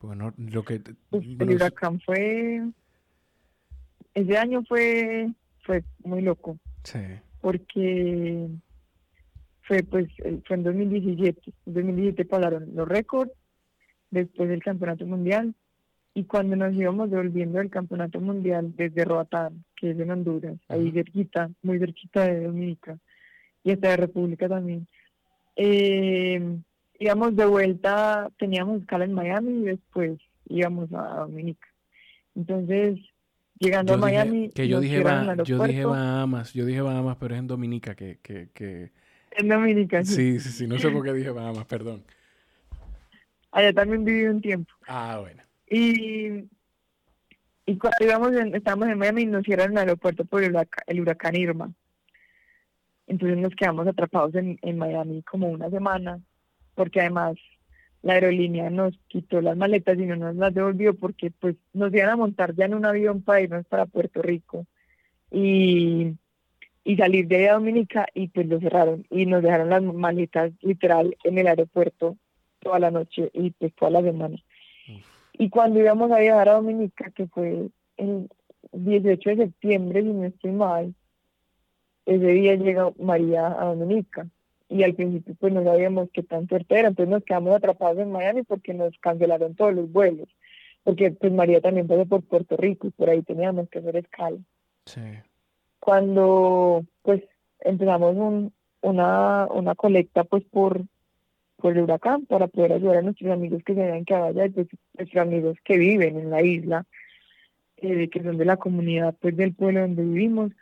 Bueno, 0.00 0.32
lo 0.38 0.64
que... 0.64 0.80
Pues, 1.10 1.22
el 1.38 1.50
huracán 1.50 2.00
fue 2.00 2.62
ese 4.14 4.38
año 4.38 4.62
fue, 4.66 5.30
fue 5.66 5.84
muy 6.02 6.22
loco. 6.22 6.56
Sí. 6.84 6.98
Porque 7.42 8.48
fue 9.64 9.82
pues 9.82 10.08
fue 10.46 10.56
en 10.56 10.62
2017. 10.62 11.52
En 11.66 11.74
2017 11.74 12.24
pasaron 12.24 12.74
los 12.74 12.88
récords, 12.88 13.30
después 14.10 14.48
del 14.48 14.62
campeonato 14.62 15.04
mundial 15.04 15.54
y 16.14 16.24
cuando 16.24 16.56
nos 16.56 16.72
íbamos 16.72 17.10
devolviendo 17.10 17.58
del 17.58 17.68
campeonato 17.68 18.18
mundial 18.18 18.72
desde 18.76 19.04
Roatán, 19.04 19.62
que 19.76 19.90
es 19.90 19.98
en 19.98 20.10
Honduras, 20.10 20.56
ahí 20.68 20.90
cerquita, 20.90 21.50
muy 21.62 21.78
cerquita 21.78 22.24
de 22.24 22.44
Dominica, 22.44 22.98
y 23.62 23.72
hasta 23.72 23.90
de 23.90 23.96
República 23.98 24.48
también, 24.48 24.86
eh, 25.56 26.58
íbamos 26.98 27.36
de 27.36 27.46
vuelta, 27.46 28.30
teníamos 28.38 28.80
escala 28.80 29.04
en 29.04 29.12
Miami 29.12 29.60
y 29.60 29.64
después 29.64 30.18
íbamos 30.48 30.92
a 30.92 31.16
Dominica. 31.16 31.68
Entonces, 32.34 32.98
llegando 33.58 33.94
a 33.94 33.96
Miami... 33.96 34.50
Que 34.50 34.68
yo 34.68 34.80
dije, 34.80 35.02
yo 35.44 35.64
dije 35.64 35.84
Bahamas, 35.84 36.52
yo 36.52 36.64
dije 36.64 36.80
Bahamas, 36.80 37.16
pero 37.18 37.34
es 37.34 37.40
en 37.40 37.46
Dominica 37.46 37.94
que... 37.94 38.18
que, 38.22 38.48
que... 38.54 38.90
En 39.32 39.48
Dominica, 39.48 40.04
sí. 40.04 40.38
Sí, 40.38 40.50
sí, 40.50 40.66
no 40.66 40.78
sé 40.78 40.90
por 40.90 41.04
qué 41.04 41.12
dije 41.12 41.30
Bahamas, 41.30 41.64
perdón. 41.66 42.04
Allá 43.50 43.72
también 43.72 44.04
viví 44.04 44.24
un 44.26 44.40
tiempo. 44.40 44.72
Ah, 44.86 45.18
bueno. 45.20 45.42
Y, 45.68 46.48
y 47.66 47.76
cuando 47.78 47.96
íbamos 48.00 48.32
en, 48.32 48.54
estábamos 48.54 48.88
en 48.88 48.98
Miami 48.98 49.26
nos 49.26 49.44
cierran 49.44 49.72
el 49.72 49.78
aeropuerto 49.78 50.24
por 50.24 50.42
el 50.42 51.00
huracán, 51.00 51.36
Irma. 51.36 51.72
Entonces 53.06 53.38
nos 53.38 53.54
quedamos 53.54 53.86
atrapados 53.86 54.34
en, 54.34 54.58
en 54.62 54.78
Miami 54.78 55.22
como 55.22 55.48
una 55.48 55.70
semana, 55.70 56.20
porque 56.74 57.00
además 57.00 57.36
la 58.02 58.14
aerolínea 58.14 58.68
nos 58.70 58.98
quitó 59.08 59.40
las 59.40 59.56
maletas 59.56 59.98
y 59.98 60.06
no 60.06 60.16
nos 60.16 60.34
las 60.36 60.52
devolvió 60.52 60.94
porque 60.94 61.30
pues 61.30 61.56
nos 61.72 61.92
iban 61.94 62.10
a 62.10 62.16
montar 62.16 62.54
ya 62.54 62.64
en 62.64 62.74
un 62.74 62.84
avión 62.84 63.22
para 63.22 63.40
irnos 63.40 63.64
para 63.66 63.86
Puerto 63.86 64.22
Rico 64.22 64.66
y, 65.30 66.12
y 66.84 66.96
salir 66.96 67.28
de 67.28 67.36
ahí 67.36 67.44
a 67.46 67.54
Dominica 67.54 68.06
y 68.12 68.28
pues 68.28 68.48
lo 68.48 68.58
cerraron 68.60 69.06
y 69.08 69.26
nos 69.26 69.42
dejaron 69.42 69.70
las 69.70 69.82
maletas 69.82 70.52
literal 70.62 71.16
en 71.22 71.38
el 71.38 71.46
aeropuerto 71.46 72.16
toda 72.60 72.78
la 72.78 72.90
noche 72.90 73.30
y 73.32 73.50
pues 73.50 73.74
toda 73.74 73.90
la 73.90 74.02
semana. 74.02 74.36
Y 75.34 75.48
cuando 75.48 75.80
íbamos 75.80 76.10
a 76.10 76.18
viajar 76.18 76.48
a 76.48 76.54
Dominica, 76.54 77.10
que 77.10 77.26
fue 77.26 77.68
el 77.96 78.28
18 78.72 79.30
de 79.30 79.36
septiembre, 79.36 80.02
si 80.02 80.08
no 80.08 80.24
estoy 80.24 80.52
mal, 80.52 80.94
ese 82.06 82.26
día 82.26 82.56
llega 82.56 82.92
María 82.98 83.46
a 83.46 83.74
Dominica 83.74 84.26
y 84.68 84.82
al 84.82 84.94
principio 84.94 85.34
pues 85.38 85.52
no 85.52 85.62
sabíamos 85.62 86.08
qué 86.12 86.22
tan 86.22 86.48
fuerte 86.48 86.78
era, 86.78 86.88
entonces 86.88 87.10
nos 87.10 87.24
quedamos 87.24 87.54
atrapados 87.54 87.98
en 87.98 88.10
Miami 88.10 88.42
porque 88.42 88.72
nos 88.72 88.96
cancelaron 88.98 89.54
todos 89.54 89.74
los 89.74 89.90
vuelos, 89.92 90.28
porque 90.82 91.10
pues 91.10 91.32
María 91.32 91.60
también 91.60 91.86
pasó 91.86 92.06
por 92.06 92.22
Puerto 92.22 92.56
Rico 92.56 92.86
y 92.86 92.90
por 92.90 93.10
ahí 93.10 93.22
teníamos 93.22 93.68
que 93.68 93.80
hacer 93.80 93.96
escala. 93.96 94.38
Sí. 94.86 95.00
Cuando 95.78 96.84
pues 97.02 97.22
empezamos 97.60 98.16
un, 98.16 98.52
una, 98.80 99.46
una 99.46 99.74
colecta 99.74 100.24
pues 100.24 100.42
por, 100.44 100.82
por 101.56 101.76
el 101.76 101.82
huracán 101.82 102.26
para 102.26 102.48
poder 102.48 102.72
ayudar 102.72 102.98
a 102.98 103.02
nuestros 103.02 103.30
amigos 103.30 103.62
que 103.64 103.74
se 103.74 103.82
habían 103.82 104.04
quedado 104.04 104.26
allá 104.26 104.46
y 104.46 104.50
pues 104.50 104.68
nuestros 104.96 105.22
amigos 105.22 105.58
que 105.64 105.76
viven 105.76 106.18
en 106.18 106.30
la 106.30 106.42
isla, 106.42 106.86
eh, 107.76 108.08
que 108.08 108.22
son 108.22 108.38
de 108.38 108.44
la 108.44 108.56
comunidad 108.56 109.14
pues 109.20 109.36
del 109.36 109.54
pueblo 109.54 109.82
donde 109.82 110.02
vivimos 110.02 110.52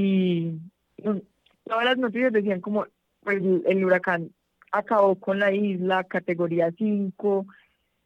y 0.00 0.60
todas 1.64 1.84
las 1.84 1.98
noticias 1.98 2.32
decían 2.32 2.60
como 2.60 2.86
pues 3.22 3.42
el 3.66 3.84
huracán 3.84 4.30
acabó 4.72 5.16
con 5.16 5.38
la 5.38 5.52
isla, 5.52 6.04
categoría 6.04 6.72
5, 6.76 7.46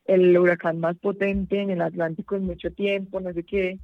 el 0.07 0.37
huracán 0.37 0.81
más 0.81 0.97
potente 0.97 1.61
en 1.61 1.71
el 1.71 1.83
Atlántico 1.83 2.37
en 2.37 2.47
mucho 2.47 2.71
tiempo, 2.73 3.21
no 3.21 3.33
sé 3.33 3.45
qué, 3.45 3.79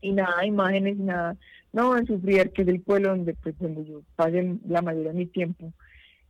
y 0.00 0.12
nada, 0.12 0.44
imágenes, 0.44 0.96
nada. 0.98 1.36
No, 1.72 1.96
en 1.96 2.06
Sufrier, 2.06 2.52
que 2.52 2.62
es 2.62 2.68
el 2.68 2.80
pueblo 2.80 3.10
donde, 3.10 3.34
pues, 3.34 3.58
donde 3.58 3.84
yo 3.84 4.02
pasé 4.16 4.56
la 4.68 4.82
mayoría 4.82 5.12
de 5.12 5.18
mi 5.18 5.26
tiempo, 5.26 5.72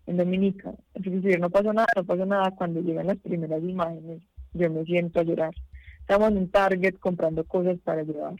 en 0.06 0.16
Dominica. 0.16 0.72
Entonces, 0.94 1.38
no 1.40 1.50
pasó 1.50 1.72
nada, 1.72 1.88
no 1.96 2.04
pasó 2.04 2.24
nada. 2.24 2.50
Cuando 2.52 2.80
llegan 2.80 3.08
las 3.08 3.18
primeras 3.18 3.62
imágenes, 3.62 4.22
yo 4.52 4.70
me 4.70 4.84
siento 4.84 5.20
a 5.20 5.24
llorar. 5.24 5.54
Estamos 6.00 6.30
en 6.30 6.38
un 6.38 6.50
Target 6.50 6.98
comprando 6.98 7.44
cosas 7.44 7.78
para 7.80 8.02
llevar, 8.02 8.34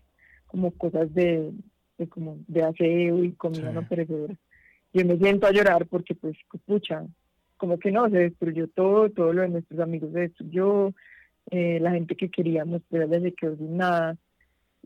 como 0.47 0.71
cosas 0.71 1.13
de, 1.15 1.53
de 1.99 2.09
como 2.09 2.39
de 2.49 2.63
aseo 2.63 3.25
y 3.25 3.33
comida 3.33 3.73
no 3.73 3.87
perecedera 3.87 4.35
yo 4.95 5.05
me 5.05 5.19
siento 5.19 5.47
a 5.47 5.53
llorar 5.53 5.87
porque 5.87 6.15
pues, 6.15 6.37
pucha, 6.65 7.05
como 7.57 7.79
que 7.79 7.91
no, 7.91 8.09
se 8.09 8.19
destruyó 8.19 8.69
todo, 8.69 9.11
todo 9.11 9.33
lo 9.33 9.43
de 9.43 9.49
nuestros 9.49 9.81
amigos 9.81 10.13
se 10.13 10.21
destruyó, 10.21 10.95
eh, 11.51 11.81
la 11.81 11.91
gente 11.91 12.17
que 12.17 12.31
queríamos, 12.31 12.81
pero 12.89 13.09
ya 13.09 13.21
se 13.21 13.33
quedó 13.33 13.57
sin 13.57 13.77
nada. 13.77 14.17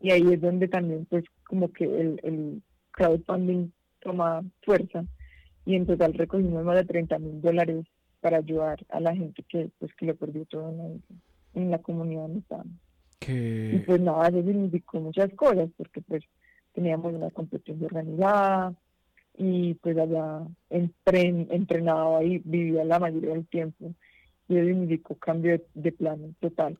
Y 0.01 0.11
ahí 0.11 0.33
es 0.33 0.41
donde 0.41 0.67
también 0.67 1.05
pues 1.05 1.25
como 1.45 1.71
que 1.71 1.85
el, 1.85 2.19
el 2.23 2.61
crowdfunding 2.91 3.69
toma 3.99 4.43
fuerza 4.63 5.05
y 5.65 5.75
en 5.75 5.85
total 5.85 6.13
recogimos 6.13 6.63
más 6.63 6.77
de 6.77 6.85
30 6.85 7.19
mil 7.19 7.41
dólares 7.41 7.85
para 8.21 8.37
ayudar 8.37 8.83
a 8.89 8.99
la 8.99 9.15
gente 9.15 9.43
que 9.47 9.69
pues 9.77 9.93
que 9.93 10.05
lo 10.05 10.15
perdió 10.15 10.45
todo 10.45 10.73
en 11.53 11.71
la, 11.71 11.79
comunidad 11.79 12.23
donde 12.23 12.39
estábamos. 12.39 12.73
Y 13.27 13.77
pues 13.79 14.01
nada, 14.01 14.29
eso 14.29 14.41
significó 14.41 15.01
muchas 15.01 15.31
cosas 15.33 15.69
porque 15.77 16.01
pues 16.01 16.23
teníamos 16.79 17.13
una 17.13 17.29
competencia 17.29 17.87
organizada, 17.87 18.73
y 19.37 19.73
pues 19.75 19.97
allá 19.97 20.47
entren, 20.69 21.47
entrenado 21.51 22.15
ahí, 22.15 22.41
vivía 22.45 22.85
la 22.85 22.99
mayoría 22.99 23.31
del 23.31 23.45
tiempo 23.47 23.93
y 24.47 24.57
eso 24.57 24.69
indicó 24.69 25.15
cambio 25.15 25.61
de, 25.73 25.91
plano 25.91 26.33
total. 26.39 26.77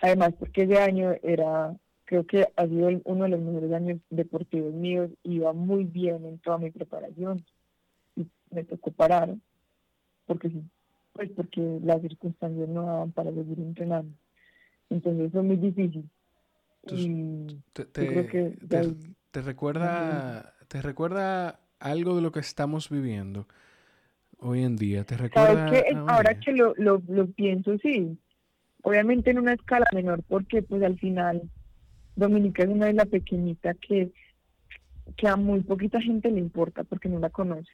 Además, 0.00 0.34
porque 0.38 0.62
ese 0.62 0.78
año 0.78 1.14
era, 1.22 1.76
creo 2.04 2.26
que 2.26 2.46
ha 2.56 2.66
sido 2.66 2.90
uno 3.04 3.24
de 3.24 3.30
los 3.30 3.40
mejores 3.40 3.72
años 3.72 4.00
deportivos 4.08 4.72
míos, 4.72 5.10
iba 5.24 5.52
muy 5.52 5.82
bien 5.82 6.24
en 6.24 6.38
toda 6.38 6.58
mi 6.58 6.70
preparación 6.70 7.44
y 8.14 8.24
me 8.50 8.62
tocó 8.64 8.92
parar, 8.92 9.34
porque 10.26 10.50
pues 11.12 11.30
porque 11.34 11.80
las 11.82 12.00
circunstancias 12.02 12.68
no 12.68 12.86
daban 12.86 13.10
para 13.10 13.32
seguir 13.32 13.58
entrenando. 13.58 14.16
Entonces 14.90 15.32
fue 15.32 15.42
muy 15.42 15.56
difícil. 15.56 16.08
Te, 16.82 17.84
te, 17.84 19.42
recuerda, 19.42 20.54
te 20.68 20.82
recuerda 20.82 21.60
algo 21.80 22.16
de 22.16 22.22
lo 22.22 22.32
que 22.32 22.40
estamos 22.40 22.90
viviendo 22.90 23.46
hoy 24.38 24.62
en 24.62 24.76
día? 24.76 25.04
¿Te 25.04 25.16
recuerda? 25.16 25.70
Ahora 26.06 26.38
que 26.38 26.52
lo, 26.52 26.74
lo, 26.76 27.02
lo 27.08 27.26
pienso, 27.28 27.76
sí. 27.78 28.18
Obviamente 28.82 29.30
en 29.30 29.38
una 29.38 29.54
escala 29.54 29.86
menor, 29.92 30.22
porque 30.28 30.62
pues 30.62 30.82
al 30.82 30.98
final 30.98 31.42
Dominica 32.16 32.62
es 32.62 32.68
una 32.68 32.90
isla 32.90 33.04
pequeñita 33.04 33.74
que, 33.74 34.12
que 35.16 35.28
a 35.28 35.36
muy 35.36 35.60
poquita 35.60 36.00
gente 36.00 36.30
le 36.30 36.40
importa 36.40 36.84
porque 36.84 37.08
no 37.08 37.18
la 37.18 37.30
conoce. 37.30 37.70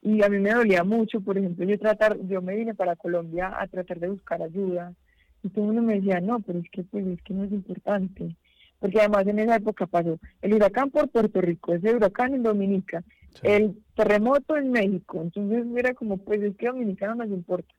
Y 0.00 0.22
a 0.24 0.28
mí 0.28 0.40
me 0.40 0.52
dolía 0.52 0.82
mucho, 0.82 1.20
por 1.20 1.38
ejemplo, 1.38 1.64
yo 1.64 1.78
tratar, 1.78 2.18
yo 2.26 2.42
me 2.42 2.56
vine 2.56 2.74
para 2.74 2.96
Colombia 2.96 3.54
a 3.56 3.66
tratar 3.68 4.00
de 4.00 4.08
buscar 4.08 4.42
ayuda 4.42 4.94
y 5.42 5.48
todo 5.48 5.64
el 5.64 5.72
mundo 5.72 5.82
me 5.82 5.94
decía, 5.94 6.20
no, 6.20 6.40
pero 6.40 6.58
es 6.58 6.70
que 6.70 6.82
pues 6.84 7.06
es 7.06 7.22
que 7.22 7.34
no 7.34 7.44
es 7.44 7.52
importante 7.52 8.36
porque 8.82 8.98
además 8.98 9.24
en 9.28 9.38
esa 9.38 9.56
época 9.56 9.86
pasó 9.86 10.18
el 10.42 10.54
huracán 10.54 10.90
por 10.90 11.08
Puerto 11.08 11.40
Rico, 11.40 11.72
ese 11.72 11.94
huracán 11.94 12.34
en 12.34 12.42
Dominica, 12.42 13.04
el 13.44 13.76
terremoto 13.94 14.56
en 14.56 14.72
México, 14.72 15.22
entonces 15.22 15.64
era 15.76 15.94
como, 15.94 16.16
pues 16.16 16.42
es 16.42 16.56
que 16.56 16.66
Dominicano 16.66 17.14
no 17.14 17.24
nos 17.24 17.32
importa. 17.32 17.72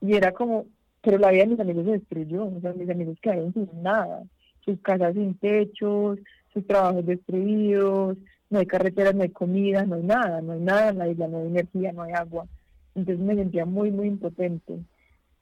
Y 0.00 0.14
era 0.14 0.32
como, 0.32 0.64
pero 1.02 1.18
la 1.18 1.30
vida 1.30 1.42
de 1.42 1.50
mis 1.50 1.60
amigos 1.60 1.84
se 1.84 1.90
destruyó, 1.92 2.46
o 2.46 2.60
sea, 2.62 2.72
mis 2.72 2.88
amigos 2.88 3.18
quedaron 3.20 3.52
sin 3.52 3.68
nada, 3.82 4.22
sus 4.64 4.80
casas 4.80 5.12
sin 5.12 5.34
techos, 5.34 6.18
sus 6.54 6.66
trabajos 6.66 7.04
destruidos, 7.04 8.16
no 8.48 8.58
hay 8.58 8.66
carreteras, 8.66 9.14
no 9.14 9.24
hay 9.24 9.30
comida, 9.30 9.84
no 9.84 9.96
hay 9.96 10.02
nada, 10.02 10.40
no 10.40 10.52
hay 10.52 10.60
nada 10.60 10.88
en 10.88 10.98
la 10.98 11.08
isla, 11.08 11.28
no 11.28 11.40
hay 11.40 11.46
energía, 11.48 11.92
no 11.92 12.02
hay 12.04 12.12
agua. 12.12 12.46
Entonces 12.94 13.22
me 13.22 13.34
sentía 13.34 13.66
muy, 13.66 13.90
muy 13.90 14.08
impotente. 14.08 14.78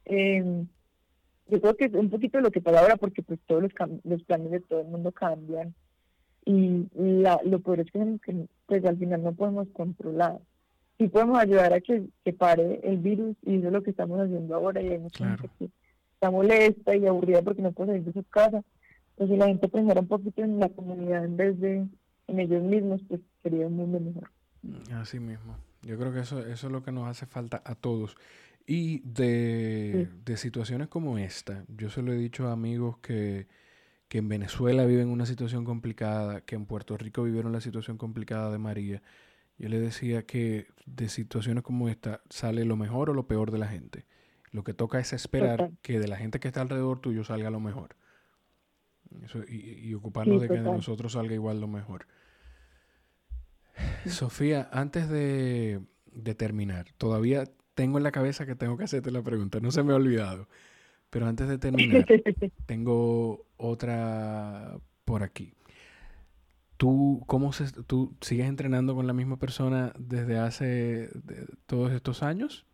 Eh, 0.05 0.64
yo 1.51 1.61
creo 1.61 1.76
que 1.76 1.86
es 1.86 1.94
un 1.94 2.11
poquito 2.11 2.40
lo 2.40 2.51
que 2.51 2.61
pasa 2.61 2.80
ahora 2.80 2.96
porque 2.96 3.22
pues 3.22 3.40
todos 3.46 3.62
los, 3.62 3.72
los 4.05 4.22
planes 4.24 4.51
de 4.51 4.61
todo 4.61 4.80
el 4.80 4.88
mundo 4.88 5.12
cambian 5.12 5.74
y 6.44 6.88
la, 6.94 7.40
lo 7.44 7.61
peor 7.61 7.80
es 7.80 7.90
que, 7.90 8.46
pues 8.66 8.84
al 8.84 8.96
final 8.96 9.22
no 9.22 9.32
podemos 9.32 9.68
controlar. 9.72 10.40
Sí 10.98 11.09
podemos 11.09 11.38
ayudar 11.38 11.72
a 11.72 11.80
que, 11.80 12.07
que 12.24 12.32
pare 12.32 12.80
el 12.82 12.98
virus 12.98 13.36
y 13.42 13.57
eso 13.57 13.68
es 13.68 13.72
lo 13.72 13.82
que 13.82 13.90
estamos 13.90 14.20
haciendo 14.20 14.55
ahora 14.55 14.82
y 14.82 14.88
hay 14.88 14.98
mucha 14.98 15.28
gente 15.28 15.51
que 15.59 15.70
está 16.14 16.30
molesta 16.30 16.96
y 16.96 17.07
aburrida 17.07 17.42
porque 17.42 17.62
no 17.62 17.72
puede 17.72 17.92
salir 17.92 18.05
de 18.05 18.12
su 18.12 18.24
casa. 18.24 18.62
Pues 19.16 19.30
si 19.30 19.36
la 19.36 19.46
gente 19.46 19.68
pensara 19.68 20.01
un 20.01 20.09
poquito 20.09 20.42
en 20.42 20.59
la 20.59 20.68
comunidad 20.68 21.24
en 21.24 21.36
vez 21.36 21.59
de 21.61 21.86
en 22.26 22.40
ellos 22.40 22.62
mismos, 22.62 23.01
pues 23.09 23.20
sería 23.42 23.66
un 23.66 23.76
mundo 23.76 24.01
mejor. 24.01 24.30
Así 24.94 25.18
mismo. 25.18 25.57
Yo 25.82 25.98
creo 25.98 26.12
que 26.12 26.20
eso, 26.20 26.40
eso 26.40 26.66
es 26.66 26.72
lo 26.72 26.82
que 26.82 26.92
nos 26.92 27.09
hace 27.09 27.26
falta 27.26 27.62
a 27.64 27.74
todos. 27.74 28.16
Y 28.72 29.00
de, 29.00 30.08
situaciones 30.36 30.86
como 30.86 31.18
esta, 31.18 31.64
yo 31.66 31.90
se 31.90 32.02
lo 32.02 32.12
he 32.12 32.16
dicho 32.16 32.46
a 32.46 32.52
amigos 32.52 32.98
que, 32.98 33.48
en 34.10 34.28
Venezuela 34.28 34.86
viven 34.86 35.08
una 35.08 35.26
situación 35.26 35.64
complicada, 35.64 36.42
que 36.42 36.54
en 36.54 36.66
Puerto 36.66 36.96
Rico 36.96 37.24
vivieron 37.24 37.50
la 37.50 37.60
situación 37.60 37.98
complicada 37.98 38.52
de 38.52 38.58
María. 38.58 39.02
Yo 39.58 39.68
le 39.68 39.80
decía 39.80 40.24
que 40.24 40.68
de 40.86 41.08
situaciones 41.08 41.64
como 41.64 41.88
esta 41.88 42.20
sale 42.30 42.64
lo 42.64 42.76
mejor 42.76 43.10
o 43.10 43.12
lo 43.14 43.26
peor 43.26 43.50
de 43.50 43.58
la 43.58 43.66
gente. 43.66 44.06
Lo 44.52 44.62
que 44.62 44.72
toca 44.72 45.00
es 45.00 45.12
esperar 45.12 45.72
que 45.82 45.98
de 45.98 46.06
la 46.06 46.16
gente 46.16 46.38
que 46.38 46.46
está 46.46 46.60
alrededor 46.60 47.00
tuyo 47.00 47.24
salga 47.24 47.50
lo 47.50 47.58
mejor. 47.58 47.96
y, 49.48 49.92
ocuparnos 49.94 50.40
de 50.40 50.46
que 50.46 50.54
de 50.54 50.60
nosotros 50.60 51.14
salga 51.14 51.34
igual 51.34 51.60
lo 51.60 51.66
mejor. 51.66 52.06
Sofía, 54.06 54.68
antes 54.70 55.08
de, 55.08 55.80
de 56.12 56.34
terminar, 56.36 56.86
todavía 56.98 57.50
tengo 57.80 57.96
en 57.96 58.04
la 58.04 58.12
cabeza 58.12 58.44
que 58.44 58.54
tengo 58.54 58.76
que 58.76 58.84
hacerte 58.84 59.10
la 59.10 59.22
pregunta, 59.22 59.58
no 59.58 59.70
se 59.70 59.82
me 59.82 59.94
ha 59.94 59.96
olvidado. 59.96 60.46
Pero 61.08 61.26
antes 61.26 61.48
de 61.48 61.56
terminar, 61.56 62.04
tengo 62.66 63.46
otra 63.56 64.76
por 65.06 65.22
aquí. 65.22 65.54
¿Tú, 66.76 67.22
cómo 67.26 67.54
se, 67.54 67.72
¿Tú 67.84 68.14
sigues 68.20 68.48
entrenando 68.48 68.94
con 68.94 69.06
la 69.06 69.14
misma 69.14 69.38
persona 69.38 69.94
desde 69.98 70.36
hace 70.38 71.08
todos 71.64 71.90
estos 71.92 72.22
años? 72.22 72.66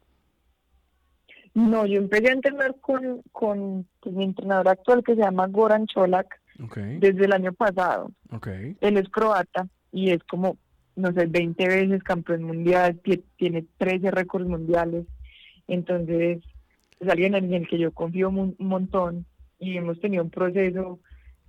No, 1.54 1.86
yo 1.86 1.98
empecé 1.98 2.30
a 2.30 2.32
entrenar 2.32 2.74
con, 2.80 3.22
con, 3.30 3.86
mi 4.06 4.24
entrenador 4.24 4.70
actual 4.70 5.04
que 5.04 5.14
se 5.14 5.20
llama 5.20 5.46
Goran 5.46 5.86
Cholak 5.86 6.40
desde 6.98 7.26
el 7.26 7.32
año 7.32 7.52
pasado. 7.52 8.10
Él 8.80 8.96
es 8.96 9.08
croata 9.08 9.68
y 9.92 10.10
es 10.10 10.24
como, 10.24 10.58
no 10.96 11.12
sé, 11.12 11.26
20 11.26 11.68
veces 11.68 12.02
campeón 12.02 12.42
mundial, 12.42 13.00
tiene 13.36 13.66
13 13.78 14.10
récords 14.10 14.48
mundiales. 14.48 15.06
Entonces, 15.68 16.42
es 17.00 17.08
alguien 17.08 17.34
en 17.34 17.52
el 17.52 17.68
que 17.68 17.78
yo 17.78 17.92
confío 17.92 18.30
un 18.30 18.56
montón 18.58 19.26
y 19.58 19.76
hemos 19.76 20.00
tenido 20.00 20.24
un 20.24 20.30
proceso 20.30 20.98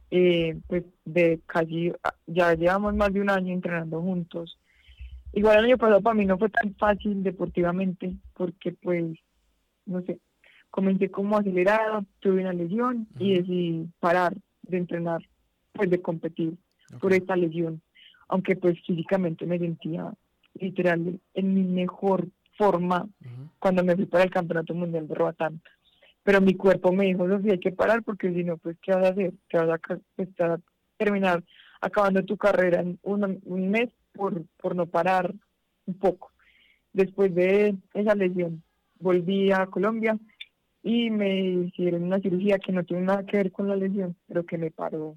eh, 0.10 0.58
pues 0.68 0.84
de 1.04 1.42
casi, 1.46 1.92
ya 2.26 2.54
llevamos 2.54 2.96
más 2.96 3.12
de 3.14 3.22
un 3.22 3.30
año 3.30 3.54
entrenando 3.54 4.02
juntos. 4.02 4.58
Igual 5.34 5.60
el 5.60 5.66
año 5.66 5.78
pasado 5.78 6.02
para 6.02 6.16
mí 6.16 6.26
no 6.26 6.38
fue 6.38 6.50
tan 6.50 6.74
fácil 6.76 7.24
deportivamente 7.24 8.16
porque 8.34 8.72
pues, 8.72 9.06
no 9.86 10.02
sé, 10.04 10.20
comencé 10.70 11.12
como 11.12 11.38
acelerado, 11.38 12.06
tuve 12.20 12.42
una 12.42 12.54
lesión 12.54 13.08
y 13.20 13.36
decidí 13.36 13.90
parar 14.00 14.36
de 14.64 14.78
entrenar, 14.78 15.22
pues 15.74 15.90
de 15.90 16.02
competir 16.02 16.58
por 17.02 17.14
esta 17.14 17.36
lesión, 17.36 17.82
aunque 18.28 18.56
pues 18.56 18.78
físicamente 18.86 19.46
me 19.46 19.60
sentía 19.60 20.14
literal 20.56 21.20
en 21.34 21.54
mi 21.54 21.64
mejor 21.64 22.28
forma 22.58 23.08
cuando 23.60 23.84
me 23.84 23.96
fui 23.96 24.06
para 24.06 24.24
el 24.24 24.32
Campeonato 24.32 24.74
Mundial 24.74 25.08
de 25.08 25.16
Roatán. 25.16 25.62
Pero 26.24 26.42
mi 26.42 26.56
cuerpo 26.56 26.92
me 26.92 27.06
dijo, 27.06 27.28
Sofía, 27.28 27.54
hay 27.54 27.60
que 27.60 27.72
parar 27.72 28.04
porque 28.04 28.34
si 28.34 28.44
no, 28.44 28.58
pues, 28.58 28.78
¿qué 28.82 28.94
vas 28.94 29.06
a 29.06 29.10
hacer? 29.10 29.34
¿Qué 29.48 29.58
vas 29.58 29.70
a, 29.70 30.00
pues, 30.16 30.30
terminar 30.98 31.44
acabando 31.80 32.24
tu 32.24 32.38
carrera 32.38 32.82
en 32.82 33.00
un, 33.04 33.40
un 33.46 33.70
mes 33.70 33.90
por, 34.14 34.44
por 34.58 34.76
no 34.76 34.88
parar 34.88 35.34
un 35.86 35.94
poco. 35.94 36.32
Después 36.92 37.34
de 37.34 37.76
esa 37.94 38.16
lesión, 38.16 38.64
volví 39.00 39.52
a 39.52 39.68
Colombia 39.68 40.18
y 40.84 41.10
me 41.10 41.40
hicieron 41.40 42.04
una 42.04 42.20
cirugía 42.20 42.60
que 42.60 42.72
no 42.72 42.84
tiene 42.84 43.04
nada 43.04 43.26
que 43.26 43.38
ver 43.38 43.52
con 43.52 43.68
la 43.68 43.76
lesión, 43.76 44.16
pero 44.28 44.46
que 44.46 44.58
me 44.58 44.72
paró 44.72 45.16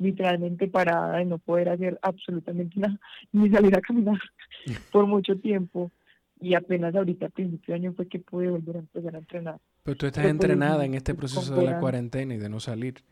literalmente 0.00 0.66
parada 0.66 1.18
de 1.18 1.26
no 1.26 1.38
poder 1.38 1.68
hacer 1.68 1.98
absolutamente 2.02 2.80
nada, 2.80 2.98
ni 3.32 3.50
salir 3.50 3.76
a 3.76 3.80
caminar 3.80 4.18
por 4.92 5.06
mucho 5.06 5.36
tiempo 5.36 5.92
y 6.40 6.54
apenas 6.54 6.94
ahorita 6.94 7.26
a 7.26 7.28
principio 7.28 7.74
de 7.74 7.80
año 7.80 7.92
fue 7.92 8.08
que 8.08 8.18
pude 8.18 8.48
volver 8.48 8.76
a 8.76 8.78
empezar 8.80 9.14
a 9.14 9.18
entrenar. 9.18 9.60
Pero 9.82 9.96
tú 9.96 10.06
estás 10.06 10.24
entrenada 10.24 10.84
en 10.84 10.94
este 10.94 11.14
proceso 11.14 11.54
de 11.54 11.64
la 11.64 11.78
cuarentena 11.78 12.34
y 12.34 12.38
de 12.38 12.48
no 12.48 12.60
salir. 12.60 13.02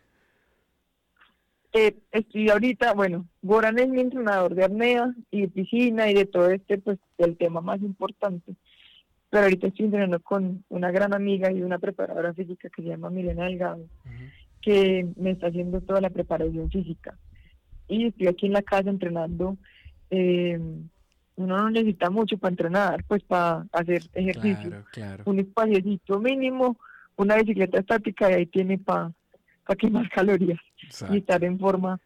Eh, 1.75 1.95
estoy 2.11 2.49
ahorita, 2.49 2.95
bueno, 2.95 3.27
Goran 3.43 3.79
es 3.79 3.89
mi 3.89 4.01
entrenador 4.01 4.55
de 4.55 4.65
apnea 4.65 5.15
y 5.31 5.43
de 5.43 5.49
piscina 5.49 6.11
y 6.11 6.15
de 6.15 6.25
todo 6.25 6.49
este, 6.51 6.79
pues, 6.79 6.99
el 7.19 7.37
tema 7.37 7.61
más 7.61 7.81
importante. 7.83 8.55
Pero 9.29 9.45
ahorita 9.45 9.67
estoy 9.67 9.85
entrenando 9.87 10.21
con 10.21 10.65
una 10.71 10.91
gran 10.91 11.13
amiga 11.13 11.53
y 11.53 11.63
una 11.63 11.79
preparadora 11.79 12.33
física 12.33 12.71
que 12.75 12.83
se 12.83 12.89
llama 12.89 13.11
Milena 13.11 13.45
Delgado, 13.45 13.87
que 14.61 15.07
me 15.17 15.31
está 15.31 15.49
haciendo 15.49 15.81
toda 15.81 16.01
la 16.01 16.11
preparación 16.11 16.71
física. 16.71 17.17
Y 17.89 18.07
estoy 18.07 18.27
aquí 18.27 18.47
en 18.47 18.53
la 18.53 18.63
casa 18.63 18.91
entrenando 18.91 19.57
eh, 20.11 20.59
uno 21.39 21.57
no 21.57 21.71
necesita 21.71 22.11
mucho 22.11 22.37
para 22.37 22.51
entrenar, 22.51 23.05
pues 23.05 23.23
para 23.23 23.65
hacer 23.73 24.03
ejercicio. 24.13 24.85
Un 25.25 25.39
espacio 25.39 25.81
mínimo, 26.21 26.77
una 27.17 27.37
bicicleta 27.37 27.79
estática 27.79 28.31
y 28.31 28.35
ahí 28.35 28.47
tiene 28.47 28.79
para 28.79 29.13
pa 29.65 29.77
quemar 29.77 30.09
calorías 30.15 30.61
y 31.11 31.19
estar 31.19 31.45
en 31.45 31.59
forma 31.59 32.01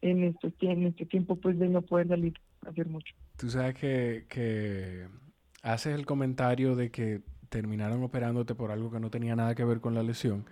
en 0.00 0.24
este, 0.24 0.52
en 0.60 0.86
este 0.86 1.04
tiempo 1.04 1.36
pues 1.36 1.58
de 1.58 1.68
no 1.68 1.82
poder 1.82 2.08
salir 2.08 2.32
a 2.64 2.70
hacer 2.70 2.86
mucho. 2.86 3.14
Tú 3.36 3.50
sabes 3.50 3.74
que, 3.74 4.24
que 4.28 5.06
haces 5.62 5.94
el 5.94 6.06
comentario 6.06 6.74
de 6.74 6.90
que 6.90 7.20
terminaron 7.50 8.02
operándote 8.02 8.54
por 8.54 8.70
algo 8.70 8.90
que 8.90 9.00
no 9.00 9.10
tenía 9.10 9.36
nada 9.36 9.54
que 9.54 9.64
ver 9.64 9.80
con 9.80 9.94
la 9.94 10.02
lesión. 10.02 10.46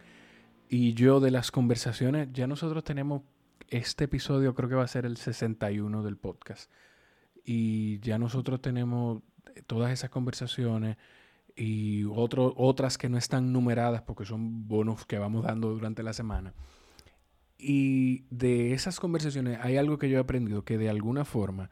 Y 0.69 0.93
yo 0.95 1.21
de 1.21 1.31
las 1.31 1.51
conversaciones, 1.51 2.29
ya 2.33 2.47
nosotros 2.47 2.85
tenemos, 2.85 3.23
este 3.69 4.05
episodio 4.05 4.55
creo 4.55 4.69
que 4.69 4.75
va 4.75 4.85
a 4.85 4.89
ser 4.89 5.07
el 5.07 5.17
61 5.17 6.03
del 6.03 6.17
podcast 6.17 6.71
y 7.45 7.99
ya 8.01 8.19
nosotros 8.19 8.61
tenemos 8.61 9.23
todas 9.67 9.91
esas 9.91 10.11
conversaciones 10.11 10.99
y 11.57 12.05
otro, 12.05 12.53
otras 12.57 12.99
que 12.99 13.09
no 13.09 13.17
están 13.17 13.53
numeradas 13.53 14.03
porque 14.03 14.27
son 14.27 14.69
bonos 14.69 15.07
que 15.07 15.19
vamos 15.19 15.45
dando 15.45 15.71
durante 15.71 16.03
la 16.03 16.13
semana. 16.13 16.53
Y 17.57 18.27
de 18.31 18.75
esas 18.75 19.01
conversaciones 19.01 19.59
hay 19.63 19.79
algo 19.79 19.99
que 19.99 20.11
yo 20.11 20.19
he 20.19 20.21
aprendido 20.21 20.65
que 20.65 20.77
de 20.77 20.91
alguna 20.91 21.25
forma, 21.25 21.71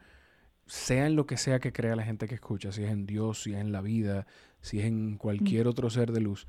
sea 0.65 1.05
en 1.05 1.15
lo 1.15 1.27
que 1.27 1.37
sea 1.37 1.59
que 1.59 1.71
crea 1.71 1.95
la 1.95 2.03
gente 2.03 2.27
que 2.27 2.35
escucha, 2.35 2.71
si 2.71 2.83
es 2.83 2.91
en 2.91 3.05
Dios, 3.05 3.43
si 3.43 3.53
es 3.53 3.59
en 3.59 3.71
la 3.71 3.81
vida, 3.81 4.25
si 4.61 4.79
es 4.79 4.85
en 4.85 5.17
cualquier 5.17 5.67
otro 5.67 5.89
ser 5.89 6.11
de 6.11 6.21
luz, 6.21 6.47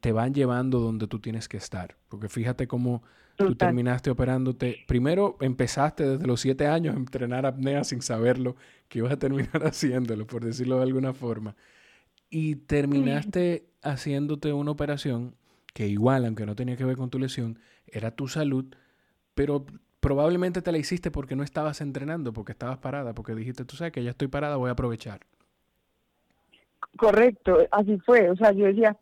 te 0.00 0.12
van 0.12 0.34
llevando 0.34 0.80
donde 0.80 1.06
tú 1.06 1.18
tienes 1.18 1.48
que 1.48 1.56
estar. 1.56 1.96
Porque 2.08 2.28
fíjate 2.28 2.66
cómo 2.66 3.02
tú 3.36 3.54
terminaste 3.54 4.10
operándote. 4.10 4.78
Primero 4.86 5.36
empezaste 5.40 6.06
desde 6.06 6.26
los 6.26 6.40
siete 6.40 6.66
años 6.66 6.94
a 6.94 6.98
entrenar 6.98 7.46
apnea 7.46 7.84
sin 7.84 8.02
saberlo, 8.02 8.56
que 8.88 8.98
ibas 8.98 9.12
a 9.12 9.18
terminar 9.18 9.62
haciéndolo, 9.66 10.26
por 10.26 10.44
decirlo 10.44 10.76
de 10.76 10.82
alguna 10.82 11.14
forma. 11.14 11.56
Y 12.28 12.56
terminaste 12.56 13.66
haciéndote 13.82 14.52
una 14.52 14.70
operación 14.70 15.34
que 15.74 15.88
igual, 15.88 16.26
aunque 16.26 16.46
no 16.46 16.54
tenía 16.54 16.76
que 16.76 16.84
ver 16.84 16.96
con 16.96 17.10
tu 17.10 17.18
lesión, 17.18 17.58
era 17.86 18.10
tu 18.10 18.28
salud, 18.28 18.66
pero 19.34 19.64
probablemente 20.00 20.60
te 20.60 20.72
la 20.72 20.78
hiciste 20.78 21.10
porque 21.10 21.36
no 21.36 21.42
estabas 21.42 21.80
entrenando, 21.80 22.32
porque 22.32 22.52
estabas 22.52 22.78
parada, 22.78 23.14
porque 23.14 23.34
dijiste, 23.34 23.64
tú 23.64 23.76
sabes 23.76 23.92
que 23.92 24.02
ya 24.02 24.10
estoy 24.10 24.28
parada, 24.28 24.56
voy 24.56 24.68
a 24.68 24.72
aprovechar. 24.72 25.20
Correcto, 26.96 27.58
así 27.70 27.98
fue. 28.04 28.28
O 28.30 28.36
sea, 28.36 28.52
yo 28.52 28.66
decía, 28.66 28.98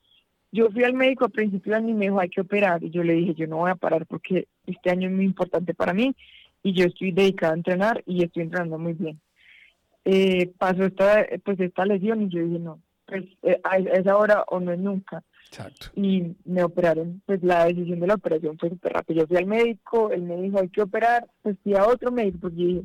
yo 0.53 0.71
fui 0.71 0.85
al 0.85 0.95
médico 0.95 1.25
a 1.25 1.29
principio 1.29 1.77
año 1.77 1.91
y 1.91 1.95
me 1.95 2.07
dijo, 2.07 2.21
hay 2.21 2.29
que 2.29 2.41
operar. 2.41 2.83
Y 2.83 2.91
yo 2.91 3.03
le 3.03 3.15
dije, 3.15 3.35
yo 3.35 3.47
no 3.47 3.59
voy 3.59 3.71
a 3.71 3.77
parar 3.77 4.07
porque 4.07 4.49
este 4.67 4.91
año 4.91 5.09
es 5.09 5.15
muy 5.15 5.25
importante 5.25 5.75
para 5.75 5.95
mí 5.95 6.15
y 6.63 6.73
yo 6.73 6.87
estoy 6.87 7.13
dedicada 7.13 7.53
a 7.53 7.57
entrenar 7.57 8.03
y 8.07 8.25
estoy 8.25 8.45
entrenando 8.45 8.79
muy 8.79 8.95
bien. 8.95 9.21
Eh, 10.05 10.53
pasó 10.59 10.85
esta, 10.85 11.27
pues 11.45 11.61
esta 11.61 11.85
lesión 11.85 12.23
y 12.23 12.29
yo 12.29 12.43
dije, 12.43 12.59
no, 12.59 12.81
pues 13.07 13.25
eh, 13.43 13.61
es 13.93 14.07
ahora 14.07 14.45
o 14.49 14.61
no 14.61 14.73
es 14.73 14.79
nunca. 14.79 15.23
Exacto. 15.49 15.89
Y 15.97 16.37
me 16.45 16.63
operaron, 16.63 17.23
pues 17.27 17.43
la 17.43 17.67
decisión 17.67 17.99
de 18.01 18.07
la 18.07 18.15
operación 18.15 18.57
fue 18.59 18.71
súper 18.71 18.93
rápida. 18.93 19.23
Yo 19.23 19.27
fui 19.27 19.37
al 19.37 19.47
médico, 19.47 20.11
él 20.13 20.23
me 20.23 20.41
dijo, 20.41 20.61
hay 20.61 20.69
que 20.69 20.83
operar, 20.83 21.27
pues 21.43 21.57
fui 21.63 21.75
a 21.75 21.87
otro 21.87 22.13
médico, 22.13 22.39
porque 22.43 22.57
dije, 22.57 22.83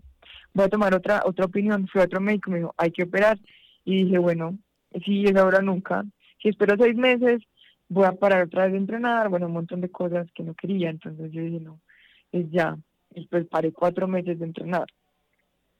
voy 0.53 0.65
a 0.65 0.69
tomar 0.69 0.95
otra 0.95 1.21
otra 1.25 1.45
opinión. 1.45 1.87
Fui 1.87 2.01
a 2.01 2.05
otro 2.05 2.19
médico, 2.19 2.49
me 2.49 2.57
dijo, 2.57 2.73
hay 2.77 2.91
que 2.91 3.03
operar. 3.03 3.37
Y 3.83 4.05
dije, 4.05 4.17
bueno, 4.17 4.57
si 5.05 5.25
es 5.25 5.35
ahora 5.35 5.61
nunca. 5.61 6.03
Si 6.41 6.49
espero 6.49 6.75
seis 6.77 6.95
meses, 6.95 7.41
voy 7.89 8.05
a 8.05 8.13
parar 8.13 8.43
otra 8.43 8.63
vez 8.63 8.73
de 8.73 8.79
entrenar, 8.79 9.29
bueno, 9.29 9.47
un 9.47 9.53
montón 9.53 9.81
de 9.81 9.89
cosas 9.89 10.27
que 10.33 10.43
no 10.43 10.53
quería, 10.53 10.89
entonces 10.89 11.31
yo 11.31 11.41
dije, 11.41 11.59
no, 11.59 11.79
es 12.31 12.49
ya, 12.51 12.77
después 13.11 13.45
paré 13.45 13.71
cuatro 13.71 14.07
meses 14.07 14.39
de 14.39 14.45
entrenar. 14.45 14.87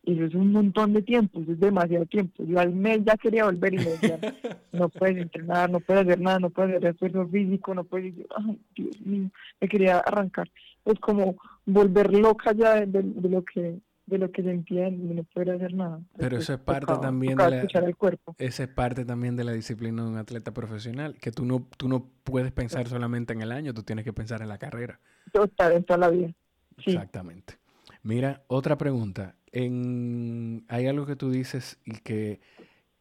Y 0.08 0.14
eso 0.14 0.26
es 0.26 0.36
un 0.36 0.52
montón 0.52 0.94
de 0.94 1.02
tiempo, 1.02 1.42
eso 1.42 1.54
es 1.54 1.60
demasiado 1.60 2.06
tiempo. 2.06 2.44
Yo 2.46 2.60
al 2.60 2.76
mes 2.76 3.00
ya 3.04 3.18
quería 3.18 3.46
volver 3.46 3.74
y 3.74 3.78
me 3.78 3.86
decían, 3.86 4.20
no 4.72 4.88
puedes 4.90 5.18
entrenar, 5.18 5.70
no 5.72 5.80
puedes 5.80 6.04
hacer 6.04 6.22
nada, 6.22 6.40
no 6.40 6.52
puedes 6.52 6.78
hacer 6.78 6.92
esfuerzo 6.92 7.28
físico, 7.28 7.74
no 7.74 7.84
puedes... 7.84 8.14
Ay, 8.36 8.60
Dios 8.76 9.02
mío, 9.02 9.32
me 9.60 9.68
quería 9.68 9.98
arrancar. 9.98 10.48
Es 10.86 11.00
como 11.00 11.36
volver 11.66 12.14
loca 12.14 12.54
ya 12.54 12.86
de 12.86 13.04
lo 13.04 13.44
que 13.44 13.80
de 14.06 14.18
lo 14.18 14.32
que 14.32 14.44
se 14.44 14.52
entiende 14.52 15.14
y 15.14 15.16
no 15.16 15.24
puede 15.24 15.54
hacer 15.54 15.74
nada. 15.74 16.00
Pero 16.18 16.38
eso 16.38 16.54
es 16.54 16.60
parte 16.60 16.94
también 17.02 17.38
de 17.38 17.50
la, 17.50 17.62
el 17.62 17.96
cuerpo. 17.96 18.36
Esa 18.38 18.64
es 18.64 18.70
parte 18.70 19.06
también 19.06 19.36
de 19.36 19.44
la 19.44 19.54
disciplina 19.54 20.04
de 20.04 20.10
un 20.10 20.18
atleta 20.18 20.54
profesional, 20.54 21.16
que 21.20 21.32
tú 21.32 21.46
no, 21.46 21.68
tú 21.78 21.88
no 21.88 22.08
puedes 22.24 22.52
pensar 22.52 22.88
solamente 22.88 23.34
en 23.34 23.42
el 23.42 23.52
año, 23.52 23.74
tú 23.74 23.84
tienes 23.84 24.06
que 24.06 24.14
pensar 24.14 24.42
en 24.42 24.50
la 24.50 24.58
carrera. 24.58 25.00
Total, 25.32 25.74
en 25.74 25.84
toda 25.84 25.98
la 26.00 26.10
vida. 26.10 26.34
Exactamente. 26.78 27.56
Mira, 28.04 28.44
otra 28.48 28.78
pregunta. 28.78 29.36
En, 29.52 30.66
hay 30.68 30.88
algo 30.88 31.06
que 31.06 31.16
tú 31.16 31.32
dices 31.32 31.80
y 31.86 32.00
que 32.00 32.40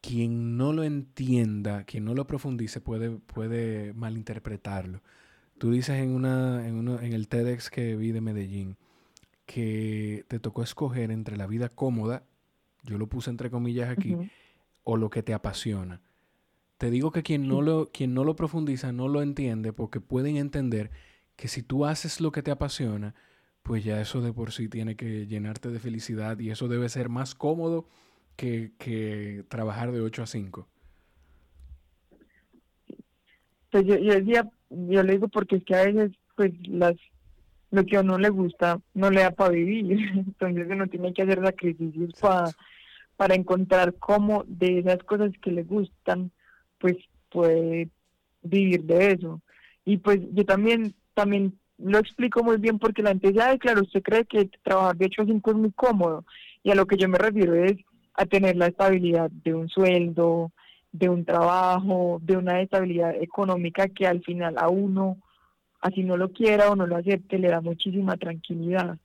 quien 0.01 0.57
no 0.57 0.73
lo 0.73 0.83
entienda, 0.83 1.83
quien 1.83 2.05
no 2.05 2.13
lo 2.13 2.25
profundice, 2.27 2.81
puede, 2.81 3.11
puede 3.11 3.93
malinterpretarlo. 3.93 5.01
Tú 5.57 5.71
dices 5.71 5.97
en, 5.97 6.11
una, 6.11 6.67
en, 6.67 6.75
uno, 6.75 6.99
en 6.99 7.13
el 7.13 7.27
TEDx 7.27 7.69
que 7.69 7.95
vi 7.95 8.11
de 8.11 8.21
Medellín, 8.21 8.77
que 9.45 10.25
te 10.27 10.39
tocó 10.39 10.63
escoger 10.63 11.11
entre 11.11 11.37
la 11.37 11.47
vida 11.47 11.69
cómoda, 11.69 12.23
yo 12.83 12.97
lo 12.97 13.07
puse 13.07 13.29
entre 13.29 13.49
comillas 13.49 13.89
aquí, 13.89 14.15
o 14.83 14.97
lo 14.97 15.09
que 15.09 15.23
te 15.23 15.33
apasiona. 15.33 16.01
Te 16.77 16.89
digo 16.89 17.11
que 17.11 17.23
quien 17.23 17.47
no, 17.47 17.61
lo, 17.61 17.89
quien 17.91 18.13
no 18.13 18.23
lo 18.23 18.35
profundiza 18.35 18.91
no 18.91 19.07
lo 19.07 19.21
entiende 19.21 19.71
porque 19.71 20.01
pueden 20.01 20.35
entender 20.35 20.91
que 21.35 21.47
si 21.47 21.63
tú 21.63 21.85
haces 21.85 22.19
lo 22.19 22.31
que 22.31 22.43
te 22.43 22.51
apasiona, 22.51 23.15
pues 23.63 23.83
ya 23.83 23.99
eso 24.01 24.21
de 24.21 24.33
por 24.33 24.51
sí 24.51 24.67
tiene 24.67 24.95
que 24.95 25.25
llenarte 25.25 25.69
de 25.69 25.79
felicidad 25.79 26.37
y 26.39 26.49
eso 26.49 26.67
debe 26.67 26.89
ser 26.89 27.09
más 27.09 27.33
cómodo 27.33 27.87
que, 28.35 29.43
trabajar 29.47 29.91
de 29.91 30.01
8 30.01 30.23
a 30.23 30.27
5. 30.27 30.67
Pues 33.71 33.85
yo, 33.85 33.97
yo 33.97 34.19
yo 34.69 35.03
le 35.03 35.13
digo 35.13 35.27
porque 35.27 35.57
es 35.57 35.63
que 35.63 35.75
a 35.75 35.83
veces 35.85 36.11
pues 36.35 36.51
las 36.67 36.95
lo 37.75 37.85
que 37.85 37.97
a 37.97 38.01
uno 38.01 38.17
le 38.17 38.29
gusta 38.29 38.79
no 38.93 39.09
le 39.09 39.21
da 39.21 39.31
para 39.31 39.51
vivir, 39.51 39.91
entonces 40.15 40.67
uno 40.69 40.87
tiene 40.87 41.13
que 41.13 41.23
hacer 41.23 41.43
sacrificios 41.43 42.13
para 42.19 42.51
para 43.17 43.35
encontrar 43.35 43.93
cómo 43.95 44.43
de 44.47 44.79
esas 44.79 44.99
cosas 45.03 45.31
que 45.41 45.51
le 45.51 45.63
gustan 45.63 46.31
pues 46.79 46.97
puede 47.29 47.89
vivir 48.43 48.83
de 48.83 49.13
eso. 49.13 49.41
Y 49.85 49.97
pues 49.97 50.19
yo 50.33 50.45
también 50.45 50.93
también 51.13 51.57
lo 51.77 51.97
explico 51.97 52.43
muy 52.43 52.57
bien 52.57 52.79
porque 52.79 53.01
la 53.01 53.09
gente 53.09 53.31
dice, 53.31 53.59
claro, 53.59 53.81
usted 53.81 54.01
cree 54.01 54.25
que 54.25 54.49
trabajar 54.63 54.95
de 54.97 55.05
hecho 55.05 55.21
a 55.21 55.25
5 55.25 55.51
es 55.51 55.57
muy 55.57 55.71
cómodo. 55.71 56.25
Y 56.63 56.71
a 56.71 56.75
lo 56.75 56.85
que 56.85 56.97
yo 56.97 57.07
me 57.07 57.17
refiero 57.17 57.55
es 57.55 57.75
a 58.15 58.25
tener 58.25 58.55
la 58.55 58.67
estabilidad 58.67 59.29
de 59.29 59.53
un 59.53 59.69
sueldo, 59.69 60.51
de 60.91 61.09
un 61.09 61.25
trabajo, 61.25 62.19
de 62.21 62.37
una 62.37 62.61
estabilidad 62.61 63.15
económica 63.21 63.87
que 63.89 64.07
al 64.07 64.23
final 64.23 64.55
a 64.57 64.69
uno, 64.69 65.17
así 65.85 66.03
no 66.03 66.17
lo 66.17 66.31
quiera 66.31 66.71
o 66.71 66.75
no 66.75 66.87
lo 66.87 66.95
acepte, 66.97 67.37
le 67.37 67.49
da 67.49 67.61
muchísima 67.61 68.17
tranquilidad. 68.17 68.97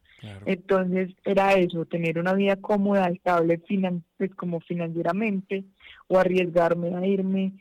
Entonces 0.47 1.11
era 1.24 1.53
eso, 1.55 1.85
tener 1.85 2.18
una 2.18 2.33
vida 2.35 2.57
cómoda, 2.57 3.09
estable, 3.09 3.59
finan 3.66 4.03
pues 4.16 4.35
como 4.35 4.61
financieramente, 4.61 5.64
o 6.09 6.18
arriesgarme 6.18 6.95
a 6.95 7.07
irme 7.07 7.53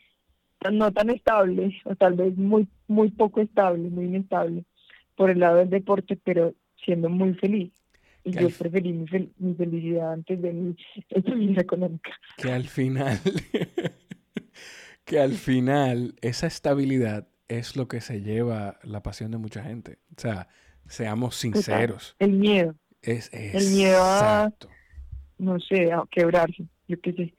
no 0.72 0.92
tan 0.92 1.10
estable, 1.10 1.82
o 1.86 1.96
tal 1.96 2.14
vez 2.16 2.38
muy, 2.38 2.68
muy 2.88 3.12
poco 3.12 3.42
estable, 3.42 3.90
muy 3.90 4.06
inestable, 4.06 4.64
por 5.16 5.30
el 5.30 5.40
lado 5.40 5.58
del 5.58 5.70
deporte, 5.70 6.18
pero 6.22 6.54
siendo 6.84 7.10
muy 7.10 7.34
feliz. 7.34 7.72
Y 8.24 8.32
yo 8.32 8.50
preferí 8.50 8.92
mi, 8.92 9.06
mi, 9.38 9.54
felicidad 9.56 10.14
antes 10.14 10.42
de 10.42 10.52
mi 10.52 10.76
estabilidad 11.10 11.62
económica. 11.62 12.12
Que 12.38 12.52
al 12.52 12.66
final, 12.66 13.20
que 15.06 15.20
al 15.20 15.34
final, 15.34 16.16
esa 16.22 16.48
estabilidad 16.48 17.28
es 17.50 17.76
lo 17.76 17.88
que 17.88 18.00
se 18.00 18.22
lleva 18.22 18.80
la 18.84 19.04
pasión 19.04 19.32
de 19.32 19.38
mucha 19.38 19.64
gente. 19.64 19.98
O 20.16 20.22
sea, 20.22 20.48
seamos 20.88 21.36
sinceros. 21.36 22.16
El 22.20 22.34
miedo. 22.34 22.76
Es, 23.02 23.30
el 23.34 23.70
miedo 23.72 24.02
a, 24.02 24.54
no 25.38 25.60
sé, 25.60 25.92
a 25.92 26.04
quebrarse, 26.10 26.66
yo 26.88 27.00
qué 27.02 27.14
sé. 27.14 27.34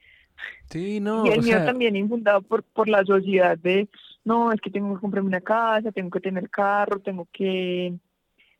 Sí, 0.69 0.99
no. 0.99 1.25
Y 1.25 1.29
el 1.29 1.43
miedo 1.43 1.63
también 1.65 1.95
infundado 1.95 2.41
por, 2.41 2.63
por 2.63 2.89
la 2.89 3.03
sociedad 3.05 3.57
de, 3.57 3.87
no, 4.23 4.51
es 4.51 4.59
que 4.59 4.69
tengo 4.69 4.93
que 4.95 5.01
comprarme 5.01 5.29
una 5.29 5.41
casa, 5.41 5.91
tengo 5.91 6.09
que 6.09 6.19
tener 6.19 6.49
carro, 6.49 6.99
tengo 6.99 7.27
que... 7.31 7.95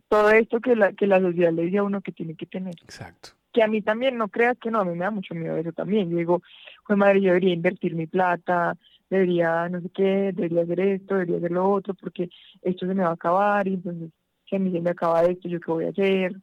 Todo 0.07 0.29
esto 0.31 0.59
que 0.59 0.75
la, 0.75 0.91
que 0.91 1.07
la 1.07 1.21
sociedad 1.21 1.53
le 1.53 1.63
dice 1.63 1.77
a 1.77 1.83
uno 1.83 2.01
que 2.01 2.11
tiene 2.11 2.35
que 2.35 2.45
tener. 2.45 2.75
Exacto. 2.83 3.29
Que 3.53 3.63
a 3.63 3.67
mí 3.67 3.81
también, 3.81 4.17
no 4.17 4.27
creas 4.27 4.57
que 4.57 4.69
no, 4.69 4.79
a 4.79 4.85
mí 4.85 4.91
me 4.91 5.05
da 5.05 5.11
mucho 5.11 5.33
miedo 5.33 5.55
eso 5.55 5.71
también. 5.71 6.09
Yo 6.09 6.17
digo, 6.17 6.41
pues 6.85 6.99
madre, 6.99 7.21
yo 7.21 7.27
debería 7.27 7.53
invertir 7.53 7.95
mi 7.95 8.07
plata, 8.07 8.77
debería 9.11 9.67
no 9.69 9.81
sé 9.81 9.89
qué, 9.93 10.31
debería 10.33 10.63
hacer 10.63 10.79
esto, 10.79 11.15
debería 11.15 11.37
hacer 11.37 11.51
lo 11.51 11.69
otro, 11.69 11.93
porque 11.93 12.29
esto 12.61 12.87
se 12.87 12.93
me 12.93 13.03
va 13.03 13.09
a 13.09 13.13
acabar 13.13 13.67
y 13.67 13.75
entonces 13.75 14.09
si 14.49 14.55
a 14.55 14.59
mí 14.59 14.71
se 14.71 14.81
me 14.81 14.89
acaba 14.89 15.23
esto, 15.23 15.47
¿yo 15.47 15.59
qué 15.59 15.71
voy 15.71 15.85
a 15.85 15.89
hacer? 15.89 16.35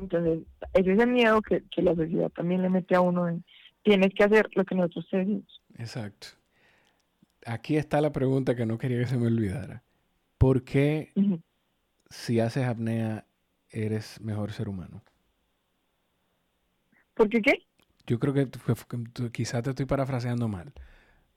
Entonces, 0.00 0.40
ese 0.72 0.92
es 0.92 0.98
el 0.98 1.10
miedo 1.10 1.40
que, 1.40 1.62
que 1.70 1.82
la 1.82 1.94
sociedad 1.94 2.30
también 2.30 2.62
le 2.62 2.68
mete 2.68 2.96
a 2.96 3.00
uno 3.00 3.28
en, 3.28 3.44
tienes 3.82 4.12
que 4.14 4.24
hacer 4.24 4.48
lo 4.54 4.64
que 4.64 4.74
nosotros 4.74 5.06
te 5.10 5.18
decimos. 5.18 5.62
Exacto. 5.78 6.28
Aquí 7.46 7.76
está 7.76 8.00
la 8.00 8.12
pregunta 8.12 8.56
que 8.56 8.66
no 8.66 8.78
quería 8.78 8.98
que 8.98 9.06
se 9.06 9.18
me 9.18 9.26
olvidara. 9.26 9.82
¿Por 10.38 10.64
qué 10.64 11.12
si 12.08 12.40
haces 12.40 12.64
apnea 12.64 13.26
eres 13.70 14.20
mejor 14.20 14.52
ser 14.52 14.68
humano? 14.68 15.02
¿Por 17.14 17.28
qué 17.28 17.40
qué? 17.40 17.52
Yo 18.06 18.18
creo 18.18 18.34
que 18.34 18.48
quizás 19.30 19.62
te 19.62 19.70
estoy 19.70 19.86
parafraseando 19.86 20.48
mal. 20.48 20.72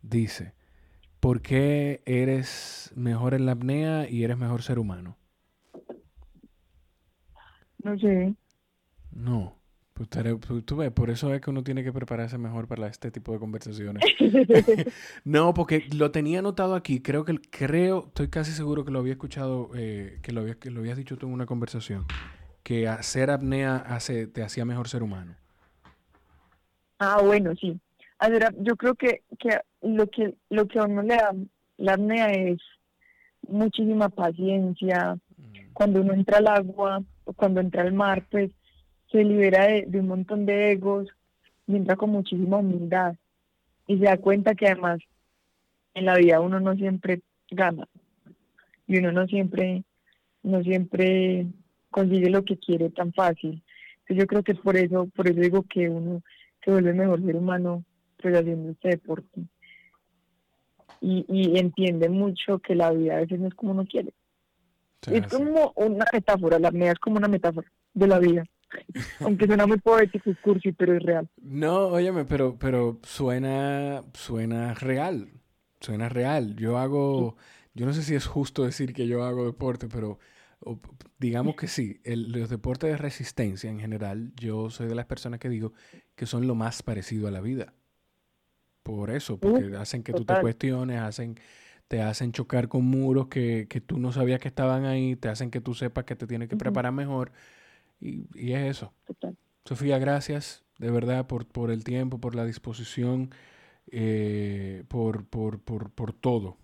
Dice, 0.09 0.53
¿por 1.19 1.41
qué 1.41 2.01
eres 2.05 2.93
mejor 2.95 3.33
en 3.33 3.45
la 3.45 3.53
apnea 3.53 4.09
y 4.09 4.23
eres 4.23 4.37
mejor 4.37 4.61
ser 4.63 4.79
humano? 4.79 5.17
No 7.83 7.97
sé. 7.99 8.33
No. 9.11 9.57
Pues, 9.93 10.09
pues, 10.09 10.63
tú 10.63 10.77
ves, 10.77 10.91
por 10.91 11.09
eso 11.09 11.33
es 11.33 11.41
que 11.41 11.49
uno 11.49 11.63
tiene 11.63 11.83
que 11.83 11.91
prepararse 11.91 12.37
mejor 12.37 12.67
para 12.67 12.87
este 12.87 13.11
tipo 13.11 13.33
de 13.33 13.39
conversaciones. 13.39 14.03
no, 15.25 15.53
porque 15.53 15.87
lo 15.91 16.11
tenía 16.11 16.39
anotado 16.39 16.75
aquí. 16.75 17.01
Creo 17.01 17.25
que, 17.25 17.39
creo, 17.49 18.05
estoy 18.07 18.29
casi 18.29 18.51
seguro 18.51 18.85
que 18.85 18.91
lo 18.91 18.99
había 18.99 19.13
escuchado, 19.13 19.71
eh, 19.75 20.19
que, 20.21 20.31
lo 20.31 20.41
había, 20.41 20.55
que 20.55 20.69
lo 20.69 20.81
habías 20.81 20.97
dicho 20.97 21.17
tú 21.17 21.25
en 21.25 21.33
una 21.33 21.47
conversación, 21.47 22.05
que 22.63 22.87
hacer 22.87 23.31
apnea 23.31 23.75
hace, 23.75 24.27
te 24.27 24.43
hacía 24.43 24.63
mejor 24.65 24.87
ser 24.87 25.03
humano. 25.03 25.35
Ah, 26.99 27.21
bueno, 27.21 27.53
sí. 27.55 27.79
Yo 28.61 28.75
creo 28.75 28.95
que, 28.95 29.21
que 29.39 29.59
lo 29.81 30.07
que 30.07 30.35
lo 30.49 30.67
que 30.67 30.79
a 30.79 30.85
uno 30.85 31.01
le 31.03 31.15
da 31.15 31.33
la 31.77 31.93
apnea 31.93 32.31
es 32.31 32.59
muchísima 33.47 34.09
paciencia. 34.09 35.17
Mm. 35.37 35.73
Cuando 35.73 36.01
uno 36.01 36.13
entra 36.13 36.39
al 36.39 36.47
agua 36.47 37.03
o 37.25 37.33
cuando 37.33 37.61
entra 37.61 37.83
al 37.83 37.93
mar, 37.93 38.25
pues 38.29 38.51
se 39.11 39.23
libera 39.23 39.67
de, 39.67 39.99
un 39.99 40.07
montón 40.07 40.45
de 40.45 40.71
egos 40.71 41.07
y 41.67 41.75
entra 41.75 41.95
con 41.95 42.09
muchísima 42.09 42.57
humildad 42.57 43.15
y 43.87 43.97
se 43.97 44.05
da 44.05 44.17
cuenta 44.17 44.55
que 44.55 44.67
además 44.67 44.99
en 45.93 46.05
la 46.05 46.15
vida 46.15 46.41
uno 46.41 46.59
no 46.59 46.75
siempre 46.75 47.21
gana 47.49 47.87
y 48.85 48.97
uno 48.97 49.11
no 49.11 49.27
siempre 49.27 49.83
no 50.43 50.61
siempre 50.63 51.47
consigue 51.89 52.29
lo 52.29 52.43
que 52.43 52.57
quiere 52.57 52.89
tan 52.89 53.13
fácil. 53.13 53.63
Entonces 53.99 54.17
yo 54.17 54.27
creo 54.27 54.43
que 54.43 54.55
por 54.55 54.77
eso, 54.77 55.07
por 55.15 55.27
eso 55.27 55.39
digo 55.39 55.63
que 55.63 55.89
uno 55.89 56.21
se 56.63 56.71
vuelve 56.71 56.93
mejor 56.93 57.21
ser 57.23 57.35
humano 57.35 57.83
pues 58.21 58.35
haciendo 58.35 58.71
este 58.71 58.89
deporte. 58.89 59.41
Y, 60.99 61.25
y 61.29 61.59
entiende 61.59 62.09
mucho 62.09 62.59
que 62.59 62.75
la 62.75 62.91
vida 62.91 63.17
a 63.17 63.19
veces 63.19 63.39
no 63.39 63.47
es 63.47 63.53
como 63.53 63.71
uno 63.71 63.85
quiere. 63.85 64.13
es 65.11 65.27
como 65.27 65.73
una 65.75 66.05
metáfora, 66.11 66.59
la 66.59 66.71
vida 66.71 66.91
es 66.91 66.99
como 66.99 67.17
una 67.17 67.27
metáfora 67.27 67.71
de 67.93 68.07
la 68.07 68.19
vida. 68.19 68.43
Aunque 69.21 69.45
suena 69.45 69.65
muy 69.65 69.77
poético 69.77 70.29
y 70.29 70.35
cursi, 70.35 70.71
pero 70.71 70.95
es 70.95 71.03
real. 71.03 71.29
No, 71.41 71.87
óyeme, 71.87 72.25
pero, 72.25 72.57
pero 72.59 72.99
suena, 73.03 74.03
suena 74.13 74.73
real. 74.73 75.29
Suena 75.79 76.09
real. 76.09 76.55
Yo 76.55 76.77
hago, 76.77 77.37
yo 77.73 77.85
no 77.85 77.93
sé 77.93 78.01
si 78.01 78.15
es 78.15 78.25
justo 78.25 78.63
decir 78.63 78.93
que 78.93 79.07
yo 79.07 79.23
hago 79.23 79.45
deporte, 79.45 79.87
pero 79.87 80.19
digamos 81.19 81.55
que 81.55 81.67
sí. 81.67 82.01
los 82.03 82.49
deportes 82.49 82.89
de 82.89 82.97
resistencia 82.97 83.69
en 83.69 83.79
general, 83.79 84.31
yo 84.35 84.69
soy 84.69 84.87
de 84.87 84.95
las 84.95 85.05
personas 85.05 85.39
que 85.39 85.49
digo 85.49 85.73
que 86.15 86.25
son 86.25 86.47
lo 86.47 86.55
más 86.55 86.83
parecido 86.83 87.27
a 87.27 87.31
la 87.31 87.41
vida. 87.41 87.73
Por 88.87 89.09
eso, 89.11 89.37
porque 89.37 89.75
hacen 89.77 90.03
que 90.03 90.13
tú 90.13 90.25
te 90.25 90.39
cuestiones, 90.39 90.99
hacen 90.99 91.35
te 91.87 92.01
hacen 92.01 92.33
chocar 92.33 92.67
con 92.67 92.83
muros 92.83 93.27
que, 93.27 93.67
que, 93.69 93.79
tú 93.79 93.97
no 93.97 94.11
sabías 94.11 94.41
que 94.41 94.49
estaban 94.49 94.83
ahí, 94.83 95.15
te 95.15 95.29
hacen 95.29 95.49
que 95.51 95.61
tú 95.61 95.73
sepas 95.73 96.03
que 96.03 96.17
te 96.17 96.27
tienes 96.27 96.49
que 96.49 96.57
preparar 96.57 96.91
mejor. 96.91 97.31
Y, 98.01 98.25
y 98.35 98.51
es 98.51 98.69
eso. 98.77 98.93
Sofía, 99.63 99.97
gracias 99.97 100.65
de 100.79 100.91
verdad 100.91 101.27
por, 101.27 101.45
por 101.47 101.71
el 101.71 101.83
tiempo, 101.83 102.19
por 102.19 102.35
la 102.35 102.45
disposición, 102.45 103.31
eh, 103.91 104.83
por, 104.87 105.25
por, 105.25 105.59
por, 105.59 105.91
por 105.91 106.13
todo. 106.13 106.57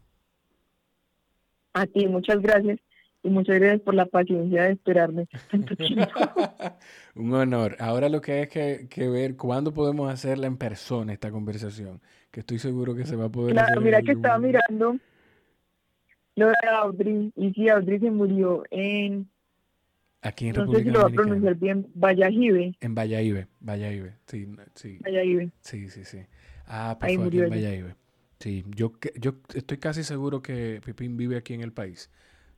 A 1.74 1.88
ti, 1.88 2.08
muchas 2.08 2.40
gracias. 2.42 2.80
Y 3.24 3.30
muchas 3.30 3.58
gracias 3.58 3.82
por 3.82 3.96
la 3.96 4.06
paciencia 4.06 4.64
de 4.64 4.74
esperarme 4.74 5.28
tanto 5.50 5.76
tiempo. 5.78 6.06
Un 7.16 7.34
honor. 7.34 7.78
Ahora 7.80 8.10
lo 8.10 8.20
que 8.20 8.34
hay 8.34 8.42
es 8.42 8.50
que, 8.50 8.88
que, 8.90 9.08
ver 9.08 9.38
cuándo 9.38 9.74
podemos 9.74 10.12
hacerla 10.12 10.48
en 10.48 10.58
persona 10.58 11.14
esta 11.14 11.32
conversación, 11.32 12.02
que 12.32 12.42
estoy 12.42 12.60
seguro 12.60 12.94
que 12.96 13.06
se 13.06 13.16
va 13.16 13.26
a 13.26 13.30
poder 13.30 13.54
claro, 13.54 13.80
mira 13.80 14.02
que 14.02 14.12
estaba 14.12 14.38
mirando 14.40 14.98
lo 16.36 16.48
de 16.48 16.54
Audrey, 16.70 17.32
y 17.36 17.54
sí, 17.54 17.70
Audrey 17.70 18.00
se 18.00 18.12
murió 18.12 18.64
en 18.72 19.30
Aquí 20.22 20.48
en 20.48 20.56
no 20.56 20.62
República 20.62 20.84
sé 20.84 20.90
si 20.90 20.94
lo 20.94 21.02
va 21.02 21.08
a 21.08 21.12
pronunciar 21.12 21.56
bien, 21.56 21.88
Vallajive. 21.96 22.76
En 22.80 22.96
Vallajive, 22.96 23.48
Vallajive, 23.60 24.14
sí, 24.26 24.48
sí. 24.74 25.00
Vallajive. 25.04 25.52
Sí, 25.60 25.90
sí, 25.90 26.06
sí. 26.06 26.20
Ah, 26.66 26.98
pues 27.00 27.12
Ahí 27.12 27.28
aquí 27.28 27.40
en 27.40 27.50
Vallajive. 27.50 27.96
Sí, 28.40 28.66
yo, 28.70 28.94
yo 29.20 29.36
estoy 29.54 29.78
casi 29.78 30.04
seguro 30.04 30.42
que 30.42 30.82
Pipín 30.84 31.18
vive 31.18 31.38
aquí 31.38 31.54
en 31.54 31.62
el 31.62 31.74
país. 31.74 32.10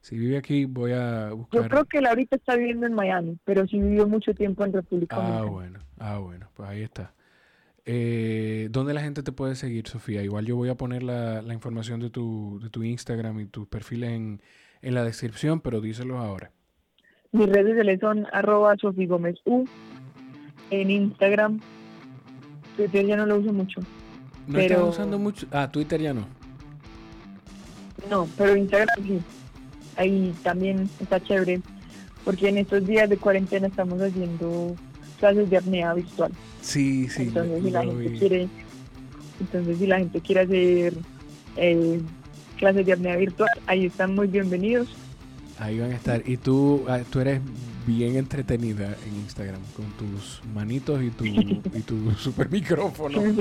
Si 0.06 0.16
vive 0.16 0.38
aquí, 0.38 0.66
voy 0.66 0.92
a 0.92 1.32
buscar... 1.32 1.64
Yo 1.64 1.68
creo 1.68 1.86
que 1.86 1.98
él 1.98 2.06
ahorita 2.06 2.36
está 2.36 2.56
viviendo 2.56 2.86
en 2.86 2.94
Miami, 2.94 3.40
pero 3.44 3.66
sí 3.66 3.80
vivió 3.80 4.08
mucho 4.08 4.36
tiempo 4.36 4.64
en 4.64 4.72
República 4.72 5.16
Ah, 5.18 5.42
bueno, 5.46 5.80
ah, 5.98 6.20
bueno, 6.20 6.48
pues 6.54 6.70
ahí 6.70 6.84
está. 6.84 7.16
Eh, 7.86 8.68
¿Dónde 8.70 8.94
la 8.94 9.02
gente 9.02 9.24
te 9.24 9.32
puede 9.32 9.56
seguir, 9.56 9.88
Sofía? 9.88 10.22
Igual 10.22 10.46
yo 10.46 10.58
voy 10.58 10.70
a 10.70 10.76
poner 10.76 11.02
la, 11.02 11.42
la 11.42 11.56
información 11.56 12.02
de 12.02 12.12
tu, 12.12 12.60
de 12.62 12.70
tu 12.70 12.84
Instagram 12.84 13.40
y 13.40 13.46
tus 13.48 13.68
perfiles 13.68 14.12
en, 14.12 14.44
en 14.84 14.94
la 14.94 15.04
descripción, 15.04 15.60
pero 15.60 15.82
díselo 15.82 16.20
ahora. 16.20 16.52
Mis 17.32 17.50
redes 17.50 17.70
sociales 17.70 18.00
son 18.00 18.28
arroba 18.32 18.76
Sofi 18.80 19.08
Gómez 19.08 19.40
U 19.46 19.66
en 20.70 20.92
Instagram. 20.92 21.60
Twitter 22.78 23.08
ya 23.08 23.18
no 23.18 23.26
lo 23.26 23.38
uso 23.38 23.52
mucho. 23.52 23.82
¿No 24.46 24.54
pero... 24.54 24.76
estás 24.76 24.88
usando 24.88 25.18
mucho? 25.18 25.48
Ah, 25.50 25.72
Twitter 25.72 26.00
ya 26.00 26.14
no. 26.14 26.28
No, 28.08 28.28
pero 28.38 28.56
Instagram 28.56 29.04
sí. 29.04 29.20
Ahí 29.98 30.34
también 30.44 30.90
está 31.00 31.22
chévere. 31.22 31.62
Porque 32.24 32.50
en 32.50 32.58
estos 32.58 32.86
días 32.86 33.10
de 33.10 33.18
cuarentena 33.18 33.68
estamos 33.68 34.02
haciendo 34.02 34.76
clases 35.20 35.50
de 35.50 35.58
apnea 35.58 35.94
virtual. 35.94 36.32
Sí, 36.62 37.08
sí. 37.08 37.24
Entonces, 37.24 37.64
si 37.64 37.70
la 37.70 37.84
gente 37.84 38.20
quiere, 38.20 38.48
entonces 39.40 39.78
si 39.78 39.88
la 39.88 40.00
gente 40.00 40.22
quiere 40.22 40.42
hacer 40.42 40.94
eh, 41.58 42.02
clases 42.58 42.86
de 42.86 42.94
apnea 42.94 43.16
virtual. 43.16 43.50
Ahí 43.68 43.86
están 43.86 44.16
muy 44.16 44.28
bienvenidos. 44.28 44.88
Ahí 45.60 45.80
van 45.80 45.92
a 45.92 45.96
estar. 45.96 46.28
Y 46.28 46.38
tú, 46.38 46.84
ah, 46.88 47.00
tú 47.10 47.20
eres 47.20 47.42
bien 47.86 48.16
entretenida 48.16 48.98
en 49.06 49.16
Instagram 49.22 49.62
con 49.76 49.86
tus 49.92 50.42
manitos 50.54 51.02
y 51.04 51.10
tu, 51.12 51.26
y 51.26 51.82
tu 51.86 52.12
super 52.14 52.50
micrófono. 52.50 53.22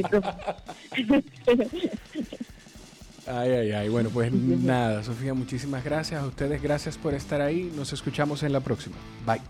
Ay, 3.26 3.50
ay, 3.52 3.72
ay. 3.72 3.88
Bueno, 3.88 4.10
pues 4.10 4.32
nada, 4.32 5.02
Sofía, 5.02 5.34
muchísimas 5.34 5.84
gracias. 5.84 6.22
A 6.22 6.26
ustedes, 6.26 6.62
gracias 6.62 6.96
por 6.98 7.14
estar 7.14 7.40
ahí. 7.40 7.72
Nos 7.76 7.92
escuchamos 7.92 8.42
en 8.42 8.52
la 8.52 8.60
próxima. 8.60 8.96
Bye. 9.26 9.40